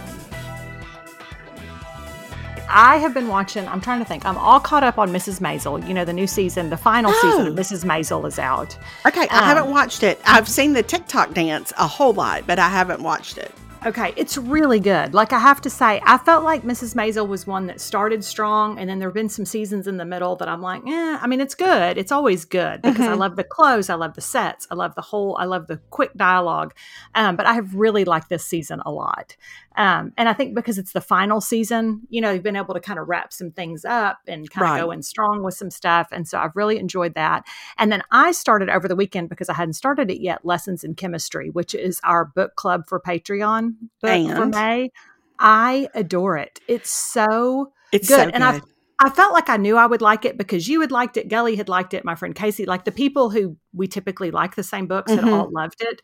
I 2.68 2.96
have 2.98 3.12
been 3.14 3.28
watching, 3.28 3.66
I'm 3.68 3.80
trying 3.80 3.98
to 3.98 4.04
think, 4.04 4.24
I'm 4.24 4.38
all 4.38 4.60
caught 4.60 4.82
up 4.82 4.98
on 4.98 5.10
Mrs. 5.10 5.40
Maisel. 5.40 5.86
You 5.86 5.94
know, 5.94 6.04
the 6.04 6.12
new 6.12 6.26
season, 6.26 6.70
the 6.70 6.76
final 6.76 7.12
season 7.12 7.46
of 7.46 7.52
Oh. 7.54 7.60
Mrs. 7.60 7.84
Maisel 7.84 8.26
is 8.26 8.38
out. 8.38 8.76
okay 9.06 9.26
i 9.30 9.38
Um, 9.38 9.44
haven't 9.44 9.70
watched 9.70 10.02
it 10.02 10.20
i've 10.24 10.48
seen 10.48 10.72
the 10.72 10.82
tiktok 10.82 11.32
dance 11.34 11.72
a 11.78 11.86
whole 11.86 12.12
lot 12.12 12.44
but 12.46 12.58
i 12.58 12.68
haven't 12.68 13.02
watched 13.02 13.36
it 13.38 13.52
Okay, 13.84 14.14
it's 14.16 14.38
really 14.38 14.78
good. 14.78 15.12
Like 15.12 15.32
I 15.32 15.40
have 15.40 15.60
to 15.62 15.70
say, 15.70 16.00
I 16.04 16.16
felt 16.16 16.44
like 16.44 16.62
Mrs. 16.62 16.94
Maisel 16.94 17.26
was 17.26 17.48
one 17.48 17.66
that 17.66 17.80
started 17.80 18.22
strong, 18.22 18.78
and 18.78 18.88
then 18.88 19.00
there 19.00 19.08
have 19.08 19.14
been 19.14 19.28
some 19.28 19.44
seasons 19.44 19.88
in 19.88 19.96
the 19.96 20.04
middle 20.04 20.36
that 20.36 20.46
I'm 20.46 20.62
like, 20.62 20.82
eh. 20.86 21.18
I 21.20 21.26
mean, 21.26 21.40
it's 21.40 21.56
good. 21.56 21.98
It's 21.98 22.12
always 22.12 22.44
good 22.44 22.80
because 22.80 22.98
mm-hmm. 23.00 23.12
I 23.12 23.14
love 23.14 23.34
the 23.34 23.42
clothes, 23.42 23.90
I 23.90 23.94
love 23.94 24.14
the 24.14 24.20
sets, 24.20 24.68
I 24.70 24.76
love 24.76 24.94
the 24.94 25.00
whole, 25.02 25.36
I 25.36 25.46
love 25.46 25.66
the 25.66 25.78
quick 25.90 26.14
dialogue. 26.14 26.74
Um, 27.16 27.34
but 27.34 27.44
I 27.46 27.54
have 27.54 27.74
really 27.74 28.04
liked 28.04 28.28
this 28.28 28.44
season 28.44 28.80
a 28.86 28.92
lot. 28.92 29.34
Um, 29.76 30.12
and 30.16 30.28
I 30.28 30.32
think 30.32 30.54
because 30.54 30.78
it's 30.78 30.92
the 30.92 31.00
final 31.00 31.40
season, 31.40 32.02
you 32.10 32.20
know, 32.20 32.30
you've 32.30 32.42
been 32.42 32.56
able 32.56 32.74
to 32.74 32.80
kind 32.80 32.98
of 32.98 33.08
wrap 33.08 33.32
some 33.32 33.50
things 33.50 33.84
up 33.84 34.18
and 34.26 34.50
kind 34.50 34.62
right. 34.62 34.78
of 34.78 34.86
go 34.86 34.90
in 34.90 35.02
strong 35.02 35.42
with 35.42 35.54
some 35.54 35.70
stuff. 35.70 36.08
And 36.12 36.28
so 36.28 36.38
I've 36.38 36.54
really 36.56 36.78
enjoyed 36.78 37.14
that. 37.14 37.44
And 37.78 37.90
then 37.90 38.02
I 38.10 38.32
started 38.32 38.68
over 38.68 38.88
the 38.88 38.96
weekend 38.96 39.28
because 39.28 39.48
I 39.48 39.54
hadn't 39.54 39.74
started 39.74 40.10
it 40.10 40.20
yet, 40.20 40.44
Lessons 40.44 40.84
in 40.84 40.94
Chemistry, 40.94 41.50
which 41.50 41.74
is 41.74 42.00
our 42.04 42.24
book 42.24 42.56
club 42.56 42.86
for 42.86 43.00
Patreon 43.00 43.74
book 44.00 44.10
and? 44.10 44.36
for 44.36 44.46
May. 44.46 44.90
I 45.38 45.88
adore 45.94 46.36
it. 46.38 46.60
It's 46.68 46.90
so 46.90 47.72
it's 47.90 48.08
good. 48.08 48.16
So 48.16 48.24
good. 48.26 48.34
And 48.34 48.44
I 48.44 48.60
I 48.98 49.10
felt 49.10 49.32
like 49.32 49.48
I 49.48 49.56
knew 49.56 49.76
I 49.76 49.86
would 49.86 50.00
like 50.00 50.24
it 50.24 50.38
because 50.38 50.68
you 50.68 50.80
had 50.80 50.92
liked 50.92 51.16
it, 51.16 51.28
Gully 51.28 51.56
had 51.56 51.68
liked 51.68 51.94
it, 51.94 52.04
my 52.04 52.14
friend 52.14 52.34
Casey, 52.34 52.66
like 52.66 52.84
the 52.84 52.92
people 52.92 53.30
who 53.30 53.56
we 53.72 53.88
typically 53.88 54.30
like 54.30 54.54
the 54.54 54.62
same 54.62 54.86
books 54.86 55.10
mm-hmm. 55.10 55.24
had 55.24 55.32
all 55.32 55.50
loved 55.50 55.80
it. 55.80 56.00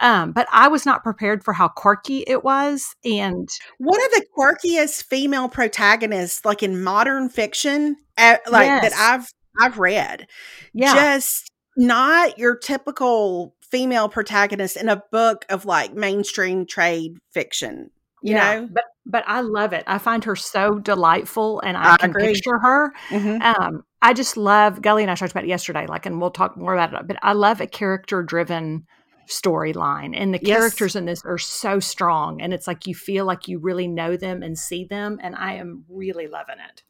Um, 0.00 0.32
but 0.32 0.46
I 0.52 0.68
was 0.68 0.86
not 0.86 1.02
prepared 1.02 1.44
for 1.44 1.52
how 1.52 1.68
quirky 1.68 2.24
it 2.26 2.44
was. 2.44 2.94
And 3.04 3.48
one 3.78 4.04
of 4.04 4.10
the 4.12 4.24
quirkiest 4.36 5.04
female 5.04 5.48
protagonists, 5.48 6.44
like 6.44 6.62
in 6.62 6.82
modern 6.82 7.28
fiction, 7.28 7.96
uh, 8.16 8.36
like 8.50 8.66
yes. 8.66 8.90
that 8.90 8.92
I've 8.98 9.26
I've 9.60 9.78
read. 9.78 10.26
Yeah. 10.72 10.94
Just 10.94 11.50
not 11.76 12.38
your 12.38 12.56
typical 12.56 13.54
female 13.60 14.08
protagonist 14.08 14.76
in 14.76 14.88
a 14.88 15.02
book 15.12 15.44
of 15.48 15.64
like 15.64 15.94
mainstream 15.94 16.64
trade 16.64 17.18
fiction 17.32 17.90
you 18.22 18.34
yeah, 18.34 18.60
know 18.60 18.68
but 18.70 18.84
but 19.06 19.24
i 19.26 19.40
love 19.40 19.72
it 19.72 19.84
i 19.86 19.98
find 19.98 20.24
her 20.24 20.36
so 20.36 20.78
delightful 20.78 21.60
and 21.60 21.76
i, 21.76 21.94
I 21.94 21.96
can 21.96 22.10
agree. 22.10 22.32
picture 22.32 22.58
her 22.58 22.92
mm-hmm. 23.08 23.42
um 23.42 23.84
i 24.02 24.12
just 24.12 24.36
love 24.36 24.82
gully 24.82 25.02
and 25.02 25.10
i 25.10 25.14
talked 25.14 25.32
about 25.32 25.44
it 25.44 25.48
yesterday 25.48 25.86
like 25.86 26.06
and 26.06 26.20
we'll 26.20 26.30
talk 26.30 26.56
more 26.56 26.74
about 26.74 26.92
it 26.94 27.06
but 27.06 27.16
i 27.22 27.32
love 27.32 27.60
a 27.60 27.66
character 27.66 28.22
driven 28.22 28.86
storyline 29.28 30.14
and 30.16 30.32
the 30.32 30.40
yes. 30.42 30.56
characters 30.56 30.96
in 30.96 31.04
this 31.04 31.22
are 31.24 31.38
so 31.38 31.78
strong 31.78 32.40
and 32.40 32.54
it's 32.54 32.66
like 32.66 32.86
you 32.86 32.94
feel 32.94 33.26
like 33.26 33.46
you 33.46 33.58
really 33.58 33.86
know 33.86 34.16
them 34.16 34.42
and 34.42 34.58
see 34.58 34.84
them 34.84 35.18
and 35.22 35.36
i 35.36 35.54
am 35.54 35.84
really 35.88 36.26
loving 36.26 36.56
it 36.68 36.82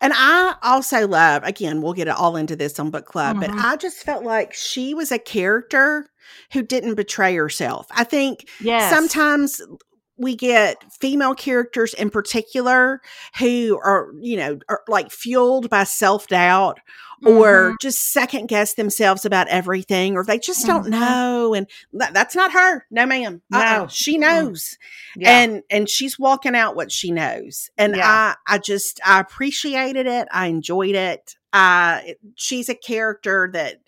and 0.00 0.12
I 0.14 0.54
also 0.62 1.06
love, 1.06 1.44
again, 1.44 1.82
we'll 1.82 1.92
get 1.92 2.08
it 2.08 2.14
all 2.14 2.36
into 2.36 2.56
this 2.56 2.78
on 2.78 2.90
book 2.90 3.06
club, 3.06 3.36
mm-hmm. 3.36 3.56
but 3.56 3.64
I 3.64 3.76
just 3.76 3.98
felt 3.98 4.24
like 4.24 4.52
she 4.54 4.94
was 4.94 5.12
a 5.12 5.18
character 5.18 6.08
who 6.52 6.62
didn't 6.62 6.94
betray 6.94 7.34
herself. 7.34 7.86
I 7.90 8.04
think 8.04 8.48
yes. 8.60 8.90
sometimes 8.90 9.60
we 10.18 10.34
get 10.34 10.82
female 10.92 11.34
characters 11.34 11.94
in 11.94 12.10
particular 12.10 13.00
who 13.38 13.78
are, 13.82 14.12
you 14.20 14.36
know, 14.36 14.58
are 14.68 14.82
like 14.88 15.10
fueled 15.10 15.70
by 15.70 15.84
self 15.84 16.26
doubt 16.26 16.80
or 17.26 17.68
mm-hmm. 17.68 17.74
just 17.80 18.12
second 18.12 18.46
guess 18.46 18.74
themselves 18.74 19.24
about 19.24 19.48
everything 19.48 20.16
or 20.16 20.24
they 20.24 20.38
just 20.38 20.66
don't 20.66 20.82
mm-hmm. 20.82 21.00
know 21.00 21.54
and 21.54 21.66
th- 21.98 22.12
that's 22.12 22.36
not 22.36 22.52
her 22.52 22.86
no 22.90 23.06
ma'am 23.06 23.42
uh-uh. 23.52 23.78
no 23.78 23.86
she 23.88 24.18
knows 24.18 24.76
yeah. 25.16 25.40
and 25.40 25.62
and 25.70 25.88
she's 25.88 26.18
walking 26.18 26.54
out 26.54 26.76
what 26.76 26.92
she 26.92 27.10
knows 27.10 27.70
and 27.76 27.96
yeah. 27.96 28.34
i 28.48 28.54
i 28.54 28.58
just 28.58 29.00
i 29.04 29.18
appreciated 29.20 30.06
it 30.06 30.28
i 30.30 30.46
enjoyed 30.46 30.94
it 30.94 31.34
uh 31.52 32.00
she's 32.36 32.68
a 32.68 32.74
character 32.74 33.50
that 33.52 33.80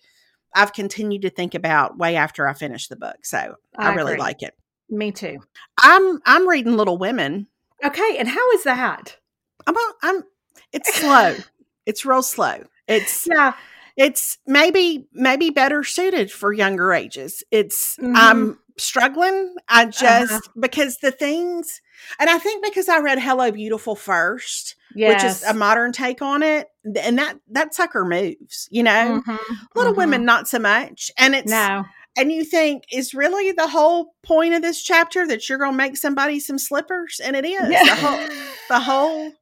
i've 0.55 0.73
continued 0.73 1.23
to 1.23 1.31
think 1.31 1.55
about 1.55 1.99
way 1.99 2.17
after 2.17 2.49
i 2.49 2.53
finished 2.53 2.89
the 2.89 2.97
book 2.97 3.25
so 3.25 3.55
i, 3.77 3.91
I 3.91 3.95
really 3.95 4.17
like 4.17 4.43
it 4.43 4.55
me 4.91 5.13
too. 5.13 5.39
I'm 5.79 6.21
I'm 6.27 6.49
reading 6.49 6.77
Little 6.77 6.99
Women. 6.99 7.47
Okay, 7.85 8.17
and 8.19 8.29
how 8.29 8.51
is 8.53 8.65
that? 8.65 9.17
I'm 9.67 9.75
I'm 10.03 10.25
it's 10.73 10.95
slow. 10.95 11.37
it's 11.87 12.05
real 12.05 12.23
slow. 12.23 12.65
It's 12.87 13.27
yeah. 13.31 13.55
It's 13.97 14.39
maybe 14.47 15.09
maybe 15.13 15.51
better 15.51 15.85
suited 15.85 16.31
for 16.31 16.53
younger 16.53 16.93
ages. 16.93 17.43
It's 17.51 17.97
mm-hmm. 17.97 18.15
I'm 18.17 18.59
struggling. 18.79 19.55
I 19.69 19.83
uh-huh. 19.83 19.91
just 19.91 20.33
uh-huh. 20.33 20.53
because 20.59 20.99
the 20.99 21.11
things 21.11 21.81
and 22.19 22.31
I 22.31 22.39
think 22.39 22.65
because 22.65 22.89
I 22.89 23.01
read 23.01 23.19
Hello 23.19 23.51
Beautiful 23.51 23.95
first, 23.95 24.77
yes. 24.95 25.15
which 25.15 25.31
is 25.31 25.43
a 25.43 25.53
modern 25.53 25.93
take 25.93 26.23
on 26.23 26.43
it, 26.43 26.69
and 26.85 27.19
that 27.19 27.35
that 27.51 27.75
sucker 27.75 28.05
moves, 28.05 28.69
you 28.71 28.83
know. 28.83 29.23
Mm-hmm. 29.27 29.55
Little 29.75 29.93
mm-hmm. 29.93 30.01
Women 30.01 30.25
not 30.25 30.49
so 30.49 30.59
much. 30.59 31.11
And 31.19 31.35
it's 31.35 31.51
no 31.51 31.85
and 32.17 32.33
you 32.33 32.45
think 32.45 32.85
is 32.93 33.15
really 33.15 33.53
the 33.53 33.69
whole 33.69 34.15
point 34.23 34.55
of 34.55 34.63
this 34.63 34.83
chapter 34.83 35.27
that 35.27 35.49
you're 35.49 35.59
going 35.59 35.73
to 35.73 35.77
make 35.77 35.97
somebody 35.97 36.41
some 36.41 36.59
slippers 36.59 37.21
and 37.23 37.37
it 37.37 37.45
is 37.45 37.71
yeah. 37.71 37.85
the 37.85 37.95
whole 37.95 38.29
the 38.69 38.81
whole 38.81 39.33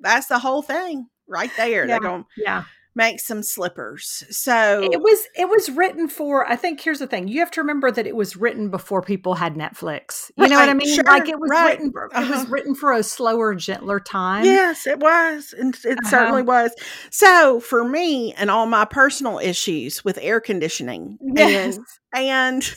that's 0.00 0.26
the 0.26 0.38
whole 0.38 0.62
thing 0.62 1.06
right 1.26 1.50
there 1.56 1.86
yeah. 1.86 1.86
they're 1.86 2.00
going 2.00 2.24
yeah 2.36 2.64
make 2.98 3.20
some 3.20 3.44
slippers. 3.44 4.24
So 4.28 4.82
it 4.82 5.00
was 5.00 5.24
it 5.36 5.48
was 5.48 5.70
written 5.70 6.08
for 6.08 6.46
I 6.46 6.56
think 6.56 6.80
here's 6.80 6.98
the 6.98 7.06
thing. 7.06 7.28
You 7.28 7.38
have 7.38 7.50
to 7.52 7.60
remember 7.62 7.90
that 7.92 8.06
it 8.06 8.16
was 8.16 8.36
written 8.36 8.70
before 8.70 9.02
people 9.02 9.36
had 9.36 9.54
Netflix. 9.54 10.30
You 10.36 10.42
right, 10.42 10.50
know 10.50 10.58
what 10.58 10.68
I 10.68 10.74
mean? 10.74 10.94
Sure, 10.94 11.04
like 11.04 11.28
it 11.28 11.38
was 11.38 11.48
right. 11.48 11.78
written 11.78 11.92
for, 11.92 12.12
uh-huh. 12.12 12.24
it 12.24 12.28
was 12.28 12.40
uh-huh. 12.40 12.50
written 12.50 12.74
for 12.74 12.92
a 12.92 13.02
slower, 13.04 13.54
gentler 13.54 14.00
time. 14.00 14.44
Yes, 14.44 14.86
it 14.86 14.98
was. 14.98 15.54
And 15.56 15.74
it 15.84 15.98
uh-huh. 15.98 16.10
certainly 16.10 16.42
was. 16.42 16.74
So 17.10 17.60
for 17.60 17.84
me 17.84 18.34
and 18.34 18.50
all 18.50 18.66
my 18.66 18.84
personal 18.84 19.38
issues 19.38 20.04
with 20.04 20.18
air 20.20 20.40
conditioning 20.40 21.18
yes. 21.22 21.76
and 21.76 21.86
and 22.14 22.68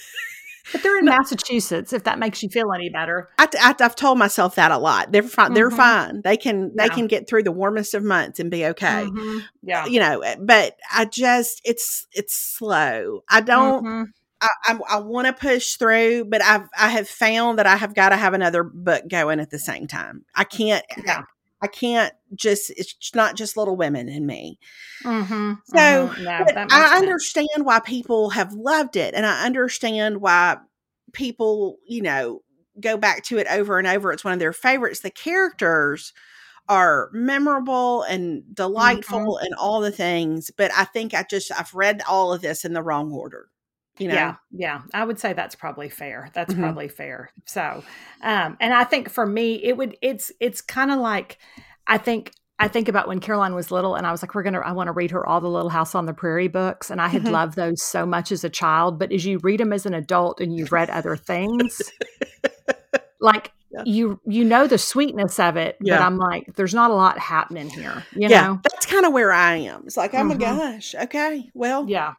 But 0.71 0.83
they're 0.83 0.97
in. 0.97 1.05
Massachusetts. 1.11 1.93
If 1.93 2.03
that 2.03 2.19
makes 2.19 2.41
you 2.43 2.49
feel 2.49 2.71
any 2.73 2.89
better, 2.89 3.29
I, 3.37 3.75
have 3.79 3.95
told 3.95 4.17
myself 4.17 4.55
that 4.55 4.71
a 4.71 4.77
lot. 4.77 5.11
They're 5.11 5.23
fine. 5.23 5.47
Mm-hmm. 5.47 5.53
They're 5.55 5.71
fine. 5.71 6.21
They 6.21 6.37
can 6.37 6.71
yeah. 6.75 6.87
they 6.87 6.89
can 6.93 7.07
get 7.07 7.27
through 7.27 7.43
the 7.43 7.51
warmest 7.51 7.93
of 7.93 8.03
months 8.03 8.39
and 8.39 8.49
be 8.49 8.65
okay. 8.67 9.05
Mm-hmm. 9.05 9.39
Yeah, 9.63 9.85
you 9.85 9.99
know. 9.99 10.21
Eh, 10.21 10.35
but 10.39 10.77
I 10.93 11.05
just 11.05 11.61
it's 11.63 12.07
it's 12.13 12.35
slow. 12.35 13.23
I 13.29 13.41
don't. 13.41 13.85
Mm-hmm. 13.85 14.03
I, 14.43 14.49
I, 14.65 14.79
I 14.95 14.99
want 14.99 15.27
to 15.27 15.33
push 15.33 15.75
through, 15.75 16.25
but 16.25 16.41
I've 16.41 16.67
I 16.77 16.89
have 16.89 17.07
found 17.07 17.59
that 17.59 17.67
I 17.67 17.75
have 17.75 17.93
got 17.93 18.09
to 18.09 18.15
have 18.15 18.33
another 18.33 18.63
book 18.63 19.07
going 19.07 19.39
at 19.39 19.51
the 19.51 19.59
same 19.59 19.87
time. 19.87 20.25
I 20.33 20.45
can't. 20.45 20.85
Yeah. 21.05 21.23
I 21.61 21.67
can't 21.67 22.13
just, 22.33 22.71
it's 22.71 23.13
not 23.13 23.35
just 23.35 23.55
Little 23.55 23.75
Women 23.75 24.09
in 24.09 24.25
me. 24.25 24.57
Mm-hmm, 25.03 25.53
so 25.65 25.77
mm-hmm. 25.77 26.23
No, 26.23 26.65
I 26.71 26.97
understand 26.97 27.65
why 27.65 27.79
people 27.79 28.31
have 28.31 28.53
loved 28.53 28.95
it. 28.95 29.13
And 29.13 29.25
I 29.25 29.45
understand 29.45 30.21
why 30.21 30.57
people, 31.13 31.77
you 31.85 32.01
know, 32.01 32.41
go 32.79 32.97
back 32.97 33.23
to 33.25 33.37
it 33.37 33.47
over 33.47 33.77
and 33.77 33.87
over. 33.87 34.11
It's 34.11 34.23
one 34.23 34.33
of 34.33 34.39
their 34.39 34.53
favorites. 34.53 35.01
The 35.01 35.11
characters 35.11 36.13
are 36.67 37.09
memorable 37.11 38.03
and 38.03 38.43
delightful 38.55 39.19
mm-hmm. 39.19 39.45
and 39.45 39.53
all 39.55 39.81
the 39.81 39.91
things. 39.91 40.51
But 40.55 40.71
I 40.75 40.85
think 40.85 41.13
I 41.13 41.23
just, 41.29 41.51
I've 41.51 41.73
read 41.73 42.01
all 42.07 42.33
of 42.33 42.41
this 42.41 42.65
in 42.65 42.73
the 42.73 42.81
wrong 42.81 43.11
order. 43.11 43.49
You 44.01 44.07
know? 44.07 44.15
Yeah, 44.15 44.35
yeah, 44.51 44.81
I 44.93 45.05
would 45.05 45.19
say 45.19 45.33
that's 45.33 45.55
probably 45.55 45.89
fair. 45.89 46.29
That's 46.33 46.53
mm-hmm. 46.53 46.63
probably 46.63 46.87
fair. 46.87 47.31
So, 47.45 47.83
um, 48.21 48.57
and 48.59 48.73
I 48.73 48.83
think 48.83 49.09
for 49.09 49.25
me, 49.25 49.63
it 49.63 49.77
would. 49.77 49.95
It's 50.01 50.31
it's 50.39 50.61
kind 50.61 50.91
of 50.91 50.99
like 50.99 51.37
I 51.85 51.97
think 51.97 52.31
I 52.61 52.67
think 52.67 52.87
about 52.87 53.07
when 53.07 53.19
Caroline 53.19 53.55
was 53.55 53.71
little, 53.71 53.95
and 53.95 54.05
I 54.05 54.11
was 54.11 54.21
like, 54.21 54.35
"We're 54.35 54.43
gonna." 54.43 54.59
I 54.59 54.71
want 54.71 54.87
to 54.87 54.91
read 54.91 55.09
her 55.11 55.25
all 55.25 55.41
the 55.41 55.49
Little 55.49 55.69
House 55.69 55.95
on 55.95 56.05
the 56.05 56.13
Prairie 56.13 56.47
books, 56.47 56.91
and 56.91 57.01
I 57.01 57.07
had 57.07 57.23
mm-hmm. 57.23 57.31
loved 57.31 57.55
those 57.55 57.81
so 57.81 58.05
much 58.05 58.31
as 58.31 58.43
a 58.43 58.51
child. 58.51 58.99
But 58.99 59.11
as 59.11 59.25
you 59.25 59.39
read 59.39 59.59
them 59.59 59.73
as 59.73 59.87
an 59.87 59.95
adult, 59.95 60.39
and 60.39 60.55
you've 60.55 60.71
read 60.71 60.91
other 60.91 61.15
things, 61.15 61.81
like 63.19 63.51
yeah. 63.71 63.81
you 63.85 64.19
you 64.27 64.45
know 64.45 64.67
the 64.67 64.77
sweetness 64.77 65.39
of 65.39 65.57
it, 65.57 65.75
yeah. 65.81 65.97
but 65.97 66.03
I'm 66.03 66.17
like, 66.17 66.53
there's 66.55 66.75
not 66.75 66.91
a 66.91 66.93
lot 66.93 67.17
happening 67.17 67.67
here. 67.67 68.03
You 68.13 68.29
yeah, 68.29 68.41
know, 68.41 68.59
that's 68.61 68.85
kind 68.85 69.07
of 69.07 69.11
where 69.11 69.31
I 69.31 69.55
am. 69.55 69.83
It's 69.87 69.97
like, 69.97 70.13
oh 70.13 70.17
mm-hmm. 70.17 70.27
my 70.27 70.35
gosh, 70.35 70.93
okay, 70.93 71.49
well, 71.55 71.89
yeah, 71.89 72.13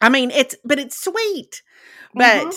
I 0.00 0.08
mean, 0.08 0.30
it's 0.30 0.56
but 0.64 0.78
it's 0.78 0.98
sweet, 0.98 1.62
but 2.14 2.46
mm-hmm. 2.46 2.56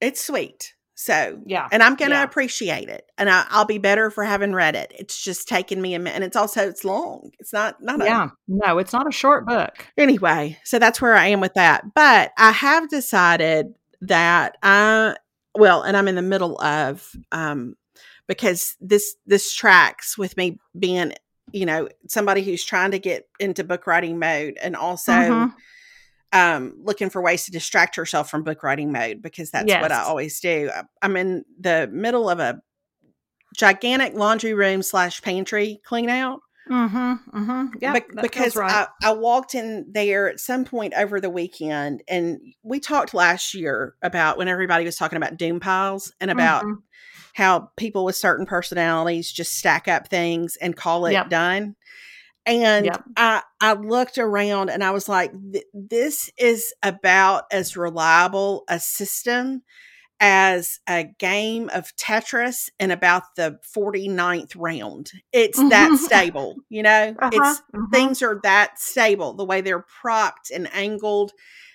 it's 0.00 0.24
sweet. 0.24 0.74
So 0.98 1.38
yeah, 1.44 1.68
and 1.70 1.82
I'm 1.82 1.94
gonna 1.94 2.14
yeah. 2.14 2.22
appreciate 2.22 2.88
it, 2.88 3.10
and 3.18 3.28
I, 3.28 3.44
will 3.54 3.66
be 3.66 3.76
better 3.76 4.10
for 4.10 4.24
having 4.24 4.54
read 4.54 4.74
it. 4.74 4.92
It's 4.98 5.22
just 5.22 5.46
taken 5.46 5.82
me 5.82 5.94
a 5.94 5.98
minute, 5.98 6.14
and 6.14 6.24
it's 6.24 6.36
also 6.36 6.66
it's 6.66 6.86
long. 6.86 7.32
It's 7.38 7.52
not 7.52 7.82
not 7.82 8.02
yeah, 8.02 8.26
a, 8.26 8.30
no, 8.48 8.78
it's 8.78 8.94
not 8.94 9.06
a 9.06 9.12
short 9.12 9.46
book. 9.46 9.86
Anyway, 9.98 10.58
so 10.64 10.78
that's 10.78 11.00
where 11.02 11.14
I 11.14 11.26
am 11.26 11.40
with 11.40 11.52
that. 11.54 11.94
But 11.94 12.32
I 12.38 12.50
have 12.50 12.88
decided 12.88 13.74
that 14.00 14.56
I 14.62 15.16
well, 15.54 15.82
and 15.82 15.98
I'm 15.98 16.08
in 16.08 16.14
the 16.14 16.22
middle 16.22 16.58
of 16.62 17.14
um 17.30 17.76
because 18.26 18.74
this 18.80 19.16
this 19.26 19.52
tracks 19.52 20.16
with 20.16 20.34
me 20.38 20.58
being 20.78 21.12
you 21.52 21.66
know 21.66 21.90
somebody 22.08 22.42
who's 22.42 22.64
trying 22.64 22.92
to 22.92 22.98
get 22.98 23.28
into 23.38 23.64
book 23.64 23.86
writing 23.86 24.18
mode 24.18 24.56
and 24.62 24.74
also. 24.74 25.12
Mm-hmm 25.12 25.56
um, 26.32 26.74
looking 26.82 27.10
for 27.10 27.22
ways 27.22 27.44
to 27.44 27.50
distract 27.50 27.96
herself 27.96 28.30
from 28.30 28.42
book 28.42 28.62
writing 28.62 28.92
mode 28.92 29.22
because 29.22 29.50
that's 29.50 29.68
yes. 29.68 29.80
what 29.80 29.92
I 29.92 30.02
always 30.02 30.40
do. 30.40 30.70
I'm 31.02 31.16
in 31.16 31.44
the 31.58 31.88
middle 31.92 32.28
of 32.28 32.40
a 32.40 32.60
gigantic 33.56 34.14
laundry 34.14 34.54
room 34.54 34.82
slash 34.82 35.22
pantry 35.22 35.80
clean 35.84 36.10
out. 36.10 36.40
Mm-hmm. 36.70 37.38
Mm-hmm. 37.38 37.76
Yeah, 37.80 37.92
Be- 37.92 38.20
because 38.20 38.56
right. 38.56 38.88
I, 39.02 39.10
I 39.10 39.12
walked 39.12 39.54
in 39.54 39.86
there 39.88 40.28
at 40.28 40.40
some 40.40 40.64
point 40.64 40.94
over 40.94 41.20
the 41.20 41.30
weekend, 41.30 42.02
and 42.08 42.40
we 42.64 42.80
talked 42.80 43.14
last 43.14 43.54
year 43.54 43.94
about 44.02 44.36
when 44.36 44.48
everybody 44.48 44.84
was 44.84 44.96
talking 44.96 45.16
about 45.16 45.36
doom 45.36 45.60
piles 45.60 46.12
and 46.20 46.30
about 46.30 46.64
Mhm. 46.64 46.78
how 47.34 47.70
people 47.76 48.04
with 48.04 48.16
certain 48.16 48.46
personalities 48.46 49.30
just 49.30 49.56
stack 49.56 49.86
up 49.86 50.08
things 50.08 50.56
and 50.56 50.76
call 50.76 51.06
it 51.06 51.12
Yep. 51.12 51.28
done. 51.30 51.76
And. 52.46 52.90
I 53.18 53.42
I 53.62 53.72
looked 53.72 54.18
around 54.18 54.68
and 54.68 54.84
I 54.84 54.90
was 54.90 55.08
like, 55.08 55.32
"Th- 55.52 55.64
this 55.72 56.30
is 56.38 56.74
about 56.82 57.44
as 57.50 57.76
reliable 57.76 58.64
a 58.68 58.78
system 58.78 59.62
as 60.20 60.80
a 60.88 61.04
game 61.18 61.68
of 61.74 61.94
Tetris 61.96 62.70
in 62.80 62.90
about 62.90 63.22
the 63.36 63.58
49th 63.62 64.56
round. 64.56 65.12
It's 65.32 65.58
that 65.68 65.96
stable, 65.98 66.56
you 66.68 66.82
know? 66.82 67.14
Uh-huh, 67.20 67.30
It's 67.32 67.62
mhm. 67.74 67.92
things 67.92 68.22
are 68.22 68.40
that 68.42 68.78
stable, 68.78 69.34
the 69.34 69.44
way 69.44 69.60
they're 69.60 69.84
propped 70.00 70.50
and 70.50 70.68
angled 70.72 71.32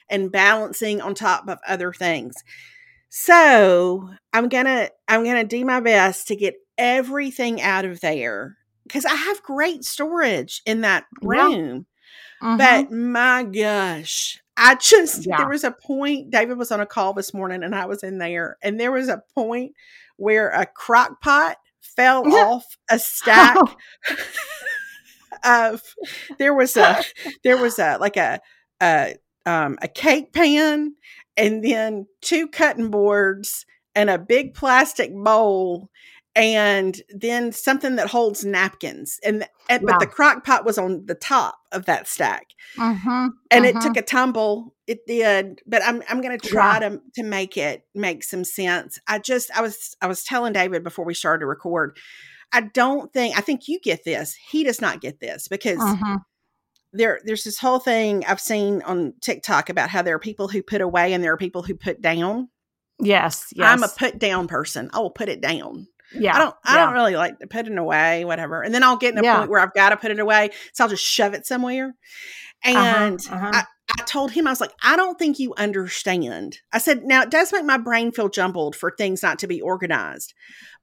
and 0.09 0.31
balancing 0.31 1.01
on 1.01 1.13
top 1.13 1.47
of 1.47 1.59
other 1.67 1.93
things. 1.93 2.35
So 3.09 4.09
I'm 4.33 4.49
gonna 4.49 4.89
I'm 5.07 5.23
gonna 5.23 5.43
do 5.43 5.63
my 5.65 5.79
best 5.79 6.27
to 6.29 6.35
get 6.35 6.55
everything 6.77 7.61
out 7.61 7.85
of 7.85 7.99
there 8.01 8.57
because 8.91 9.05
I 9.05 9.15
have 9.15 9.41
great 9.43 9.85
storage 9.85 10.61
in 10.65 10.81
that 10.81 11.05
Yeah. 11.21 11.27
room. 11.47 11.85
Mhm. 12.41 12.57
But 12.57 12.91
my 12.91 13.43
gosh, 13.43 14.41
I 14.57 14.75
just 14.75 15.25
Yeah. 15.25 15.37
there 15.37 15.47
was 15.49 15.63
a 15.63 15.71
point. 15.71 16.29
David 16.29 16.57
was 16.57 16.71
on 16.71 16.81
a 16.81 16.85
call 16.85 17.13
this 17.13 17.33
morning, 17.33 17.63
and 17.63 17.73
I 17.73 17.85
was 17.85 18.03
in 18.03 18.17
there, 18.17 18.57
and 18.61 18.79
there 18.79 18.91
was 18.91 19.07
a 19.07 19.23
point 19.35 19.73
where 20.17 20.49
a 20.49 20.65
crock 20.65 21.21
pot 21.21 21.57
fell 21.79 22.27
Yeah. 22.27 22.35
off 22.45 22.65
a 22.89 22.99
stack 22.99 23.57
of. 25.43 25.81
There 26.37 26.53
was 26.53 26.75
a 26.77 27.03
there 27.43 27.57
was 27.57 27.79
a 27.79 27.97
like 27.99 28.17
a 28.17 28.39
a 28.81 29.15
um 29.45 29.77
a 29.81 29.87
cake 29.87 30.33
pan, 30.33 30.95
and 31.37 31.63
then 31.63 32.07
two 32.21 32.47
cutting 32.47 32.89
boards 32.91 33.65
and 33.95 34.09
a 34.09 34.17
big 34.17 34.53
plastic 34.53 35.13
bowl. 35.13 35.89
And 36.35 37.01
then 37.09 37.51
something 37.51 37.97
that 37.97 38.07
holds 38.07 38.45
napkins, 38.45 39.19
and, 39.23 39.45
and 39.67 39.85
but 39.85 39.93
Yeah. 39.93 39.99
the 39.99 40.07
crock 40.07 40.45
pot 40.45 40.65
was 40.65 40.77
on 40.77 41.05
the 41.05 41.15
top 41.15 41.59
of 41.71 41.85
that 41.85 42.07
stack 42.07 42.47
Mhm, 42.77 43.29
and 43.51 43.65
it 43.65 43.75
mhm. 43.75 43.81
took 43.81 43.97
a 43.97 44.01
tumble 44.01 44.73
it 44.87 45.05
did 45.05 45.61
but 45.67 45.83
i'm 45.83 46.01
i'm 46.09 46.21
going 46.21 46.37
to 46.37 46.47
try 46.49 46.79
to 46.79 47.01
to 47.13 47.23
make 47.23 47.57
it 47.57 47.85
make 47.93 48.23
some 48.23 48.43
sense 48.43 48.97
i 49.07 49.19
just 49.19 49.51
i 49.55 49.61
was 49.61 49.95
i 50.01 50.07
was 50.07 50.23
telling 50.23 50.53
david 50.53 50.83
before 50.83 51.05
we 51.05 51.13
started 51.13 51.41
to 51.41 51.45
record 51.45 51.97
i 52.53 52.61
don't 52.61 53.11
think 53.13 53.37
i 53.37 53.41
think 53.41 53.67
you 53.67 53.79
get 53.81 54.03
this 54.05 54.33
he 54.35 54.63
does 54.63 54.79
not 54.81 55.01
get 55.01 55.19
this 55.19 55.47
because 55.47 55.79
Mhm. 55.79 56.21
there 56.93 57.19
there's 57.25 57.43
this 57.43 57.59
whole 57.59 57.79
thing 57.79 58.23
i've 58.25 58.39
seen 58.41 58.81
on 58.83 59.13
tiktok 59.21 59.69
about 59.69 59.89
how 59.89 60.01
there 60.01 60.15
are 60.15 60.19
people 60.19 60.47
who 60.47 60.63
put 60.63 60.81
away 60.81 61.13
and 61.13 61.23
there 61.23 61.33
are 61.33 61.37
people 61.37 61.61
who 61.63 61.75
put 61.75 62.01
down 62.01 62.47
Yes, 62.99 63.47
yes. 63.55 63.67
i'm 63.67 63.83
a 63.83 63.89
put 63.89 64.17
down 64.19 64.47
person 64.47 64.89
i 64.93 64.99
will 64.99 65.11
put 65.11 65.29
it 65.29 65.41
down 65.41 65.87
yeah. 66.13 66.35
I 66.35 66.39
don't 66.39 66.55
I 66.63 66.75
yeah. 66.75 66.85
don't 66.85 66.93
really 66.93 67.15
like 67.15 67.39
to 67.39 67.47
put 67.47 67.67
it 67.67 67.77
away, 67.77 68.25
whatever. 68.25 68.61
And 68.61 68.73
then 68.73 68.83
I'll 68.83 68.97
get 68.97 69.13
in 69.13 69.19
a 69.19 69.23
Yeah. 69.23 69.37
point 69.39 69.49
where 69.51 69.59
I've 69.59 69.73
got 69.73 69.89
to 69.89 69.97
put 69.97 70.11
it 70.11 70.19
away. 70.19 70.51
So 70.73 70.83
I'll 70.83 70.89
just 70.89 71.03
shove 71.03 71.33
it 71.33 71.45
somewhere. 71.45 71.95
Uh-huh, 72.63 72.77
And 72.77 73.19
uh-huh. 73.29 73.51
I, 73.53 73.63
I 73.99 74.03
told 74.03 74.31
him, 74.31 74.47
I 74.47 74.51
was 74.51 74.61
like, 74.61 74.73
I 74.83 74.95
don't 74.95 75.17
think 75.17 75.39
you 75.39 75.53
understand. 75.57 76.59
I 76.71 76.77
said, 76.77 77.03
now 77.03 77.23
it 77.23 77.31
does 77.31 77.51
make 77.51 77.65
my 77.65 77.77
brain 77.77 78.11
feel 78.11 78.29
jumbled 78.29 78.75
for 78.75 78.91
things 78.91 79.23
not 79.23 79.39
to 79.39 79.47
be 79.47 79.61
organized. 79.61 80.33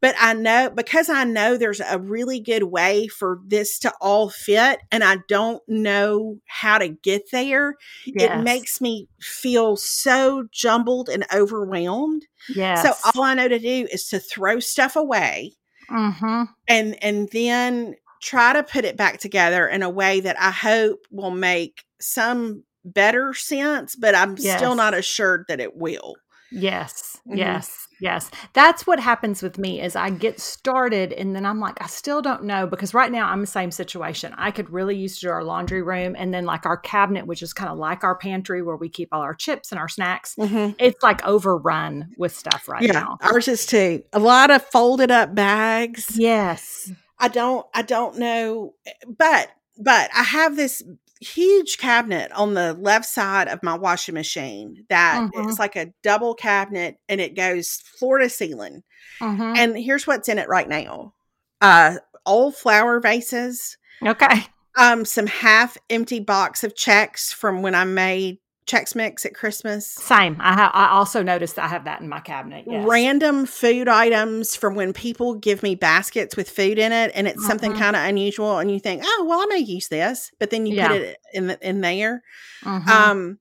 But 0.00 0.14
I 0.20 0.32
know 0.34 0.70
because 0.70 1.08
I 1.08 1.24
know 1.24 1.56
there's 1.56 1.80
a 1.80 1.98
really 1.98 2.40
good 2.40 2.64
way 2.64 3.08
for 3.08 3.40
this 3.44 3.78
to 3.80 3.92
all 4.00 4.30
fit, 4.30 4.78
and 4.92 5.02
I 5.02 5.18
don't 5.28 5.62
know 5.66 6.38
how 6.46 6.78
to 6.78 6.88
get 6.88 7.30
there, 7.32 7.74
it 8.06 8.42
makes 8.42 8.80
me 8.80 9.08
feel 9.20 9.76
so 9.76 10.46
jumbled 10.52 11.08
and 11.08 11.24
overwhelmed. 11.34 12.26
yes. 12.48 12.82
So 12.82 13.10
all 13.14 13.24
I 13.24 13.34
know 13.34 13.48
to 13.48 13.58
do 13.58 13.88
is 13.90 14.08
to 14.08 14.20
throw 14.20 14.60
stuff 14.60 14.94
away 14.94 15.56
mm-hmm. 15.90 16.44
and 16.66 17.02
and 17.02 17.28
then 17.32 17.94
try 18.20 18.52
to 18.52 18.62
put 18.62 18.84
it 18.84 18.96
back 18.96 19.18
together 19.18 19.66
in 19.66 19.82
a 19.82 19.90
way 19.90 20.20
that 20.20 20.40
I 20.40 20.50
hope 20.50 21.06
will 21.10 21.30
make 21.30 21.84
some 22.00 22.64
better 22.92 23.34
sense, 23.34 23.94
but 23.96 24.14
I'm 24.14 24.36
Yes. 24.38 24.58
still 24.58 24.74
not 24.74 24.94
assured 24.94 25.44
that 25.48 25.60
it 25.60 25.76
will. 25.76 26.14
Yes, 26.50 27.18
Mhm. 27.28 27.36
yes, 27.36 27.86
yes. 28.00 28.30
That's 28.54 28.86
what 28.86 28.98
happens 29.00 29.42
with 29.42 29.58
me 29.58 29.82
is 29.82 29.94
I 29.94 30.08
get 30.08 30.40
started 30.40 31.12
and 31.12 31.36
then 31.36 31.44
I'm 31.44 31.60
like, 31.60 31.76
I 31.82 31.86
still 31.88 32.22
don't 32.22 32.44
know 32.44 32.66
because 32.66 32.94
right 32.94 33.12
now 33.12 33.28
I'm 33.28 33.42
the 33.42 33.46
same 33.46 33.70
situation. 33.70 34.34
I 34.38 34.50
could 34.50 34.70
really 34.70 34.96
use 34.96 35.16
to 35.16 35.26
do 35.26 35.30
our 35.30 35.44
laundry 35.44 35.82
room 35.82 36.16
and 36.18 36.32
then 36.32 36.46
like 36.46 36.64
our 36.64 36.78
cabinet, 36.78 37.26
which 37.26 37.42
is 37.42 37.52
kind 37.52 37.70
of 37.70 37.76
like 37.76 38.02
our 38.02 38.16
pantry 38.16 38.62
where 38.62 38.76
we 38.76 38.88
keep 38.88 39.10
all 39.12 39.20
our 39.20 39.34
chips 39.34 39.72
and 39.72 39.78
our 39.78 39.88
snacks. 39.88 40.36
It's 40.38 41.02
like 41.02 41.22
overrun 41.26 42.12
with 42.16 42.34
stuff 42.34 42.66
right 42.66 42.80
yeah, 42.82 42.92
now. 42.92 43.18
ours 43.20 43.46
is 43.46 43.66
too. 43.66 44.02
A 44.14 44.18
lot 44.18 44.50
of 44.50 44.64
folded 44.64 45.10
up 45.10 45.34
bags. 45.34 46.12
Yes. 46.18 46.90
I 47.18 47.28
don't 47.28 47.66
I 47.74 47.82
don't 47.82 48.16
know 48.16 48.72
but 49.18 49.50
but 49.76 50.08
I 50.16 50.22
have 50.22 50.56
this 50.56 50.82
huge 51.20 51.78
cabinet 51.78 52.30
on 52.32 52.54
the 52.54 52.74
left 52.74 53.06
side 53.06 53.48
of 53.48 53.62
my 53.62 53.74
washing 53.76 54.14
machine 54.14 54.84
that 54.88 55.30
Mhm. 55.34 55.48
is 55.50 55.58
like 55.58 55.76
a 55.76 55.92
double 56.02 56.34
cabinet 56.34 56.98
and 57.08 57.20
it 57.20 57.34
goes 57.34 57.76
floor 57.98 58.18
to 58.18 58.28
ceiling. 58.28 58.82
Mhm. 59.20 59.56
And 59.56 59.76
here's 59.78 60.06
what's 60.06 60.28
in 60.28 60.38
it 60.38 60.48
right 60.48 60.68
now. 60.68 61.14
Uh 61.60 61.96
old 62.26 62.54
flower 62.56 63.00
vases, 63.00 63.76
Okay. 64.06 64.46
um 64.76 65.04
some 65.04 65.26
half 65.26 65.76
empty 65.90 66.20
box 66.20 66.62
of 66.62 66.74
Chex 66.74 67.32
from 67.34 67.62
when 67.62 67.74
I 67.74 67.84
made 67.84 68.38
Chex 68.68 68.94
Mix 68.94 69.24
at 69.26 69.34
Christmas. 69.34 69.86
Same. 69.86 70.36
I 70.38 70.52
ha- 70.52 70.70
I 70.72 70.90
also 70.90 71.22
noticed 71.22 71.58
I 71.58 71.66
have 71.66 71.84
that 71.84 72.00
in 72.02 72.08
my 72.08 72.20
cabinet. 72.20 72.66
Yes. 72.68 72.86
Random 72.86 73.46
food 73.46 73.88
items 73.88 74.54
from 74.54 74.74
when 74.74 74.92
people 74.92 75.34
give 75.34 75.62
me 75.62 75.74
baskets 75.74 76.36
with 76.36 76.50
food 76.50 76.78
in 76.78 76.92
it 76.92 77.10
and 77.14 77.26
it's 77.26 77.44
something 77.46 77.72
Mhm. 77.72 77.78
kind 77.78 77.96
of 77.96 78.02
unusual 78.02 78.58
and 78.58 78.70
you 78.70 78.78
think, 78.78 79.02
"Oh, 79.04 79.24
well, 79.28 79.40
I 79.40 79.46
may 79.46 79.58
use 79.58 79.88
this." 79.88 80.30
But 80.38 80.50
then 80.50 80.66
you 80.66 80.76
Yeah. 80.76 80.88
put 80.88 80.96
it 81.00 81.18
in 81.32 81.46
the, 81.48 81.68
in 81.68 81.80
there. 81.80 82.22
Mhm. 82.62 82.88
Um 82.88 83.38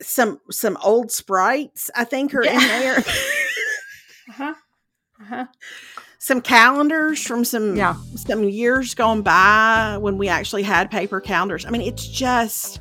some 0.00 0.40
some 0.50 0.76
old 0.82 1.10
sprites 1.12 1.90
I 1.94 2.04
think 2.04 2.34
are 2.34 2.42
in 2.42 2.56
there. 2.58 2.96
uh-huh. 4.30 4.54
Uh-huh. 5.20 5.46
some 6.18 6.40
calendars 6.40 7.22
from 7.24 7.44
some 7.44 7.76
Yeah. 7.76 7.94
some 8.16 8.44
years 8.44 8.94
gone 8.94 9.22
by 9.22 9.96
when 10.00 10.18
we 10.18 10.28
actually 10.28 10.62
had 10.62 10.90
paper 10.90 11.20
calendars. 11.20 11.66
I 11.66 11.70
mean, 11.70 11.82
it's 11.82 12.06
just 12.06 12.80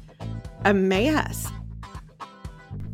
a 0.64 0.74
mess. 0.74 1.48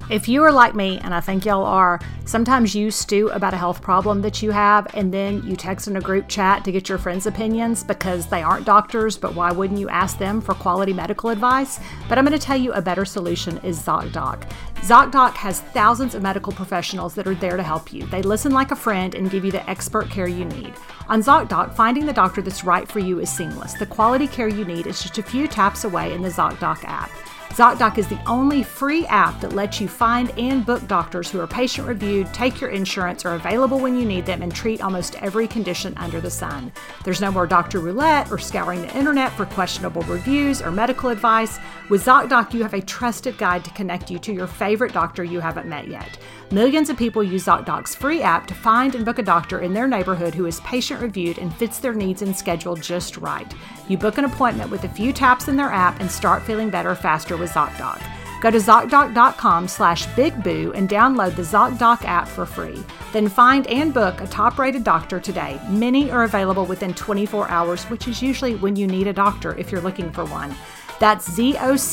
If 0.09 0.29
you 0.29 0.41
are 0.43 0.53
like 0.53 0.73
me, 0.73 0.99
and 0.99 1.13
I 1.13 1.19
think 1.19 1.43
y'all 1.43 1.65
are, 1.65 1.99
sometimes 2.23 2.73
you 2.73 2.91
stew 2.91 3.27
about 3.31 3.53
a 3.53 3.57
health 3.57 3.81
problem 3.81 4.21
that 4.21 4.41
you 4.41 4.51
have, 4.51 4.87
and 4.93 5.13
then 5.13 5.45
you 5.45 5.57
text 5.57 5.89
in 5.89 5.97
a 5.97 6.01
group 6.01 6.29
chat 6.29 6.63
to 6.63 6.71
get 6.71 6.87
your 6.87 6.97
friends' 6.97 7.25
opinions 7.25 7.83
because 7.83 8.25
they 8.27 8.41
aren't 8.41 8.65
doctors, 8.65 9.17
but 9.17 9.35
why 9.35 9.51
wouldn't 9.51 9.81
you 9.81 9.89
ask 9.89 10.17
them 10.17 10.39
for 10.39 10.53
quality 10.53 10.93
medical 10.93 11.29
advice? 11.29 11.81
But 12.07 12.17
I'm 12.17 12.23
going 12.25 12.39
to 12.39 12.45
tell 12.45 12.55
you 12.55 12.71
a 12.71 12.81
better 12.81 13.03
solution 13.03 13.57
is 13.65 13.83
ZocDoc. 13.83 14.49
ZocDoc 14.75 15.33
has 15.33 15.59
thousands 15.59 16.15
of 16.15 16.21
medical 16.21 16.53
professionals 16.53 17.13
that 17.15 17.27
are 17.27 17.35
there 17.35 17.57
to 17.57 17.63
help 17.63 17.91
you. 17.91 18.05
They 18.05 18.21
listen 18.21 18.53
like 18.53 18.71
a 18.71 18.77
friend 18.77 19.13
and 19.13 19.29
give 19.29 19.43
you 19.43 19.51
the 19.51 19.69
expert 19.69 20.09
care 20.09 20.29
you 20.29 20.45
need. 20.45 20.73
On 21.09 21.21
ZocDoc, 21.21 21.73
finding 21.73 22.05
the 22.05 22.13
doctor 22.13 22.41
that's 22.41 22.63
right 22.63 22.87
for 22.87 22.99
you 22.99 23.19
is 23.19 23.29
seamless. 23.29 23.73
The 23.73 23.85
quality 23.85 24.27
care 24.27 24.47
you 24.47 24.63
need 24.63 24.87
is 24.87 25.01
just 25.01 25.17
a 25.17 25.23
few 25.23 25.49
taps 25.49 25.83
away 25.83 26.13
in 26.13 26.21
the 26.21 26.29
ZocDoc 26.29 26.85
app. 26.85 27.11
ZocDoc 27.49 27.97
is 27.97 28.07
the 28.07 28.21
only 28.29 28.61
free 28.61 29.07
app 29.07 29.39
that 29.41 29.53
lets 29.53 29.81
you 29.81 29.87
find 29.87 30.29
and 30.37 30.63
book 30.65 30.85
doctors 30.87 31.31
who 31.31 31.39
are 31.39 31.47
patient 31.47 31.87
reviewed, 31.87 32.31
take 32.33 32.61
your 32.61 32.69
insurance, 32.69 33.25
are 33.25 33.33
available 33.33 33.79
when 33.79 33.97
you 33.97 34.05
need 34.05 34.25
them, 34.27 34.43
and 34.43 34.53
treat 34.53 34.81
almost 34.81 35.15
every 35.23 35.47
condition 35.47 35.93
under 35.97 36.21
the 36.21 36.29
sun. 36.29 36.71
There's 37.03 37.21
no 37.21 37.31
more 37.31 37.47
doctor 37.47 37.79
roulette 37.79 38.31
or 38.31 38.37
scouring 38.37 38.81
the 38.81 38.95
internet 38.95 39.31
for 39.31 39.45
questionable 39.45 40.03
reviews 40.03 40.61
or 40.61 40.71
medical 40.71 41.09
advice. 41.09 41.57
With 41.89 42.05
ZocDoc, 42.05 42.53
you 42.53 42.61
have 42.61 42.75
a 42.75 42.81
trusted 42.81 43.37
guide 43.39 43.65
to 43.65 43.71
connect 43.71 44.11
you 44.11 44.19
to 44.19 44.33
your 44.33 44.47
favorite 44.47 44.93
doctor 44.93 45.23
you 45.23 45.39
haven't 45.39 45.67
met 45.67 45.87
yet. 45.87 46.19
Millions 46.53 46.89
of 46.89 46.95
people 46.95 47.21
use 47.21 47.43
ZocDoc's 47.43 47.93
free 47.93 48.21
app 48.21 48.47
to 48.47 48.53
find 48.53 48.95
and 48.95 49.03
book 49.03 49.19
a 49.19 49.23
doctor 49.23 49.59
in 49.59 49.73
their 49.73 49.85
neighborhood 49.85 50.33
who 50.33 50.45
is 50.45 50.61
patient 50.61 51.01
reviewed 51.01 51.39
and 51.39 51.53
fits 51.53 51.79
their 51.79 51.93
needs 51.93 52.21
and 52.21 52.33
schedule 52.33 52.73
just 52.73 53.17
right. 53.17 53.53
You 53.89 53.97
book 53.97 54.17
an 54.17 54.23
appointment 54.23 54.71
with 54.71 54.85
a 54.85 54.89
few 54.89 55.11
taps 55.11 55.49
in 55.49 55.57
their 55.57 55.69
app 55.69 55.99
and 55.99 56.09
start 56.09 56.43
feeling 56.43 56.69
better 56.69 56.95
faster 56.95 57.35
with 57.35 57.51
ZocDoc. 57.51 58.01
Go 58.39 58.49
to 58.49 58.59
ZocDoc.com 58.59 59.67
slash 59.67 60.07
BigBoo 60.07 60.73
and 60.73 60.87
download 60.87 61.35
the 61.35 61.41
ZocDoc 61.41 62.05
app 62.05 62.29
for 62.29 62.45
free. 62.45 62.81
Then 63.11 63.27
find 63.27 63.67
and 63.67 63.93
book 63.93 64.21
a 64.21 64.27
top 64.27 64.57
rated 64.57 64.85
doctor 64.85 65.19
today. 65.19 65.59
Many 65.67 66.11
are 66.11 66.23
available 66.23 66.65
within 66.65 66.93
24 66.93 67.49
hours, 67.49 67.83
which 67.85 68.07
is 68.07 68.21
usually 68.21 68.55
when 68.55 68.77
you 68.77 68.87
need 68.87 69.07
a 69.07 69.13
doctor 69.13 69.57
if 69.57 69.69
you're 69.69 69.81
looking 69.81 70.13
for 70.13 70.23
one. 70.23 70.55
That's 70.99 71.29
ZocDoc.com. 71.29 71.83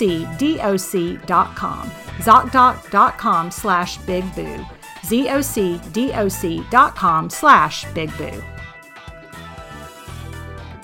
ZocDoc.com 1.91 3.51
slash 3.51 3.99
big 3.99 4.25
BigBoo. 4.25 4.67
ZocDoc.com 5.03 7.31
slash 7.31 7.85
BigBoo. 7.87 8.45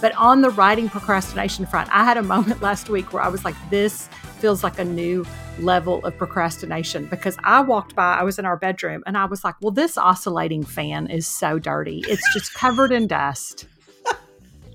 But 0.01 0.15
on 0.17 0.41
the 0.41 0.51
writing 0.51 0.89
procrastination 0.89 1.67
front, 1.67 1.89
I 1.93 2.05
had 2.05 2.17
a 2.17 2.23
moment 2.35 2.63
last 2.63 2.89
week 2.89 3.13
where 3.13 3.23
I 3.23 3.29
was 3.29 3.45
like, 3.45 3.55
this 3.71 4.09
feels 4.39 4.65
like 4.65 4.79
a 4.79 4.85
new 4.85 5.27
level 5.59 6.05
of 6.07 6.17
procrastination 6.17 7.07
because 7.07 7.37
I 7.45 7.61
walked 7.61 7.95
by, 7.95 8.15
I 8.15 8.23
was 8.23 8.39
in 8.39 8.47
our 8.47 8.57
bedroom 8.57 9.03
and 9.07 9.17
I 9.17 9.27
was 9.27 9.45
like, 9.45 9.57
well, 9.61 9.71
this 9.71 9.99
oscillating 9.99 10.65
fan 10.65 11.09
is 11.09 11.27
so 11.27 11.59
dirty. 11.59 12.03
It's 12.09 12.33
just 12.33 12.55
covered 12.55 12.93
in 12.93 13.07
dust. 13.07 13.67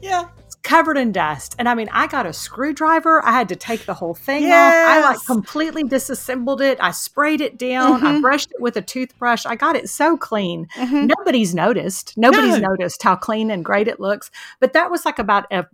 Yeah. 0.01 0.25
Covered 0.66 0.97
in 0.97 1.11
dust. 1.11 1.55
And 1.59 1.70
I 1.70 1.76
mean, 1.76 1.89
I 1.91 2.07
got 2.07 2.26
a 2.26 2.34
screwdriver. 2.34 3.24
I 3.24 3.32
had 3.34 3.49
to 3.49 3.55
take 3.55 3.86
the 3.86 3.93
whole 3.93 4.16
thing 4.16 4.45
off. 4.45 4.51
I 4.51 4.99
like 5.01 5.24
completely 5.24 5.84
disassembled 5.84 6.59
it. 6.59 6.80
I 6.82 6.89
sprayed 6.89 7.39
it 7.39 7.55
down. 7.59 8.03
I 8.03 8.13
Mhm. 8.13 8.22
brushed 8.22 8.49
it 8.51 8.59
with 8.59 8.76
a 8.76 8.82
toothbrush. 8.82 9.45
I 9.45 9.55
got 9.55 9.76
it 9.76 9.88
so 9.89 10.18
clean. 10.18 10.68
Mhm. 10.76 11.13
Nobody's 11.16 11.53
noticed. 11.53 12.18
Nobody's 12.18 12.57
No. 12.57 12.70
noticed 12.70 13.03
how 13.03 13.16
clean 13.16 13.51
and 13.51 13.63
great 13.63 13.88
it 13.88 13.99
looks. 13.99 14.32
But 14.59 14.74
that 14.74 14.89
was 14.89 15.05
like 15.05 15.20
about 15.20 15.45
a 15.51 15.68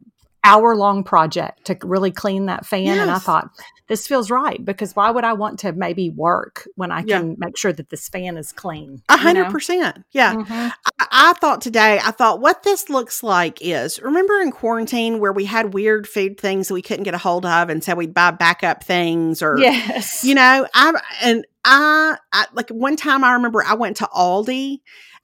hour 0.44 0.76
long 0.76 1.04
project 1.04 1.66
to 1.66 1.78
really 1.84 2.12
clean 2.12 2.48
that 2.48 2.66
fan. 2.66 2.98
And 3.00 3.12
I 3.12 3.20
thought, 3.20 3.50
this 3.88 4.08
feels 4.08 4.32
right 4.32 4.64
because 4.64 4.96
why 4.96 5.12
would 5.12 5.26
I 5.26 5.34
want 5.34 5.60
to 5.60 5.74
maybe 5.74 6.10
work 6.10 6.66
when 6.76 6.92
I 6.92 7.04
Yeah. 7.06 7.20
can 7.20 7.36
make 7.38 7.58
sure 7.58 7.74
that 7.74 7.90
this 7.90 8.08
fan 8.08 8.38
is 8.38 8.52
clean? 8.54 9.02
A 9.10 9.18
hundred 9.18 9.52
percent. 9.52 10.06
Yeah. 10.12 10.34
Mhm. 10.36 10.72
I, 11.00 11.08
I 11.12 11.34
thought 11.34 11.62
today, 11.62 12.00
I 12.02 12.12
thought 12.12 12.40
what 12.40 12.64
this 12.64 12.90
looks 12.90 13.22
like 13.22 13.60
is 13.62 14.02
remember 14.02 14.40
in 14.40 14.52
quarantine 14.52 15.20
where 15.20 15.34
we 15.34 15.44
had 15.46 15.74
weird 15.74 16.08
food 16.08 16.40
things 16.40 16.70
that 16.70 16.74
we 16.74 16.82
couldn't 16.82 17.04
get 17.04 17.14
a 17.14 17.18
hold 17.20 17.46
of, 17.46 17.70
and 17.70 17.84
so 17.84 17.94
we'd 17.96 18.14
buy 18.14 18.32
backup 18.32 18.84
things 18.84 19.42
or 19.44 19.58
Yes. 19.60 20.24
you 20.24 20.36
know, 20.36 20.66
I 20.74 20.94
and 21.22 21.46
I, 21.66 22.18
I 22.32 22.46
like 22.54 22.70
one 22.70 22.96
time 22.96 23.24
I 23.26 23.34
remember 23.34 23.62
I 23.64 23.74
went 23.76 23.98
to 23.98 24.06
Aldi 24.06 24.80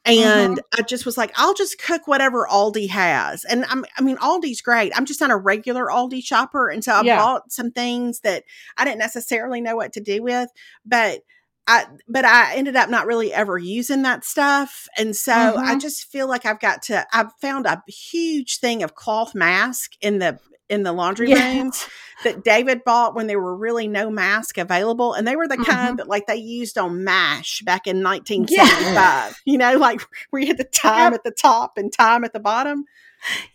and 0.07 0.59
I 0.77 0.81
just 0.83 1.05
was 1.05 1.17
like, 1.17 1.31
I'll 1.35 1.53
just 1.53 1.81
cook 1.81 2.07
whatever 2.07 2.47
Aldi 2.49 2.89
has. 2.89 3.43
And 3.45 3.65
I'm, 3.65 3.85
I 3.97 4.01
mean, 4.01 4.17
Aldi's 4.17 4.61
great. 4.61 4.91
I'm 4.95 5.05
just 5.05 5.21
not 5.21 5.31
a 5.31 5.35
regular 5.37 5.87
Aldi 5.87 6.23
shopper. 6.23 6.69
And 6.69 6.83
so 6.83 6.93
I 6.93 7.03
Yeah. 7.03 7.17
bought 7.17 7.51
some 7.51 7.71
things 7.71 8.21
that 8.21 8.43
I 8.77 8.85
didn't 8.85 8.99
necessarily 8.99 9.61
know 9.61 9.75
what 9.75 9.93
to 9.93 9.99
do 9.99 10.23
with, 10.23 10.49
but 10.85 11.21
I, 11.67 11.85
but 12.07 12.23
I 12.23 12.55
ended 12.55 12.77
up 12.77 12.89
not 12.89 13.07
really 13.07 13.33
ever 13.33 13.57
using 13.57 14.03
that 14.03 14.23
stuff. 14.23 14.87
And 14.97 15.15
so 15.15 15.57
I 15.65 15.75
Mhm. 15.75 15.81
just 15.81 16.05
feel 16.09 16.27
like 16.27 16.45
I've 16.45 16.61
got 16.61 16.81
to, 16.83 17.05
I've 17.13 17.33
found 17.41 17.65
a 17.65 17.83
huge 17.87 18.59
thing 18.59 18.83
of 18.83 18.95
cloth 18.95 19.35
mask 19.35 19.91
in 19.99 20.19
the, 20.19 20.39
in 20.69 20.83
the 20.83 20.91
laundry 20.91 21.29
Yes. 21.29 21.87
that 22.23 22.43
David 22.43 22.83
bought 22.83 23.15
when 23.15 23.27
there 23.27 23.39
were 23.39 23.55
really 23.55 23.87
no 23.87 24.09
mask 24.09 24.57
available. 24.57 25.13
And 25.13 25.27
they 25.27 25.35
were 25.35 25.47
the 25.47 25.57
Mhm. 25.57 25.65
kind 25.65 25.99
that 25.99 26.07
like 26.09 26.27
they 26.27 26.35
used 26.35 26.77
on 26.77 27.03
MASH 27.03 27.61
back 27.61 27.87
in 27.87 28.01
1975. 28.01 29.41
You 29.45 29.57
know, 29.57 29.77
like 29.77 30.01
where 30.29 30.41
you 30.41 30.47
had 30.47 30.57
the 30.57 30.63
time 30.63 31.11
Yep. 31.11 31.19
at 31.19 31.23
the 31.23 31.31
top 31.31 31.77
and 31.77 31.91
time 31.91 32.23
at 32.23 32.33
the 32.33 32.39
bottom. 32.39 32.85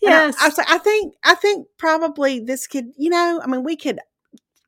And 0.04 0.14
I- 0.14 0.26
Yes. 0.26 0.36
I, 0.40 0.46
was 0.48 0.58
like, 0.58 0.70
I 0.70 0.78
think 0.78 1.14
I 1.24 1.34
think 1.34 1.66
probably 1.78 2.40
this 2.40 2.66
could, 2.66 2.86
you 2.96 3.10
know, 3.10 3.40
I 3.42 3.46
mean, 3.46 3.62
we 3.62 3.76
could 3.76 3.98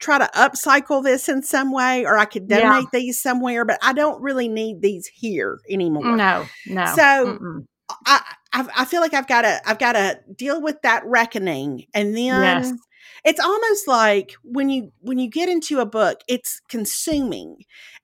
try 0.01 0.19
to 0.19 0.29
upcycle 0.35 1.03
this 1.03 1.29
in 1.29 1.43
some 1.43 1.73
way, 1.73 2.05
or 2.05 2.19
I 2.19 2.27
could 2.27 2.47
Yeah. 2.49 2.61
donate 2.61 2.91
these 2.93 3.21
somewhere, 3.21 3.65
but 3.65 3.79
I 3.83 3.93
don't 3.95 4.21
really 4.21 4.49
need 4.49 4.83
these 4.83 5.07
here 5.07 5.59
anymore. 5.71 6.17
no, 6.17 6.47
no. 6.67 6.87
So, 6.95 7.03
Mm-mm. 7.03 7.67
I, 8.07 8.21
I 8.55 8.67
I 8.79 8.87
feel 8.87 9.03
like 9.03 9.15
I've 9.15 9.29
got 9.29 9.43
to 9.43 9.61
I've 9.69 9.81
got 9.81 9.95
to 9.95 10.21
deal 10.37 10.63
with 10.63 10.83
that 10.83 11.05
reckoning, 11.07 11.87
and 11.95 12.17
then 12.17 12.63
Yes. 12.63 12.87
it's 13.25 13.41
almost 13.41 13.89
like 13.89 14.35
when 14.45 14.71
you 14.71 14.93
when 15.01 15.19
you 15.19 15.29
get 15.31 15.49
into 15.51 15.81
a 15.81 15.87
book, 15.87 16.21
it's 16.29 16.61
consuming, 16.69 17.59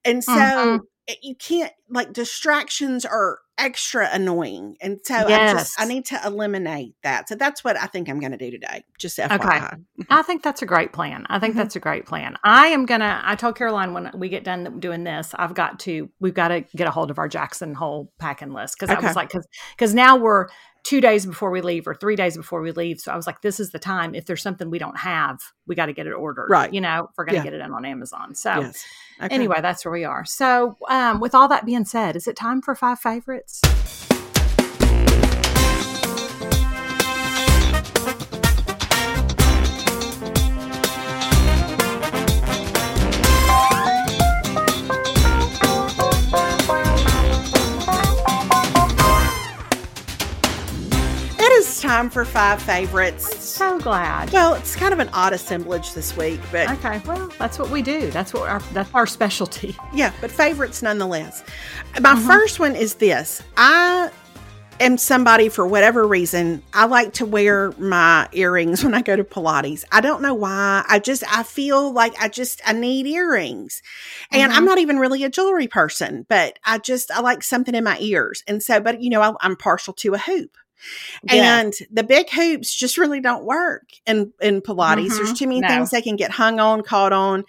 and 0.04 0.24
so 0.24 0.50
Mhm. 0.56 0.80
it, 1.06 1.18
you 1.22 1.36
can't 1.36 1.72
like 1.90 2.12
distractions 2.12 3.04
are 3.06 3.40
extra 3.60 4.08
annoying, 4.12 4.76
and 4.80 4.98
so 5.04 5.14
I 5.14 5.52
just 5.52 5.80
I 5.80 5.84
need 5.84 6.06
to 6.06 6.20
eliminate 6.24 6.94
that. 7.02 7.28
So 7.28 7.34
that's 7.34 7.62
what 7.62 7.76
I 7.76 7.86
think 7.86 8.08
I'm 8.08 8.18
going 8.18 8.32
to 8.32 8.38
do 8.38 8.50
today. 8.50 8.84
Just 8.98 9.18
FYI. 9.18 9.84
I 10.08 10.22
think 10.22 10.42
that's 10.42 10.62
a 10.62 10.66
great 10.66 10.92
plan. 10.92 11.26
I 11.28 11.38
think 11.38 11.54
Mhm. 11.54 11.58
that's 11.58 11.76
a 11.76 11.80
great 11.80 12.06
plan. 12.06 12.36
I 12.42 12.68
am 12.68 12.86
gonna. 12.86 13.20
I 13.24 13.36
told 13.36 13.56
Caroline 13.56 13.92
when 13.92 14.10
we 14.14 14.28
get 14.28 14.42
done 14.42 14.80
doing 14.80 15.04
this, 15.04 15.34
I've 15.34 15.54
got 15.54 15.78
to. 15.80 16.08
We've 16.18 16.34
got 16.34 16.48
to 16.48 16.62
get 16.74 16.88
a 16.88 16.90
hold 16.90 17.10
of 17.10 17.18
our 17.18 17.28
Jackson 17.28 17.74
Hole 17.74 18.10
packing 18.18 18.52
list 18.52 18.76
because 18.80 18.94
I 18.94 19.00
was 19.00 19.14
like, 19.14 19.28
because 19.28 19.46
because 19.76 19.94
now 19.94 20.16
we're 20.16 20.48
two 20.82 21.00
days 21.00 21.26
before 21.26 21.50
we 21.50 21.60
leave 21.60 21.86
or 21.86 21.94
three 21.94 22.16
days 22.16 22.36
before 22.36 22.60
we 22.60 22.72
leave. 22.72 23.00
So 23.00 23.12
I 23.12 23.16
was 23.16 23.26
like, 23.26 23.42
this 23.42 23.60
is 23.60 23.70
the 23.70 23.78
time. 23.78 24.14
If 24.14 24.26
there's 24.26 24.42
something 24.42 24.70
we 24.70 24.78
don't 24.78 24.98
have, 24.98 25.38
we 25.66 25.74
got 25.74 25.86
to 25.86 25.92
get 25.92 26.06
it 26.06 26.12
ordered. 26.12 26.48
Right. 26.50 26.72
You 26.72 26.80
know, 26.80 27.08
if 27.10 27.16
we're 27.16 27.24
gonna 27.24 27.38
Yeah. 27.38 27.44
get 27.44 27.54
it 27.54 27.60
in 27.60 27.72
on 27.72 27.84
Amazon. 27.84 28.34
So 28.34 28.60
Yes. 28.60 28.84
Okay. 29.22 29.34
anyway, 29.34 29.60
that's 29.60 29.84
where 29.84 29.92
we 29.92 30.04
are. 30.04 30.24
So 30.24 30.76
um, 30.88 31.20
with 31.20 31.34
all 31.34 31.48
that 31.48 31.66
being 31.66 31.84
said, 31.84 32.16
is 32.16 32.26
it 32.26 32.36
time 32.36 32.62
for 32.62 32.74
five 32.74 32.98
favorites? 32.98 33.60
Time 52.00 52.08
for 52.08 52.24
five 52.24 52.62
favorites. 52.62 53.46
So 53.46 53.78
glad. 53.78 54.30
Well, 54.32 54.54
it's 54.54 54.74
kind 54.74 54.94
of 54.94 55.00
an 55.00 55.10
odd 55.12 55.34
assemblage 55.34 55.92
this 55.92 56.16
week, 56.16 56.40
but 56.50 56.70
Okay, 56.70 56.98
well, 57.04 57.30
that's 57.38 57.58
what 57.58 57.68
we 57.68 57.82
do. 57.82 58.10
That's 58.10 58.32
what 58.32 58.48
our 58.48 58.60
that's 58.72 58.88
our 58.94 59.06
specialty. 59.06 59.76
Yeah, 59.92 60.10
but 60.22 60.30
favorites 60.30 60.82
nonetheless. 60.82 61.44
My 62.00 62.14
Mhm. 62.14 62.26
first 62.26 62.58
one 62.58 62.74
is 62.74 62.94
this. 62.94 63.42
I 63.58 64.10
am 64.78 64.96
somebody 64.96 65.50
for 65.50 65.66
whatever 65.66 66.06
reason, 66.06 66.62
I 66.72 66.86
like 66.86 67.12
to 67.14 67.26
wear 67.26 67.72
my 67.76 68.28
earrings 68.32 68.82
when 68.82 68.94
I 68.94 69.02
go 69.02 69.14
to 69.14 69.24
Pilates. 69.24 69.84
I 69.92 70.00
don't 70.00 70.22
know 70.22 70.32
why. 70.32 70.82
I 70.88 71.00
just 71.00 71.22
I 71.30 71.42
feel 71.42 71.92
like 71.92 72.14
I 72.18 72.28
just 72.28 72.62
I 72.64 72.72
need 72.72 73.06
earrings. 73.08 73.82
And 74.32 74.50
I'm 74.54 74.62
Mhm. 74.62 74.66
not 74.66 74.78
even 74.78 74.98
really 74.98 75.22
a 75.24 75.28
jewelry 75.28 75.66
person, 75.66 76.24
but 76.30 76.58
I 76.64 76.78
just 76.78 77.10
I 77.10 77.20
like 77.20 77.42
something 77.42 77.74
in 77.74 77.84
my 77.84 77.98
ears. 78.00 78.42
And 78.46 78.62
so 78.62 78.80
but 78.80 79.02
you 79.02 79.10
know, 79.10 79.20
I, 79.20 79.34
I'm 79.42 79.56
partial 79.56 79.92
to 79.94 80.14
a 80.14 80.18
hoop. 80.18 80.56
And 81.28 81.72
the 81.90 82.02
big 82.02 82.30
hoops 82.30 82.74
just 82.74 82.96
really 82.98 83.20
don't 83.20 83.44
work 83.44 83.84
in 84.06 84.32
in 84.40 84.60
Pilates. 84.62 85.16
There's 85.16 85.32
Mhm. 85.32 85.38
too 85.38 85.46
many 85.46 85.60
No. 85.60 85.68
things 85.68 85.90
they 85.90 86.02
can 86.02 86.16
get 86.16 86.30
hung 86.32 86.58
on, 86.60 86.82
caught 86.82 87.12
on. 87.12 87.44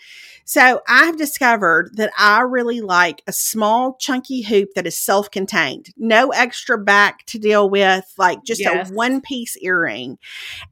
So 0.45 0.81
I've 0.87 1.17
discovered 1.17 1.91
that 1.95 2.11
I 2.17 2.41
really 2.41 2.81
like 2.81 3.21
a 3.27 3.31
small, 3.31 3.95
chunky 3.99 4.41
hoop 4.41 4.73
that 4.75 4.85
is 4.87 4.97
self-contained, 4.97 5.93
no 5.97 6.29
extra 6.31 6.77
back 6.77 7.25
to 7.27 7.39
deal 7.39 7.69
with, 7.69 8.03
like 8.17 8.43
just 8.43 8.59
Yes. 8.59 8.89
a 8.89 8.93
one-piece 8.93 9.55
earring. 9.61 10.17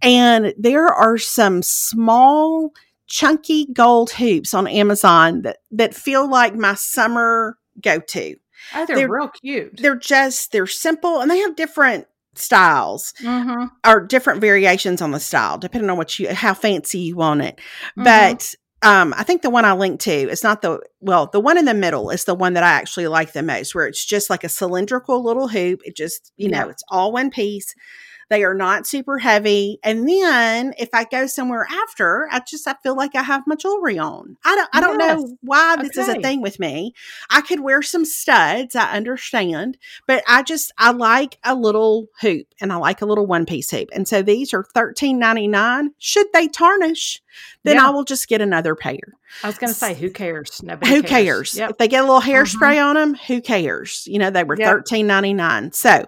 And 0.01 0.53
there 0.57 0.88
are 0.88 1.18
some 1.18 1.62
small, 1.64 2.74
chunky 3.07 3.66
gold 3.74 4.12
hoops 4.12 4.53
on 4.53 4.68
Amazon 4.68 5.41
that 5.43 5.57
that 5.72 5.95
feel 5.95 6.30
like 6.30 6.55
my 6.55 6.74
summer 6.76 7.57
go-to. 7.82 8.36
oh, 8.76 8.86
they're, 8.86 8.97
they're- 8.97 9.10
real 9.10 9.30
cute. 9.30 9.78
They're 9.78 9.95
just 9.95 10.51
they're 10.51 10.68
simple 10.68 11.22
and 11.22 11.32
they 11.32 11.38
have 11.39 11.55
different 11.55 12.05
styles 12.36 13.14
Mm-hmm. 13.22 13.66
or 13.88 14.06
different 14.06 14.42
variations 14.42 15.02
on 15.02 15.12
the 15.12 15.20
style 15.20 15.58
depending 15.58 15.90
on 15.90 15.98
what 15.98 16.18
you 16.20 16.34
how 16.34 16.54
fancy 16.54 17.00
you 17.00 17.16
want 17.16 17.42
it 17.42 17.60
Mhm. 17.98 18.04
but 18.04 18.56
um 18.88 19.14
i 19.18 19.24
think 19.24 19.42
the 19.42 19.50
one 19.50 19.66
i 19.66 19.74
linked 19.74 20.02
to 20.04 20.12
is 20.12 20.44
not 20.44 20.62
the 20.62 20.80
well 21.02 21.28
the 21.32 21.40
one 21.40 21.58
in 21.58 21.66
the 21.66 21.74
middle 21.74 22.10
is 22.12 22.24
the 22.26 22.36
one 22.36 22.54
that 22.54 22.64
i 22.64 22.70
actually 22.70 23.08
like 23.08 23.34
the 23.34 23.44
most 23.44 23.76
where 23.76 23.88
it's 23.88 24.06
just 24.06 24.30
like 24.30 24.44
a 24.44 24.50
cylindrical 24.50 25.24
little 25.24 25.48
hoop 25.50 25.82
it 25.84 25.96
just 25.96 26.32
you 26.38 26.48
know 26.50 26.66
Yeah. 26.66 26.70
it's 26.70 26.84
all 26.90 27.12
one 27.12 27.30
piece 27.30 27.74
they 28.30 28.44
are 28.44 28.54
not 28.54 28.88
super 28.88 29.18
heavy 29.20 29.80
and 29.84 30.08
then 30.08 30.74
if 30.78 30.90
i 30.94 31.04
go 31.04 31.28
somewhere 31.28 31.68
after 31.84 32.28
i 32.32 32.40
just 32.48 32.68
i 32.68 32.76
feel 32.84 32.96
like 32.96 33.16
i 33.16 33.22
have 33.24 33.44
my 33.48 33.56
jewelry 33.56 33.98
on 34.00 34.38
i 34.46 34.56
don't 34.56 34.70
i 34.74 34.80
don't 34.82 35.00
Yes. 35.00 35.20
know 35.22 35.38
why 35.42 35.76
this 35.78 35.98
is 35.98 36.08
a 36.08 36.20
thing 36.22 36.42
with 36.42 36.60
me 36.60 36.94
i 37.30 37.42
could 37.42 37.60
wear 37.62 37.82
some 37.82 38.06
studs 38.06 38.76
i 38.76 38.92
understand 38.92 39.78
but 40.08 40.24
I 40.28 40.44
just 40.44 40.72
I 40.78 40.92
like 40.92 41.38
a 41.44 41.56
little 41.56 42.08
hoop 42.22 42.48
and 42.62 42.72
I 42.72 42.76
like 42.78 43.02
a 43.02 43.06
little 43.06 43.26
one 43.26 43.46
piece 43.46 43.72
hoop. 43.72 43.90
And 43.94 44.08
so 44.08 44.22
these 44.22 44.54
are 44.54 44.64
$13.99. 44.64 45.90
Should 45.98 46.28
they 46.34 46.48
tarnish, 46.48 47.22
then 47.64 47.76
Yeah. 47.76 47.88
I 47.88 47.90
will 47.92 48.04
just 48.04 48.28
get 48.28 48.42
another 48.42 48.76
pair. 48.76 48.98
I 49.44 49.48
was 49.48 49.58
going 49.58 49.72
to 49.72 49.78
say, 49.78 49.94
who 49.94 50.10
cares? 50.10 50.62
Nobody 50.64 50.92
Who 50.92 51.04
cares? 51.04 51.56
Yep. 51.56 51.72
If 51.72 51.78
they 51.78 51.88
get 51.88 52.04
a 52.04 52.08
little 52.08 52.22
hairspray 52.22 52.76
mm-hmm. 52.76 52.86
on 52.88 52.96
them, 52.96 53.14
who 53.28 53.42
cares? 53.42 54.08
You 54.08 54.20
know, 54.20 54.30
they 54.30 54.44
were 54.44 54.58
Yep. 54.58 54.86
$13.99. 54.86 55.74
So 55.76 56.06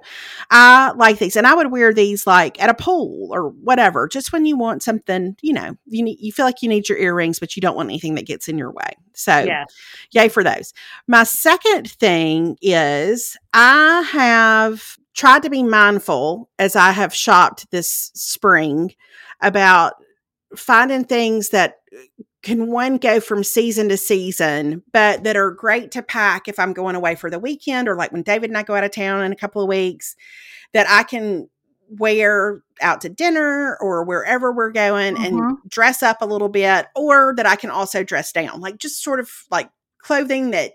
I 0.50 0.92
like 0.96 1.20
these 1.20 1.36
and 1.36 1.46
I 1.46 1.54
would 1.54 1.72
wear 1.72 1.94
these 1.94 2.26
like 2.26 2.62
at 2.62 2.70
a 2.70 2.74
pool 2.74 3.30
or 3.32 3.50
whatever, 3.50 4.08
just 4.08 4.34
when 4.34 4.46
you 4.46 4.58
want 4.58 4.82
something, 4.84 5.36
you 5.42 5.54
know, 5.54 5.76
you 5.86 6.04
need, 6.04 6.18
you 6.20 6.32
feel 6.32 6.46
like 6.46 6.62
you 6.62 6.70
need 6.70 6.90
your 6.90 6.98
earrings, 6.98 7.40
but 7.40 7.56
you 7.56 7.62
don't 7.62 7.76
want 7.76 7.90
anything 7.90 8.16
that 8.16 8.26
gets 8.26 8.48
in 8.48 8.58
your 8.58 8.72
way. 8.72 8.94
So 9.14 9.40
Yeah. 9.40 9.66
yay 10.12 10.30
for 10.30 10.44
those. 10.44 10.74
My 11.08 11.24
second 11.24 11.92
thing 11.92 12.58
is 12.62 13.38
I 13.54 14.02
have 14.12 14.98
tried 15.14 15.44
to 15.44 15.50
be 15.50 15.62
mindful 15.62 16.50
as 16.58 16.76
I 16.76 16.92
have 16.92 17.14
shopped 17.14 17.70
this 17.70 18.12
spring 18.16 18.94
about 19.42 19.94
finding 20.56 21.04
things 21.06 21.50
that 21.50 21.78
can 22.44 22.68
one 22.72 22.98
go 22.98 23.20
from 23.20 23.44
season 23.44 23.90
to 23.90 23.98
season, 23.98 24.82
but 24.92 25.24
that 25.24 25.38
are 25.38 25.52
great 25.52 25.92
to 25.92 26.02
pack 26.02 26.48
if 26.48 26.58
I'm 26.58 26.74
going 26.74 26.96
away 26.96 27.16
for 27.16 27.30
the 27.30 27.40
weekend 27.40 27.88
or 27.88 27.96
like 27.96 28.12
when 28.12 28.24
David 28.24 28.50
and 28.50 28.58
I 28.58 28.64
go 28.64 28.74
out 28.76 28.84
of 28.84 28.92
town 28.92 29.24
in 29.24 29.32
a 29.32 29.36
couple 29.36 29.62
of 29.62 29.70
weeks, 29.70 30.16
that 30.74 30.88
I 30.90 31.04
can 31.04 31.50
wear 32.00 32.64
out 32.82 33.02
to 33.02 33.10
dinner 33.10 33.78
or 33.82 34.04
wherever 34.04 34.52
we're 34.52 34.72
going 34.72 35.16
Mhm. 35.16 35.26
and 35.26 35.58
dress 35.70 36.02
up 36.02 36.22
a 36.22 36.26
little 36.26 36.50
bit 36.50 36.88
or 36.96 37.34
that 37.36 37.46
I 37.46 37.56
can 37.58 37.70
also 37.70 38.04
dress 38.04 38.32
down. 38.32 38.60
Like 38.62 38.78
just 38.78 39.04
sort 39.04 39.20
of 39.20 39.30
like 39.52 39.70
clothing 40.00 40.52
that 40.52 40.74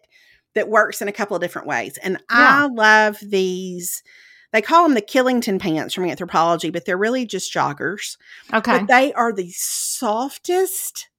that 0.54 0.68
works 0.68 1.02
in 1.02 1.08
a 1.08 1.12
couple 1.12 1.34
of 1.36 1.42
different 1.42 1.66
ways. 1.68 1.98
And 2.02 2.18
I 2.30 2.66
love 2.66 3.18
these 3.22 4.02
they 4.56 4.62
call 4.62 4.84
them 4.84 4.94
the 4.94 5.02
Killington 5.02 5.60
pants 5.60 5.92
from 5.92 6.04
Anthropologie, 6.04 6.72
but 6.72 6.86
they're 6.86 6.96
really 6.96 7.26
just 7.26 7.52
joggers. 7.52 8.16
Okay. 8.54 8.78
But 8.78 8.88
they 8.88 9.12
are 9.12 9.30
the 9.30 9.50
softest 9.50 11.10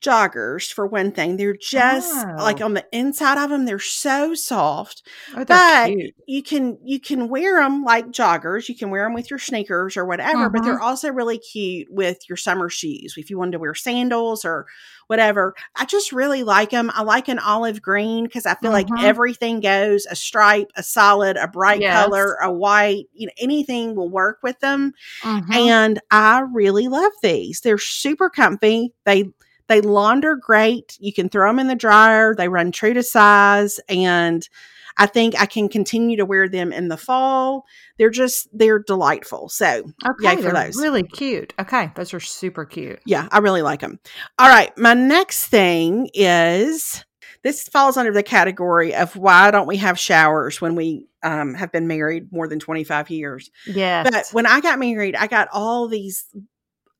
joggers 0.00 0.72
for 0.72 0.86
one 0.86 1.10
thing. 1.10 1.36
They're 1.36 1.56
just 1.56 2.26
like 2.36 2.60
Oh. 2.60 2.66
on 2.66 2.74
the 2.74 2.86
inside 2.92 3.42
of 3.42 3.50
them, 3.50 3.64
they're 3.64 3.80
so 3.80 4.34
soft. 4.34 5.02
Oh, 5.32 5.42
they're 5.42 5.44
But 5.44 5.86
cute. 5.86 6.14
you 6.26 6.42
can 6.42 6.78
you 6.84 7.00
can 7.00 7.28
wear 7.28 7.60
them 7.60 7.82
like 7.82 8.12
joggers. 8.12 8.68
You 8.68 8.76
can 8.76 8.90
wear 8.90 9.04
them 9.06 9.14
with 9.14 9.28
your 9.28 9.40
sneakers 9.40 9.96
or 9.96 10.04
whatever. 10.04 10.48
But 10.48 10.62
they're 10.62 10.74
mm-hmm. 10.74 10.84
also 10.84 11.10
really 11.10 11.38
cute 11.38 11.88
with 11.90 12.28
your 12.28 12.36
summer 12.36 12.68
shoes. 12.68 13.14
If 13.16 13.28
you 13.28 13.38
wanted 13.38 13.52
to 13.52 13.58
wear 13.58 13.74
sandals 13.74 14.44
or 14.44 14.66
whatever, 15.12 15.54
I 15.76 15.84
just 15.84 16.10
really 16.10 16.42
like 16.42 16.70
them. 16.70 16.90
I 16.94 17.02
like 17.02 17.28
an 17.28 17.38
olive 17.38 17.82
green 17.82 18.24
because 18.24 18.46
I 18.46 18.54
feel 18.54 18.70
like 18.72 18.86
Mhm. 18.86 19.04
everything 19.04 19.60
goes 19.60 20.06
a 20.10 20.16
stripe, 20.16 20.70
a 20.74 20.82
solid, 20.82 21.36
a 21.36 21.46
bright 21.46 21.82
Yes. 21.82 22.02
color, 22.02 22.38
a 22.42 22.50
white. 22.50 23.04
You 23.12 23.26
know, 23.26 23.32
anything 23.38 23.94
will 23.94 24.08
work 24.08 24.38
with 24.42 24.58
them. 24.60 24.94
Mhm. 25.22 25.54
And 25.54 26.00
I 26.10 26.40
really 26.50 26.88
love 26.88 27.12
these. 27.22 27.60
They're 27.60 27.76
super 27.76 28.30
comfy. 28.30 28.94
They 29.04 29.26
they 29.68 29.80
launder 29.82 30.34
great. 30.36 30.96
You 31.00 31.12
can 31.12 31.28
throw 31.28 31.48
them 31.48 31.58
in 31.58 31.68
the 31.68 31.74
dryer. 31.74 32.34
They 32.34 32.48
run 32.48 32.72
true 32.72 32.94
to 32.94 33.02
size 33.02 33.78
and 33.88 34.46
I 34.96 35.06
think 35.06 35.40
I 35.40 35.46
can 35.46 35.68
continue 35.68 36.16
to 36.16 36.24
wear 36.24 36.48
them 36.48 36.72
in 36.72 36.88
the 36.88 36.96
fall. 36.96 37.64
They're 37.98 38.10
just 38.10 38.48
they're 38.52 38.78
delightful. 38.80 39.48
So, 39.48 39.84
okay, 40.06 40.30
yay 40.30 40.36
for 40.36 40.42
they're 40.42 40.66
those. 40.66 40.76
really 40.76 41.02
cute. 41.02 41.54
Okay, 41.58 41.90
those 41.94 42.14
are 42.14 42.20
super 42.20 42.64
cute. 42.64 43.00
yeah, 43.06 43.28
I 43.30 43.38
really 43.38 43.62
like 43.62 43.80
them. 43.80 43.98
All 44.38 44.48
right, 44.48 44.76
my 44.76 44.94
next 44.94 45.46
thing 45.46 46.10
is 46.14 47.04
this 47.42 47.68
falls 47.68 47.96
under 47.96 48.12
the 48.12 48.22
category 48.22 48.94
of 48.94 49.16
why 49.16 49.50
don't 49.50 49.66
we 49.66 49.76
have 49.78 49.98
showers 49.98 50.60
when 50.60 50.76
we 50.76 51.08
um, 51.22 51.54
have 51.54 51.72
been 51.72 51.86
married 51.86 52.32
more 52.32 52.46
than 52.48 52.60
25 52.60 53.10
years? 53.10 53.50
Yeah. 53.66 54.04
But 54.04 54.26
when 54.32 54.46
I 54.46 54.60
got 54.60 54.78
married, 54.78 55.16
I 55.16 55.26
got 55.26 55.48
all 55.52 55.88
these, 55.88 56.24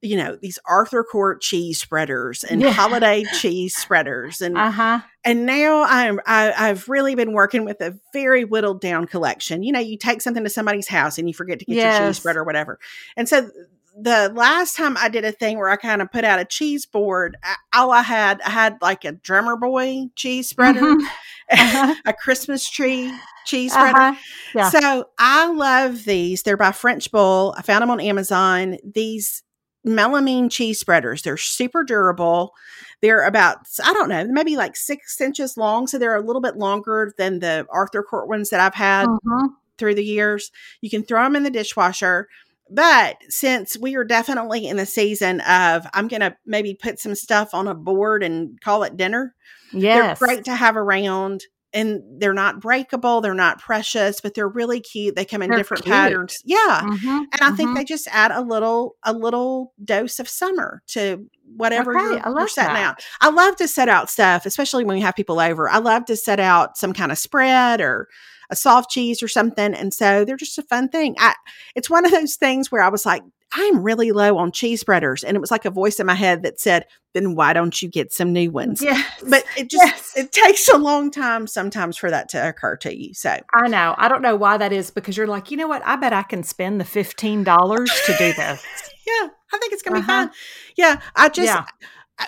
you 0.02 0.16
know, 0.16 0.36
these 0.36 0.58
Arthur 0.68 1.04
Court 1.04 1.40
cheese 1.40 1.80
spreaders 1.80 2.42
and 2.44 2.60
Yeah. 2.60 2.70
holiday 2.72 3.24
cheese 3.40 3.74
spreaders, 3.76 4.40
and 4.40 4.58
uh 4.58 4.70
huh. 4.70 5.00
and 5.24 5.46
now 5.46 5.84
I'm 5.84 6.20
I, 6.26 6.52
I've 6.56 6.88
really 6.88 7.14
been 7.14 7.32
working 7.32 7.64
with 7.64 7.80
a 7.80 7.98
very 8.12 8.44
whittled 8.44 8.80
down 8.80 9.06
collection. 9.06 9.62
You 9.62 9.72
know, 9.72 9.80
you 9.80 9.96
take 9.96 10.20
something 10.20 10.44
to 10.44 10.50
somebody's 10.50 10.88
house 10.88 11.18
and 11.18 11.28
you 11.28 11.34
forget 11.34 11.58
to 11.60 11.64
get 11.64 11.76
your 11.76 11.84
cheese 11.92 12.00
Yes. 12.00 12.16
spread 12.18 12.36
or 12.36 12.44
whatever, 12.44 12.78
and 13.16 13.28
so. 13.28 13.48
The 13.94 14.32
last 14.34 14.74
time 14.74 14.96
I 14.96 15.10
did 15.10 15.26
a 15.26 15.32
thing 15.32 15.58
where 15.58 15.68
I 15.68 15.76
kind 15.76 16.00
of 16.00 16.10
put 16.10 16.24
out 16.24 16.40
a 16.40 16.46
cheese 16.46 16.86
board, 16.86 17.36
I, 17.44 17.56
all 17.74 17.90
I 17.90 18.00
had, 18.00 18.40
I 18.40 18.48
had 18.48 18.78
like 18.80 19.04
a 19.04 19.12
drummer 19.12 19.54
boy 19.54 20.06
cheese 20.16 20.48
spreader, 20.48 20.80
Mhm. 20.80 21.00
Uh-huh. 21.52 21.94
a 22.06 22.14
Christmas 22.14 22.66
tree 22.70 23.12
cheese 23.44 23.74
spreader, 23.74 23.98
Uh-huh. 23.98 24.14
Yeah. 24.54 24.70
so 24.70 25.04
I 25.18 25.46
love 25.52 26.04
these. 26.04 26.42
They're 26.42 26.56
by 26.56 26.72
French 26.72 27.12
Bull. 27.12 27.54
I 27.58 27.60
found 27.60 27.82
them 27.82 27.90
on 27.90 28.00
Amazon. 28.00 28.78
These 28.82 29.42
melamine 29.86 30.50
cheese 30.50 30.78
spreaders. 30.78 31.22
They're 31.22 31.36
super 31.36 31.84
durable. 31.84 32.54
They're 33.00 33.24
about, 33.24 33.58
I 33.84 33.92
don't 33.92 34.08
know, 34.08 34.24
maybe 34.28 34.56
like 34.56 34.76
six 34.76 35.20
inches 35.20 35.56
long. 35.56 35.86
So 35.86 35.98
they're 35.98 36.16
a 36.16 36.20
little 36.20 36.42
bit 36.42 36.56
longer 36.56 37.12
than 37.18 37.40
the 37.40 37.66
Arthur 37.70 38.02
Court 38.02 38.28
ones 38.28 38.50
that 38.50 38.60
I've 38.60 38.74
had 38.74 39.06
Mhm. 39.06 39.48
through 39.78 39.96
the 39.96 40.04
years. 40.04 40.52
You 40.80 40.90
can 40.90 41.02
throw 41.02 41.22
them 41.24 41.36
in 41.36 41.42
the 41.42 41.50
dishwasher. 41.50 42.28
But 42.70 43.16
since 43.28 43.76
we 43.76 43.96
are 43.96 44.04
definitely 44.04 44.66
in 44.66 44.76
the 44.76 44.86
season 44.86 45.40
of, 45.40 45.86
I'm 45.92 46.08
going 46.08 46.20
to 46.20 46.36
maybe 46.46 46.74
put 46.74 46.98
some 47.00 47.14
stuff 47.14 47.52
on 47.52 47.68
a 47.68 47.74
board 47.74 48.22
and 48.22 48.58
call 48.62 48.82
it 48.84 48.96
dinner. 48.96 49.34
Yes. 49.72 50.18
They're 50.18 50.28
great 50.28 50.44
to 50.44 50.54
have 50.54 50.76
around 50.76 51.42
and 51.74 52.02
they're 52.20 52.34
not 52.34 52.60
breakable, 52.60 53.20
they're 53.20 53.34
not 53.34 53.58
precious, 53.60 54.20
but 54.20 54.34
they're 54.34 54.48
really 54.48 54.80
cute. 54.80 55.16
They 55.16 55.24
come 55.24 55.42
in 55.42 55.48
They're 55.50 55.58
different 55.58 55.84
cute. 55.84 55.92
patterns. 55.94 56.40
Yeah. 56.44 56.80
Mhm. 56.84 57.18
And 57.32 57.40
I 57.40 57.50
think 57.52 57.70
Mhm. 57.70 57.74
they 57.76 57.84
just 57.84 58.08
add 58.10 58.30
a 58.30 58.40
little 58.42 58.96
a 59.04 59.12
little 59.12 59.72
dose 59.84 60.18
of 60.18 60.28
summer 60.28 60.82
to 60.88 61.26
whatever 61.56 61.96
Okay, 61.98 62.20
you're, 62.24 62.38
you're 62.38 62.48
setting 62.48 62.74
that. 62.74 62.82
out. 62.98 63.04
I 63.20 63.30
love 63.30 63.56
to 63.56 63.68
set 63.68 63.88
out 63.88 64.08
stuff, 64.10 64.46
especially 64.46 64.84
when 64.84 64.96
we 64.96 65.02
have 65.02 65.14
people 65.14 65.38
over. 65.40 65.68
I 65.68 65.78
love 65.78 66.04
to 66.06 66.16
set 66.16 66.40
out 66.40 66.76
some 66.78 66.92
kind 66.92 67.12
of 67.12 67.18
spread 67.18 67.80
or 67.80 68.08
a 68.50 68.56
soft 68.56 68.90
cheese 68.90 69.22
or 69.22 69.28
something. 69.28 69.74
And 69.74 69.92
so 69.94 70.24
they're 70.24 70.36
just 70.36 70.58
a 70.58 70.62
fun 70.62 70.88
thing. 70.88 71.14
I 71.18 71.34
it's 71.74 71.90
one 71.90 72.04
of 72.04 72.10
those 72.12 72.36
things 72.36 72.70
where 72.72 72.82
I 72.82 72.88
was 72.88 73.04
like, 73.06 73.22
I'm 73.54 73.82
really 73.82 74.12
low 74.12 74.38
on 74.38 74.50
cheese 74.52 74.80
spreaders. 74.80 75.22
And 75.24 75.36
it 75.36 75.40
was 75.40 75.50
like 75.50 75.64
a 75.64 75.70
voice 75.70 76.00
in 76.00 76.06
my 76.06 76.14
head 76.14 76.42
that 76.42 76.58
said, 76.58 76.86
then 77.12 77.34
why 77.34 77.52
don't 77.52 77.80
you 77.82 77.88
get 77.88 78.12
some 78.12 78.32
new 78.32 78.50
ones? 78.50 78.80
Yes. 78.82 79.06
But 79.28 79.44
it 79.58 79.68
just 79.68 79.84
Yes. 79.84 80.12
it 80.16 80.32
takes 80.32 80.68
a 80.68 80.78
long 80.78 81.10
time 81.10 81.46
sometimes 81.46 81.96
for 81.98 82.10
that 82.10 82.30
to 82.30 82.48
occur 82.48 82.76
to 82.78 82.96
you. 82.96 83.12
So 83.12 83.38
I 83.54 83.68
know. 83.68 83.94
I 83.98 84.08
don't 84.08 84.22
know 84.22 84.36
why 84.36 84.56
that 84.56 84.72
is 84.72 84.90
because 84.90 85.16
you're 85.16 85.26
like, 85.26 85.50
you 85.50 85.56
know 85.58 85.68
what? 85.68 85.82
I 85.84 85.96
bet 85.96 86.12
I 86.14 86.22
can 86.22 86.42
spend 86.42 86.80
the 86.80 86.84
fifteen 86.86 87.44
dollars 87.44 87.90
to 88.06 88.12
do 88.16 88.32
this. 88.36 88.62
yeah, 89.06 89.28
I 89.52 89.58
think 89.58 89.72
it's 89.74 89.82
gonna 89.82 89.96
be 89.96 90.00
Uh-huh. 90.00 90.26
fun. 90.26 90.30
Yeah, 90.76 91.00
I 91.14 91.28
just 91.28 91.46
Yeah. 91.46 91.64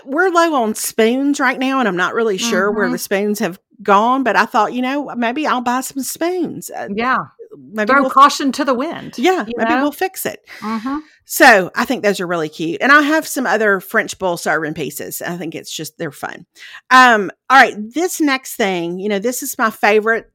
We're 0.04 0.28
low 0.30 0.54
on 0.54 0.74
spoons 0.74 1.38
right 1.40 1.58
now, 1.58 1.78
and 1.78 1.86
I'm 1.86 1.96
not 1.96 2.14
really 2.14 2.36
sure 2.38 2.70
where 2.72 2.88
Mhm. 2.88 2.92
the 2.92 2.98
spoons 2.98 3.38
have 3.38 3.58
gone. 3.82 4.24
But 4.24 4.34
I 4.34 4.44
thought, 4.44 4.72
you 4.72 4.82
know, 4.82 5.14
maybe 5.16 5.46
I'll 5.46 5.60
buy 5.60 5.82
some 5.82 6.02
spoons. 6.02 6.68
Uh, 6.70 6.88
Yeah. 6.94 7.16
Maybe 7.56 7.92
Throw 7.92 8.02
we'll, 8.02 8.10
caution 8.10 8.52
to 8.52 8.64
the 8.64 8.74
wind. 8.74 9.14
yeah, 9.18 9.44
maybe 9.56 9.70
know? 9.74 9.82
we'll 9.82 9.92
fix 9.92 10.26
it. 10.26 10.40
Mhm. 10.60 11.00
So 11.24 11.70
I 11.74 11.84
think 11.84 12.02
those 12.02 12.20
are 12.20 12.26
really 12.26 12.48
cute, 12.48 12.80
and 12.82 12.92
I 12.92 13.02
have 13.02 13.26
some 13.26 13.46
other 13.46 13.80
French 13.80 14.18
Bull 14.18 14.36
serving 14.36 14.74
pieces. 14.74 15.22
I 15.22 15.36
think 15.36 15.54
it's 15.54 15.70
just 15.74 15.96
they're 15.98 16.10
fun. 16.12 16.46
Um, 16.90 17.30
all 17.48 17.58
right, 17.58 17.74
this 17.78 18.20
next 18.20 18.56
thing, 18.56 18.98
you 18.98 19.08
know, 19.08 19.18
this 19.18 19.42
is 19.42 19.56
my 19.58 19.70
favorite 19.70 20.30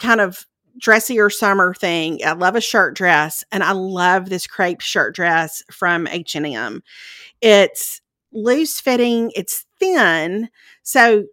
kind 0.00 0.20
of 0.20 0.46
dressier 0.76 1.30
summer 1.30 1.72
thing. 1.72 2.20
I 2.26 2.32
love 2.32 2.56
a 2.56 2.60
shirt 2.60 2.94
dress, 2.96 3.44
and 3.52 3.62
I 3.62 3.72
love 3.72 4.28
this 4.28 4.46
crepe 4.46 4.80
shirt 4.80 5.14
dress 5.14 5.62
from 5.70 6.06
H 6.08 6.34
and 6.34 6.46
M. 6.46 6.82
It's 7.40 8.00
loose 8.32 8.80
fitting, 8.80 9.30
it's 9.36 9.64
thin, 9.78 10.48
so 10.82 11.24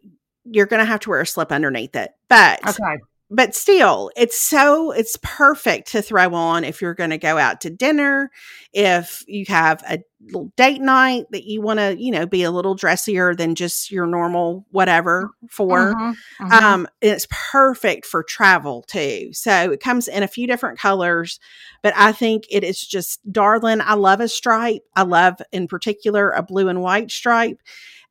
you're 0.45 0.65
going 0.67 0.79
to 0.79 0.85
have 0.85 0.99
to 1.01 1.09
wear 1.09 1.21
a 1.21 1.25
slip 1.25 1.51
underneath 1.51 1.95
it, 1.95 2.11
but 2.29 2.59
Okay. 2.67 2.99
But 3.33 3.55
still 3.55 4.11
it's 4.17 4.37
so 4.37 4.91
it's 4.91 5.17
perfect 5.23 5.91
to 5.91 6.01
throw 6.01 6.33
on 6.35 6.63
if 6.65 6.81
you're 6.81 6.93
going 6.93 7.09
to 7.09 7.17
go 7.17 7.37
out 7.37 7.61
to 7.61 7.69
dinner 7.69 8.29
if 8.73 9.23
you 9.27 9.45
have 9.47 9.81
a 9.89 9.99
little 10.25 10.51
date 10.57 10.81
night 10.81 11.25
that 11.31 11.45
you 11.45 11.61
want 11.61 11.79
to 11.79 11.95
you 11.97 12.11
know 12.11 12.25
be 12.27 12.43
a 12.43 12.51
little 12.51 12.75
dressier 12.75 13.33
than 13.33 13.55
just 13.55 13.89
your 13.89 14.05
normal 14.05 14.65
whatever 14.71 15.31
for 15.49 15.93
Mhm. 15.95 16.15
Mhm. 16.41 16.51
um 16.61 16.87
it's 17.01 17.25
perfect 17.31 18.05
for 18.05 18.21
travel 18.21 18.83
too 18.87 19.29
so 19.31 19.71
it 19.71 19.79
comes 19.79 20.07
in 20.07 20.21
a 20.23 20.27
few 20.27 20.45
different 20.45 20.77
colors 20.77 21.39
but 21.81 21.93
i 21.95 22.11
think 22.11 22.43
it 22.51 22.63
is 22.63 22.85
just 22.85 23.19
darling 23.31 23.79
i 23.81 23.93
love 23.93 24.19
a 24.19 24.27
stripe 24.27 24.83
i 24.95 25.01
love 25.03 25.41
in 25.51 25.67
particular 25.67 26.29
a 26.31 26.43
blue 26.43 26.67
and 26.67 26.81
white 26.81 27.09
stripe 27.09 27.59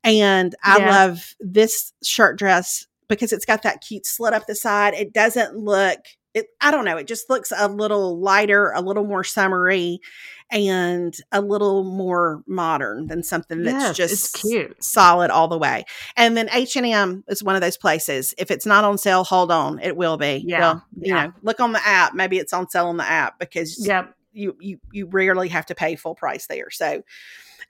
and 0.02 0.54
i 0.64 0.78
Yes. 0.78 0.88
love 0.90 1.34
this 1.40 1.92
shirt 2.02 2.38
dress 2.38 2.86
because 3.10 3.30
it's 3.34 3.44
got 3.44 3.62
that 3.62 3.82
cute 3.86 4.06
slit 4.06 4.32
up 4.32 4.46
the 4.46 4.54
side 4.54 4.94
it 4.94 5.12
doesn't 5.12 5.54
look 5.56 5.98
it 6.32 6.46
i 6.62 6.70
don't 6.70 6.84
know 6.86 6.96
it 6.96 7.06
just 7.06 7.28
looks 7.28 7.52
a 7.56 7.68
little 7.68 8.18
lighter 8.18 8.72
a 8.74 8.80
little 8.80 9.04
more 9.04 9.22
summery 9.24 9.98
and 10.52 11.14
a 11.30 11.40
little 11.40 11.84
more 11.84 12.42
modern 12.46 13.06
than 13.06 13.22
something 13.22 13.62
that's 13.62 13.96
Yes, 13.98 14.10
just 14.32 14.34
cute. 14.40 14.82
solid 14.82 15.30
all 15.30 15.46
the 15.46 15.56
way. 15.56 15.84
And 16.16 16.36
then 16.36 16.48
H 16.52 16.74
and 16.76 16.84
M 16.84 17.22
is 17.28 17.40
one 17.40 17.54
of 17.54 17.60
those 17.60 17.76
places. 17.76 18.34
If 18.36 18.50
it's 18.50 18.66
not 18.66 18.82
on 18.82 18.98
sale, 18.98 19.22
hold 19.22 19.52
on, 19.52 19.78
it 19.78 19.96
will 19.96 20.16
be. 20.16 20.42
Yeah, 20.44 20.58
Well, 20.58 20.84
you 20.98 21.14
yeah. 21.14 21.26
know, 21.26 21.32
look 21.42 21.60
on 21.60 21.70
the 21.70 21.86
app. 21.86 22.14
Maybe 22.14 22.38
it's 22.38 22.52
on 22.52 22.68
sale 22.68 22.88
on 22.88 22.96
the 22.96 23.08
app 23.08 23.38
because 23.38 23.86
Yep. 23.86 24.12
you 24.32 24.56
you 24.58 24.80
you 24.90 25.06
rarely 25.06 25.48
have 25.50 25.66
to 25.66 25.74
pay 25.76 25.94
full 25.94 26.16
price 26.16 26.48
there. 26.48 26.68
So 26.70 27.02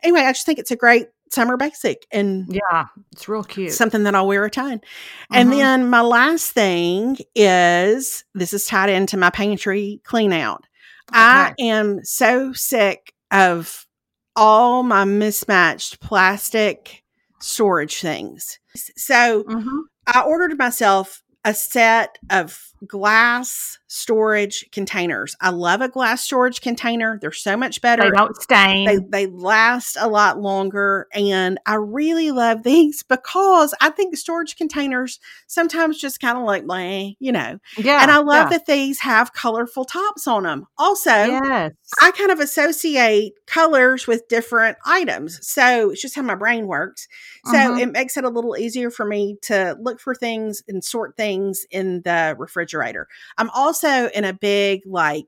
anyway, 0.03 0.23
I 0.23 0.33
just 0.33 0.47
think 0.47 0.59
it's 0.59 0.71
a 0.71 0.77
great 0.77 1.09
summer 1.31 1.57
basic 1.57 2.07
and 2.13 2.47
Yeah. 2.53 2.87
It's 3.13 3.29
real 3.29 3.45
cute. 3.45 3.73
something 3.73 4.03
that 4.05 4.15
I'll 4.15 4.27
wear 4.27 4.45
a 4.45 4.51
ton. 4.51 4.81
And 5.33 5.51
Mhm. 5.51 5.57
then 5.59 5.91
my 5.91 6.01
last 6.03 6.53
thing 6.53 7.19
is 7.35 8.25
this 8.35 8.53
is 8.53 8.67
tied 8.67 8.91
into 8.91 9.17
my 9.17 9.31
pantry 9.31 10.01
clean 10.05 10.33
out. 10.33 10.67
I 11.13 11.55
am 11.59 12.05
so 12.05 12.53
sick 12.53 13.15
of 13.33 13.87
all 14.37 14.83
my 14.85 15.05
mismatched 15.05 16.01
plastic 16.01 17.03
storage 17.41 18.01
things. 18.01 18.59
So 18.97 19.43
Mhm. 19.45 19.83
I 20.07 20.21
ordered 20.23 20.57
myself 20.59 21.23
a 21.45 21.53
set 21.55 22.17
of 22.31 22.61
glass 22.87 23.79
storage 23.93 24.65
containers. 24.71 25.35
I 25.41 25.51
love 25.51 25.81
a 25.81 25.89
glass 25.89 26.23
storage 26.23 26.61
container. 26.61 27.19
They're 27.21 27.33
so 27.33 27.57
much 27.57 27.81
better. 27.83 28.05
They 28.05 28.11
don't 28.11 28.41
stain. 28.41 28.87
They, 28.87 28.99
they 28.99 29.27
last 29.27 29.97
a 29.99 30.07
lot 30.07 30.39
longer. 30.41 31.09
And 31.13 31.59
I 31.67 31.75
really 31.75 32.31
love 32.31 32.63
these 32.65 33.03
because 33.03 33.75
I 33.81 33.91
think 33.91 34.17
storage 34.17 34.55
containers 34.55 35.19
sometimes 35.49 35.99
just 35.99 36.21
kind 36.21 36.39
of 36.39 36.45
like, 36.45 36.63
bleh, 36.65 37.17
you 37.19 37.33
know. 37.33 37.59
yeah. 37.79 38.01
and 38.03 38.13
I 38.13 38.19
love 38.19 38.53
yeah. 38.53 38.59
that 38.59 38.67
these 38.67 39.01
have 39.01 39.33
colorful 39.33 39.85
tops 39.85 40.29
on 40.29 40.45
them. 40.45 40.67
Also, 40.79 41.11
Yes. 41.11 41.73
I 42.01 42.13
kind 42.13 42.31
of 42.31 42.39
associate 42.39 43.33
colors 43.47 44.07
with 44.07 44.29
different 44.29 44.79
items. 44.87 45.45
So 45.45 45.91
it's 45.91 46.01
just 46.01 46.15
how 46.15 46.23
my 46.23 46.37
brain 46.37 46.69
works. 46.69 47.09
So 47.47 47.55
Mhm. 47.57 47.81
it 47.81 47.93
makes 47.93 48.17
it 48.17 48.23
a 48.23 48.29
little 48.29 48.57
easier 48.57 48.93
for 48.93 49.05
me 49.05 49.37
to 49.43 49.77
look 49.81 49.99
for 50.01 50.15
things 50.15 50.63
and 50.69 50.85
sort 50.85 51.17
things 51.17 51.67
in 51.73 52.03
the 52.03 52.37
refrigerator. 52.39 53.09
I'm 53.37 53.51
also 53.51 53.80
in 54.15 54.25
a 54.25 54.33
big 54.33 54.83
like 54.87 55.27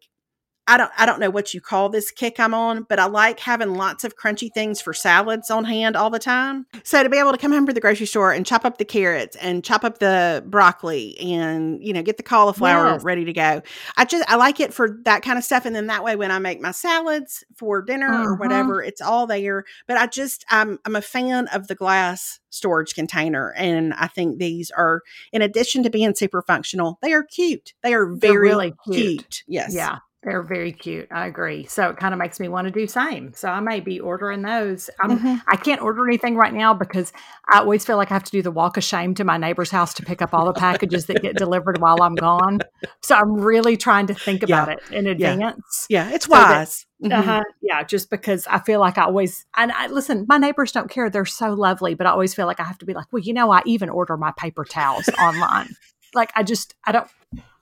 I 0.68 0.76
don't 0.76 0.90
I 0.96 1.06
don't 1.06 1.18
know 1.18 1.28
what 1.30 1.52
you 1.54 1.60
call 1.60 1.88
this 1.88 2.10
kick 2.12 2.38
I'm 2.38 2.54
on, 2.54 2.84
but 2.88 2.98
I 3.00 3.06
like 3.06 3.40
having 3.40 3.74
lots 3.74 4.04
of 4.04 4.16
crunchy 4.16 4.48
things 4.54 4.80
for 4.80 4.94
salads 4.94 5.50
on 5.50 5.64
hand 5.64 5.96
all 5.96 6.08
the 6.08 6.20
time. 6.20 6.66
So 6.84 7.02
to 7.02 7.08
be 7.08 7.18
able 7.18 7.32
to 7.32 7.38
come 7.38 7.50
home 7.52 7.66
from 7.66 7.74
the 7.74 7.80
grocery 7.80 8.06
store 8.06 8.32
and 8.32 8.46
chop 8.46 8.64
up 8.64 8.78
the 8.78 8.84
carrots 8.84 9.34
and 9.36 9.64
chop 9.64 9.84
up 9.84 9.98
the 9.98 10.44
broccoli 10.46 11.18
and 11.18 11.82
you 11.84 11.92
know 11.92 12.02
get 12.02 12.16
the 12.16 12.22
cauliflower 12.22 12.86
Yes. 12.92 13.02
ready 13.02 13.24
to 13.24 13.32
go. 13.32 13.60
I 13.96 14.04
just 14.04 14.24
I 14.30 14.36
like 14.36 14.60
it 14.60 14.72
for 14.72 14.98
that 15.04 15.22
kind 15.22 15.36
of 15.36 15.42
stuff 15.44 15.66
and 15.66 15.74
then 15.74 15.88
that 15.88 16.04
way 16.04 16.14
when 16.14 16.30
I 16.30 16.38
make 16.38 16.60
my 16.60 16.70
salads 16.70 17.42
for 17.56 17.82
dinner 17.82 18.06
or 18.08 18.36
Mhm. 18.36 18.40
whatever, 18.40 18.82
it's 18.82 19.00
all 19.00 19.26
there. 19.26 19.64
But 19.88 19.96
I 19.96 20.06
just 20.06 20.44
I'm 20.48 20.78
I'm 20.84 20.94
a 20.94 21.02
fan 21.02 21.48
of 21.48 21.66
the 21.66 21.74
glass 21.74 22.38
storage 22.50 22.94
container 22.94 23.52
and 23.56 23.94
I 23.94 24.06
think 24.06 24.38
these 24.38 24.70
are 24.70 25.00
in 25.32 25.42
addition 25.42 25.82
to 25.82 25.90
being 25.90 26.14
super 26.14 26.40
functional, 26.42 26.98
they 27.02 27.12
are 27.12 27.24
cute. 27.24 27.72
They 27.82 27.94
are 27.94 28.06
very 28.06 28.36
really 28.38 28.74
cute. 28.84 28.94
cute. 29.18 29.42
Yes. 29.48 29.74
Yeah. 29.74 29.98
They're 30.24 30.42
very 30.42 30.70
cute. 30.72 31.08
I 31.10 31.26
agree. 31.26 31.66
So 31.66 31.90
it 31.90 31.96
kind 31.96 32.14
of 32.14 32.18
makes 32.18 32.38
me 32.38 32.46
want 32.46 32.68
to 32.68 32.70
do 32.70 32.86
same. 32.86 33.32
So 33.34 33.48
I 33.48 33.58
may 33.58 33.80
be 33.80 33.98
ordering 33.98 34.42
those. 34.42 34.88
I'm 35.00 35.18
Mhm. 35.18 35.42
I 35.48 35.56
can't 35.56 35.82
order 35.82 36.06
anything 36.06 36.36
right 36.36 36.54
now 36.54 36.72
because 36.74 37.12
I 37.52 37.58
always 37.58 37.84
feel 37.84 37.96
like 37.96 38.12
I 38.12 38.14
have 38.14 38.22
to 38.24 38.30
do 38.30 38.40
the 38.40 38.52
walk 38.52 38.76
of 38.76 38.84
shame 38.84 39.14
to 39.14 39.24
my 39.24 39.36
neighbor's 39.36 39.72
house 39.72 39.92
to 39.94 40.04
pick 40.04 40.22
up 40.22 40.32
all 40.32 40.44
the 40.44 40.52
packages 40.52 41.06
that 41.06 41.22
get 41.22 41.34
delivered 41.36 41.80
while 41.80 42.00
I'm 42.02 42.14
gone. 42.14 42.60
So 43.00 43.16
I'm 43.16 43.32
really 43.34 43.76
trying 43.76 44.06
to 44.06 44.14
think 44.14 44.42
Yeah. 44.46 44.62
about 44.62 44.68
it 44.76 44.82
in 44.92 45.08
advance. 45.08 45.86
Yeah, 45.88 46.08
it's 46.10 46.26
So 46.26 46.34
that- 46.34 46.50
wise. 46.56 46.86
Mhm. 47.02 47.18
Uh-huh. 47.18 47.42
Yeah, 47.60 47.82
just 47.82 48.08
because 48.08 48.46
I 48.46 48.60
feel 48.60 48.78
like 48.78 48.98
I 48.98 49.02
always 49.06 49.44
and 49.56 49.72
I 49.72 49.88
listen, 49.88 50.24
my 50.28 50.38
neighbors 50.38 50.70
don't 50.70 50.88
care. 50.88 51.10
They're 51.10 51.24
so 51.24 51.52
lovely, 51.52 51.94
but 51.94 52.06
I 52.06 52.10
always 52.10 52.32
feel 52.32 52.46
like 52.46 52.60
I 52.60 52.64
have 52.64 52.78
to 52.78 52.86
be 52.86 52.94
like, 52.94 53.06
well, 53.10 53.22
you 53.22 53.34
know, 53.34 53.50
I 53.50 53.62
even 53.66 53.88
order 53.90 54.16
my 54.16 54.30
paper 54.36 54.64
towels 54.64 55.08
online. 55.20 55.74
Like 56.14 56.30
I 56.36 56.44
just 56.44 56.74
I 56.84 56.92
don't 56.92 57.08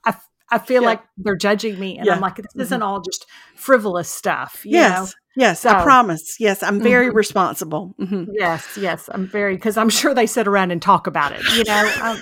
I 0.05 0.13
I 0.51 0.57
feel 0.59 0.81
Yeah. 0.83 0.89
like 0.89 1.01
they're 1.17 1.35
judging 1.37 1.79
me 1.79 1.97
and 1.97 2.05
Yeah. 2.05 2.13
I'm 2.15 2.19
like, 2.21 2.35
this 2.35 2.45
Mhm. 2.57 2.61
isn't 2.61 2.81
all 2.83 3.01
just 3.01 3.25
frivolous 3.55 4.09
stuff. 4.09 4.61
You 4.65 4.73
Yes. 4.73 4.99
know? 4.99 5.07
Yes, 5.37 5.65
I 5.65 5.81
promise. 5.81 6.35
Yes, 6.41 6.61
I'm 6.61 6.81
very 6.81 7.09
Mhm. 7.09 7.15
responsible. 7.15 7.95
Mhm. 7.99 8.27
Yes, 8.33 8.77
yes. 8.77 9.09
I'm 9.13 9.27
very 9.27 9.55
because 9.55 9.77
I'm 9.77 9.89
sure 9.89 10.13
they 10.13 10.27
sit 10.27 10.47
around 10.47 10.71
and 10.71 10.81
talk 10.81 11.07
about 11.07 11.31
it. 11.31 11.41
You 11.55 11.63
know, 11.63 11.91
um, 12.01 12.21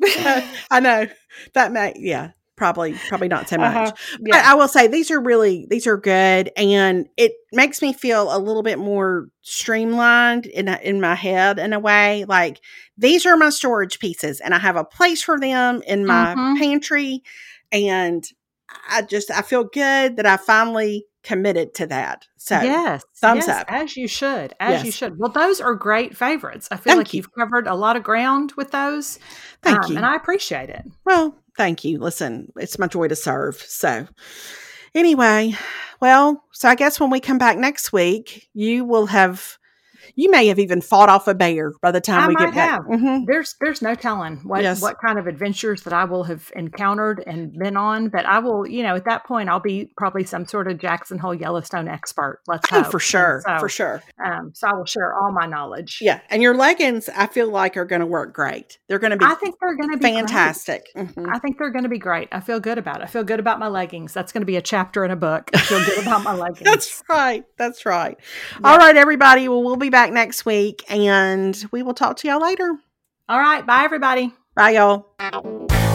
I 0.70 0.80
know 0.80 1.06
that 1.54 1.72
may 1.72 1.94
yeah 1.96 2.30
probably 2.60 2.94
probably 3.08 3.28
not 3.28 3.48
so 3.48 3.56
much. 3.56 3.74
Uh-huh. 3.74 3.92
But. 4.20 4.44
I 4.44 4.54
will 4.54 4.68
say 4.68 4.86
these 4.86 5.10
are 5.10 5.18
really 5.20 5.66
these 5.70 5.86
are 5.86 5.96
good, 5.96 6.50
and 6.58 7.08
it 7.16 7.32
makes 7.52 7.80
me 7.80 7.94
feel 7.94 8.36
a 8.36 8.38
little 8.38 8.62
bit 8.62 8.78
more 8.78 9.28
streamlined 9.40 10.44
in 10.44 10.68
in 10.68 11.00
my 11.00 11.14
head 11.14 11.58
in 11.58 11.72
a 11.72 11.80
way. 11.80 12.26
Like 12.28 12.60
these 12.98 13.24
are 13.24 13.36
my 13.38 13.48
storage 13.48 13.98
pieces, 13.98 14.40
and 14.40 14.54
I 14.54 14.58
have 14.58 14.76
a 14.76 14.84
place 14.84 15.22
for 15.22 15.40
them 15.40 15.82
in 15.86 16.06
my 16.06 16.34
Mhm. 16.34 16.58
pantry, 16.58 17.22
and 17.72 18.22
I 18.90 19.02
just 19.02 19.30
I 19.30 19.40
feel 19.40 19.64
good 19.64 20.16
that 20.16 20.26
I 20.26 20.36
finally 20.36 21.06
committed 21.22 21.74
to 21.74 21.86
that. 21.86 22.26
So 22.36 22.60
yes, 22.60 23.04
thumbs 23.16 23.46
yes, 23.46 23.60
up. 23.60 23.66
as 23.70 23.96
you 23.96 24.08
should, 24.08 24.54
as 24.60 24.84
you 24.84 24.90
should. 24.90 25.18
Well, 25.18 25.30
those 25.30 25.60
are 25.60 25.74
great 25.74 26.16
favorites. 26.16 26.68
I 26.70 26.76
feel 26.76 26.94
Thank 26.94 26.98
like 27.08 27.14
you. 27.14 27.22
have 27.22 27.34
covered 27.34 27.66
a 27.66 27.74
lot 27.74 27.96
of 27.96 28.02
ground 28.02 28.52
with 28.56 28.70
those. 28.70 29.18
Thank 29.62 29.84
um, 29.84 29.90
you. 29.90 29.96
and 29.96 30.06
I 30.06 30.16
appreciate 30.16 30.70
it. 30.70 30.84
Well, 31.04 31.36
thank 31.56 31.84
you. 31.84 31.98
Listen, 31.98 32.52
it's 32.56 32.78
my 32.78 32.86
joy 32.86 33.08
to 33.08 33.16
serve. 33.16 33.56
So, 33.56 34.06
anyway, 34.94 35.54
well, 36.00 36.44
so 36.52 36.68
I 36.68 36.74
guess 36.74 36.98
when 36.98 37.10
we 37.10 37.20
come 37.20 37.38
back 37.38 37.58
next 37.58 37.92
week, 37.92 38.48
you 38.54 38.84
will 38.84 39.06
have, 39.06 39.58
you 40.16 40.30
may 40.30 40.46
have 40.48 40.58
even 40.58 40.80
fought 40.80 41.08
off 41.08 41.28
a 41.28 41.34
bear 41.34 41.72
by 41.82 41.90
the 41.90 42.00
time 42.00 42.24
I 42.24 42.28
we 42.28 42.34
get 42.36 42.54
back. 42.54 42.70
have. 42.70 42.82
Mhm. 42.84 43.26
There's 43.26 43.54
there's 43.60 43.82
no 43.82 43.94
telling 43.94 44.36
what 44.38 44.62
Yes. 44.62 44.80
what 44.82 44.96
kind 45.04 45.18
of 45.18 45.26
adventures 45.26 45.82
that 45.82 45.92
I 45.92 46.04
will 46.04 46.24
have 46.24 46.50
encountered 46.56 47.22
and 47.26 47.52
been 47.52 47.76
on, 47.76 48.08
but 48.08 48.26
I 48.26 48.38
will, 48.40 48.66
you 48.66 48.82
know, 48.82 48.94
at 48.96 49.04
that 49.04 49.24
point 49.24 49.48
I'll 49.48 49.60
be 49.60 49.92
probably 49.96 50.24
some 50.24 50.44
sort 50.46 50.70
of 50.70 50.78
Jackson 50.78 51.18
Hole 51.18 51.34
Yellowstone 51.34 51.88
expert. 51.88 52.40
Let's 52.46 52.66
Oh, 52.72 52.82
hope. 52.82 52.90
for 52.92 52.98
sure. 53.00 53.42
So, 53.46 53.58
for 53.58 53.68
sure. 53.68 54.02
Um, 54.24 54.52
so 54.54 54.68
I 54.68 54.74
will 54.74 54.84
share 54.86 55.14
all 55.14 55.32
my 55.32 55.46
knowledge. 55.46 55.98
Yeah. 56.00 56.20
And 56.30 56.42
your 56.42 56.54
leggings, 56.54 57.08
I 57.14 57.26
feel 57.26 57.48
like, 57.50 57.76
are 57.76 57.84
going 57.84 58.00
to 58.00 58.06
work 58.06 58.34
great. 58.34 58.78
They're 58.88 58.98
going 58.98 59.10
to 59.12 59.16
be 59.16 59.24
I 59.24 59.34
think 59.34 59.56
they're 59.60 59.76
going 59.76 59.90
to 59.90 59.96
be 59.98 60.04
fantastic. 60.04 60.86
Mhm. 60.96 61.28
I 61.32 61.38
think 61.38 61.58
they're 61.58 61.70
going 61.70 61.84
to 61.84 61.88
be 61.90 61.98
great. 61.98 62.28
I 62.32 62.40
feel 62.40 62.60
good 62.60 62.78
about 62.78 63.00
it. 63.00 63.04
I 63.04 63.06
feel 63.06 63.24
good 63.24 63.40
about 63.40 63.58
my 63.58 63.68
leggings. 63.68 64.12
That's 64.12 64.32
going 64.32 64.42
to 64.42 64.46
be 64.46 64.56
a 64.56 64.62
chapter 64.62 65.04
in 65.04 65.10
a 65.10 65.16
book. 65.16 65.50
I 65.54 65.58
feel 65.58 65.84
good 65.84 65.98
about 66.06 66.22
my 66.24 66.34
leggings. 66.34 66.62
That's 66.64 67.02
right. 67.08 67.44
That's 67.58 67.86
right. 67.86 68.16
Yeah. 68.60 68.70
All 68.70 68.78
right, 68.78 68.96
everybody. 68.96 69.48
Well, 69.48 69.62
we'll 69.62 69.76
be 69.76 69.90
back 70.00 70.12
next 70.14 70.46
week 70.46 70.82
and 70.88 71.66
we 71.72 71.82
will 71.82 71.92
talk 71.92 72.16
to 72.16 72.26
y'all 72.26 72.40
later. 72.40 72.74
All 73.28 73.38
right. 73.38 73.66
Bye, 73.66 73.84
everybody. 73.84 74.32
Bye, 74.54 74.70
y'all. 74.70 75.89